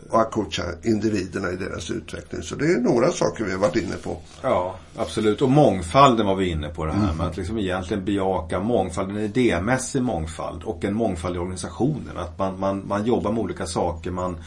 och 0.10 0.22
att 0.22 0.32
coacha 0.32 0.64
individerna 0.84 1.52
i 1.52 1.56
deras 1.56 1.92
utveckling. 1.92 2.42
Så 2.42 2.56
det 2.56 2.66
är 2.66 2.78
några 2.78 3.12
saker 3.12 3.44
vi 3.44 3.52
har 3.52 3.60
varit 3.60 3.76
inne 3.76 3.96
på. 4.04 4.18
Ja, 4.42 4.76
absolut. 4.96 5.42
Och 5.42 5.50
mångfalden 5.50 6.26
var 6.26 6.36
vi 6.36 6.50
inne 6.50 6.70
på 6.70 6.86
det 6.86 6.92
här 6.92 7.04
mm. 7.04 7.18
med 7.18 7.28
att 7.28 7.38
liksom 7.38 7.58
egentligen 7.58 8.06
bejaka 8.06 8.60
mångfald, 8.60 9.10
en 9.10 9.18
idémässig 9.18 10.02
mångfald 10.02 10.64
och 10.64 10.86
en 10.86 10.94
mångfald 10.94 11.36
i 11.36 11.40
organisationen. 11.40 12.18
Att 12.18 12.40
man, 12.40 12.60
man, 12.60 12.88
man 12.88 13.06
jobbar 13.06 13.32
med 13.32 13.44
olika 13.44 13.66
saker, 13.66 14.12
man 14.12 14.38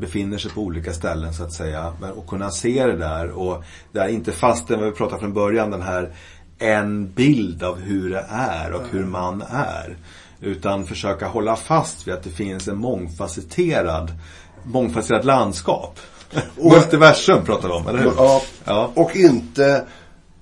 befinner 0.00 0.38
sig 0.38 0.50
på 0.50 0.60
olika 0.60 0.92
ställen 0.92 1.34
så 1.34 1.44
att 1.44 1.52
säga. 1.52 1.92
Men, 2.00 2.10
och 2.10 2.26
kunna 2.26 2.50
se 2.50 2.86
det 2.86 2.96
där 2.96 3.30
och 3.30 3.64
där 3.92 4.08
inte 4.08 4.32
fastän, 4.32 4.84
vi 4.84 4.92
pratade 4.92 5.20
från 5.20 5.32
början, 5.32 5.70
den 5.70 5.82
här 5.82 6.12
en 6.58 7.12
bild 7.12 7.62
av 7.62 7.80
hur 7.80 8.10
det 8.10 8.24
är 8.30 8.72
och 8.72 8.82
hur 8.90 9.04
man 9.04 9.42
är. 9.50 9.96
Utan 10.40 10.86
försöka 10.86 11.26
hålla 11.26 11.56
fast 11.56 12.06
vid 12.06 12.14
att 12.14 12.22
det 12.22 12.30
finns 12.30 12.68
en 12.68 12.76
mångfacetterad, 12.76 14.12
mångfacetterat 14.64 15.24
landskap. 15.24 15.98
Och, 16.56 16.72
Multiversum 16.72 17.44
pratar 17.44 17.68
vi 17.68 17.74
om, 17.74 17.88
eller 17.88 17.98
hur? 17.98 18.12
Ja, 18.16 18.42
ja. 18.64 18.92
och 18.94 19.16
inte 19.16 19.84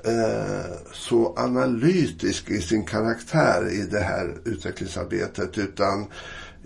eh, 0.04 0.76
så 0.92 1.34
analytisk 1.36 2.50
i 2.50 2.60
sin 2.60 2.84
karaktär 2.84 3.72
i 3.72 3.82
det 3.90 4.00
här 4.00 4.36
utvecklingsarbetet 4.44 5.58
utan 5.58 6.06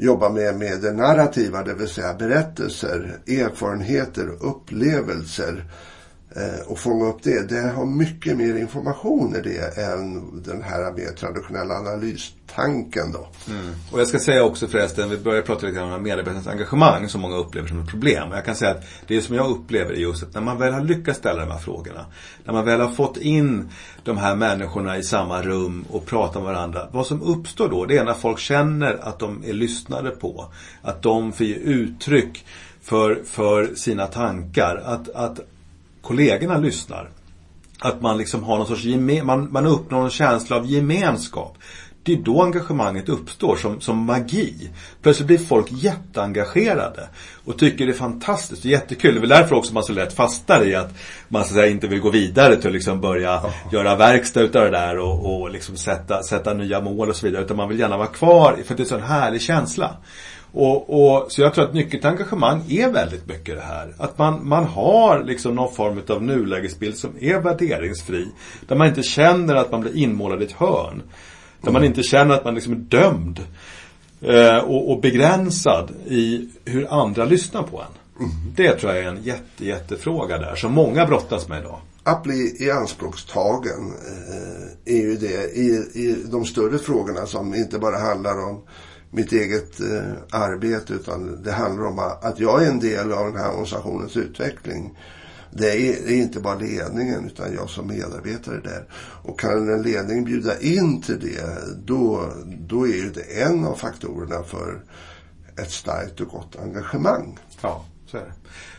jobba 0.01 0.29
med, 0.29 0.59
med 0.59 0.81
det 0.81 0.93
narrativa, 0.93 1.63
det 1.63 1.75
vill 1.75 1.89
säga 1.89 2.15
berättelser, 2.15 3.19
erfarenheter, 3.27 4.29
upplevelser. 4.41 5.59
Eh, 5.59 5.65
Eh, 6.37 6.67
och 6.67 6.79
fånga 6.79 7.07
upp 7.07 7.23
det. 7.23 7.49
Det 7.49 7.71
har 7.71 7.87
mycket 7.87 8.37
mer 8.37 8.57
information 8.57 9.37
i 9.37 9.41
det 9.41 9.79
än 9.83 10.43
den 10.43 10.63
här 10.63 10.93
mer 10.93 11.13
traditionella 11.17 11.75
analystanken 11.75 13.13
då. 13.13 13.29
Mm. 13.49 13.75
Och 13.93 14.01
jag 14.01 14.07
ska 14.07 14.19
säga 14.19 14.45
också 14.45 14.69
förresten, 14.69 15.11
vi 15.11 15.17
börjar 15.19 15.43
prata 15.43 15.67
lite 15.67 15.81
om 15.81 16.03
medarbetarnas 16.03 16.47
engagemang 16.47 17.09
som 17.09 17.21
många 17.21 17.37
upplever 17.37 17.69
som 17.69 17.81
ett 17.81 17.91
problem. 17.91 18.31
Jag 18.33 18.45
kan 18.45 18.55
säga 18.55 18.71
att 18.71 18.85
det 19.07 19.23
som 19.23 19.35
jag 19.35 19.51
upplever 19.51 19.93
är 19.93 19.97
just 19.97 20.23
att 20.23 20.35
när 20.35 20.41
man 20.41 20.59
väl 20.59 20.73
har 20.73 20.81
lyckats 20.81 21.19
ställa 21.19 21.41
de 21.41 21.51
här 21.51 21.59
frågorna. 21.59 22.07
När 22.45 22.53
man 22.53 22.65
väl 22.65 22.81
har 22.81 22.91
fått 22.91 23.17
in 23.17 23.69
de 24.05 24.19
här 24.19 24.37
människorna 24.37 24.99
i 24.99 25.03
samma 25.03 25.43
rum 25.43 25.85
och 25.91 26.07
pratar 26.07 26.41
med 26.41 26.53
varandra. 26.55 26.89
Vad 26.93 27.07
som 27.07 27.23
uppstår 27.23 27.69
då, 27.69 27.85
det 27.85 27.99
är 27.99 28.05
när 28.05 28.15
folk 28.15 28.39
känner 28.39 29.09
att 29.09 29.19
de 29.19 29.45
är 29.47 29.53
lyssnade 29.53 30.11
på. 30.11 30.47
Att 30.83 31.03
de 31.03 31.33
får 31.33 31.47
ge 31.47 31.55
uttryck 31.55 32.47
för, 32.83 33.23
för 33.25 33.75
sina 33.75 34.07
tankar. 34.07 34.83
Att, 34.85 35.09
att 35.09 35.41
kollegorna 36.03 36.59
lyssnar. 36.59 37.11
Att 37.79 38.03
man 38.03 38.19
liksom 38.19 38.43
har 38.45 38.59
någon 38.59 38.67
sorts 38.67 38.85
geme- 38.85 39.25
man, 39.25 39.53
man 39.53 39.67
uppnår 39.67 40.05
en 40.05 40.11
känsla 40.11 40.57
av 40.57 40.67
gemenskap. 40.67 41.57
Det 42.03 42.13
är 42.13 42.17
då 42.17 42.43
engagemanget 42.43 43.09
uppstår 43.09 43.57
som, 43.57 43.81
som 43.81 43.99
magi. 43.99 44.71
Plötsligt 45.03 45.27
blir 45.27 45.39
folk 45.39 45.67
jätteengagerade 45.71 47.09
och 47.45 47.59
tycker 47.59 47.87
det 47.87 47.93
är 47.93 47.97
fantastiskt 47.97 48.65
och 48.65 48.71
jättekul. 48.71 49.15
Det 49.15 49.19
är 49.19 49.21
väl 49.21 49.29
därför 49.29 49.57
också 49.57 49.75
man 49.75 49.83
så 49.83 49.93
lätt 49.93 50.13
fastnar 50.13 50.67
i 50.67 50.75
att 50.75 50.95
man 51.29 51.45
så 51.45 51.49
att 51.49 51.55
säga, 51.55 51.67
inte 51.67 51.87
vill 51.87 52.01
gå 52.01 52.11
vidare 52.11 52.57
till 52.57 52.67
att 52.67 52.73
liksom 52.73 53.01
börja 53.01 53.37
oh. 53.37 53.51
göra 53.73 53.97
verkstad 53.97 54.41
utav 54.41 54.65
det 54.65 54.71
där 54.71 54.99
och, 54.99 55.41
och 55.41 55.51
liksom 55.51 55.77
sätta, 55.77 56.23
sätta 56.23 56.55
nya 56.55 56.81
mål 56.81 57.09
och 57.09 57.17
så 57.17 57.27
vidare. 57.27 57.45
Utan 57.45 57.57
man 57.57 57.69
vill 57.69 57.79
gärna 57.79 57.97
vara 57.97 58.09
kvar 58.09 58.57
för 58.65 58.75
det 58.75 58.81
är 58.81 58.85
en 58.85 58.89
sån 58.89 59.03
härlig 59.03 59.43
känsla. 59.43 59.97
Och, 60.53 60.91
och, 60.91 61.33
så 61.33 61.43
jag 61.43 61.55
tror 61.55 61.65
att 61.65 61.75
nyckeln 61.75 62.01
till 62.01 62.11
engagemang 62.11 62.63
är 62.69 62.91
väldigt 62.91 63.29
mycket 63.29 63.57
det 63.57 63.63
här. 63.63 63.95
Att 63.99 64.19
man, 64.19 64.49
man 64.49 64.65
har 64.65 65.23
liksom 65.25 65.55
någon 65.55 65.75
form 65.75 66.03
av 66.09 66.23
nulägesbild 66.23 66.97
som 66.97 67.11
är 67.21 67.41
värderingsfri. 67.41 68.29
Där 68.69 68.77
man 68.77 68.89
inte 68.89 69.03
känner 69.03 69.55
att 69.55 69.71
man 69.73 69.81
blir 69.81 69.97
inmålad 69.97 70.43
i 70.43 70.45
ett 70.45 70.53
hörn. 70.53 71.03
Där 71.61 71.69
mm. 71.69 71.73
man 71.73 71.85
inte 71.85 72.03
känner 72.03 72.35
att 72.35 72.45
man 72.45 72.55
liksom 72.55 72.73
är 72.73 72.77
dömd. 72.77 73.41
Eh, 74.23 74.59
och, 74.59 74.91
och, 74.93 75.01
begränsad 75.01 75.91
i 76.07 76.49
hur 76.65 76.93
andra 77.03 77.25
lyssnar 77.25 77.63
på 77.63 77.81
en. 77.81 78.25
Mm. 78.25 78.31
Det 78.57 78.73
tror 78.77 78.93
jag 78.93 79.05
är 79.05 79.09
en 79.09 79.23
jätte, 79.23 79.67
jättefråga 79.67 80.39
där 80.39 80.55
som 80.55 80.73
många 80.73 81.07
brottas 81.07 81.49
med 81.49 81.61
idag. 81.61 81.81
Att 82.03 82.23
bli 82.23 82.57
ianspråkstagen 82.61 83.93
eh, 84.09 84.95
är 84.95 85.01
ju 85.01 85.17
det 85.17 85.57
i, 85.57 85.69
i 85.95 86.25
de 86.31 86.45
större 86.45 86.79
frågorna 86.79 87.27
som 87.27 87.55
inte 87.55 87.79
bara 87.79 87.99
handlar 87.99 88.49
om 88.51 88.63
mitt 89.11 89.33
eget 89.33 89.81
eh, 89.81 90.41
arbete 90.41 90.93
utan 90.93 91.43
det 91.43 91.53
handlar 91.53 91.87
om 91.87 91.99
att 91.99 92.41
jag 92.41 92.65
är 92.65 92.71
en 92.71 92.81
del 92.81 93.13
av 93.13 93.27
den 93.27 93.37
här 93.37 93.49
organisationens 93.49 94.17
utveckling. 94.17 94.99
Det 95.53 95.67
är, 95.67 96.07
det 96.07 96.13
är, 96.13 96.23
inte 96.23 96.41
bara 96.41 96.55
ledningen 96.55 97.27
utan 97.27 97.55
jag 97.55 97.71
som 97.71 97.87
medarbetare 97.87 98.61
där. 98.61 98.85
Och 99.23 99.41
kan 99.41 99.69
en 99.69 99.83
ledning 99.83 100.25
bjuda 100.25 100.61
in 100.61 101.03
till 101.03 101.21
det 101.21 101.45
då, 101.85 102.33
då 102.45 102.87
är 102.87 102.93
ju 102.93 103.11
det 103.11 103.43
en 103.43 103.65
av 103.65 103.75
faktorerna 103.75 104.43
för 104.43 104.81
ett 105.57 105.71
starkt 105.71 106.21
och 106.21 106.29
gott 106.29 106.57
engagemang. 106.63 107.39
Ja, 107.61 107.85
så 108.07 108.17
är 108.17 108.21
det. 108.21 108.33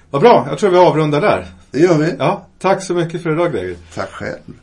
Vad 0.09 0.21
bra, 0.21 0.45
jag 0.49 0.59
tror 0.59 0.69
vi 0.69 0.77
avrundar 0.77 1.21
där. 1.21 1.47
Det 1.71 1.79
gör 1.79 1.97
vi. 1.97 2.15
Ja, 2.19 2.47
tack 2.59 2.83
så 2.83 2.93
mycket 2.93 3.23
för 3.23 3.31
idag 3.31 3.51
Greger. 3.51 3.77
Tack 3.93 4.09
själv. 4.09 4.61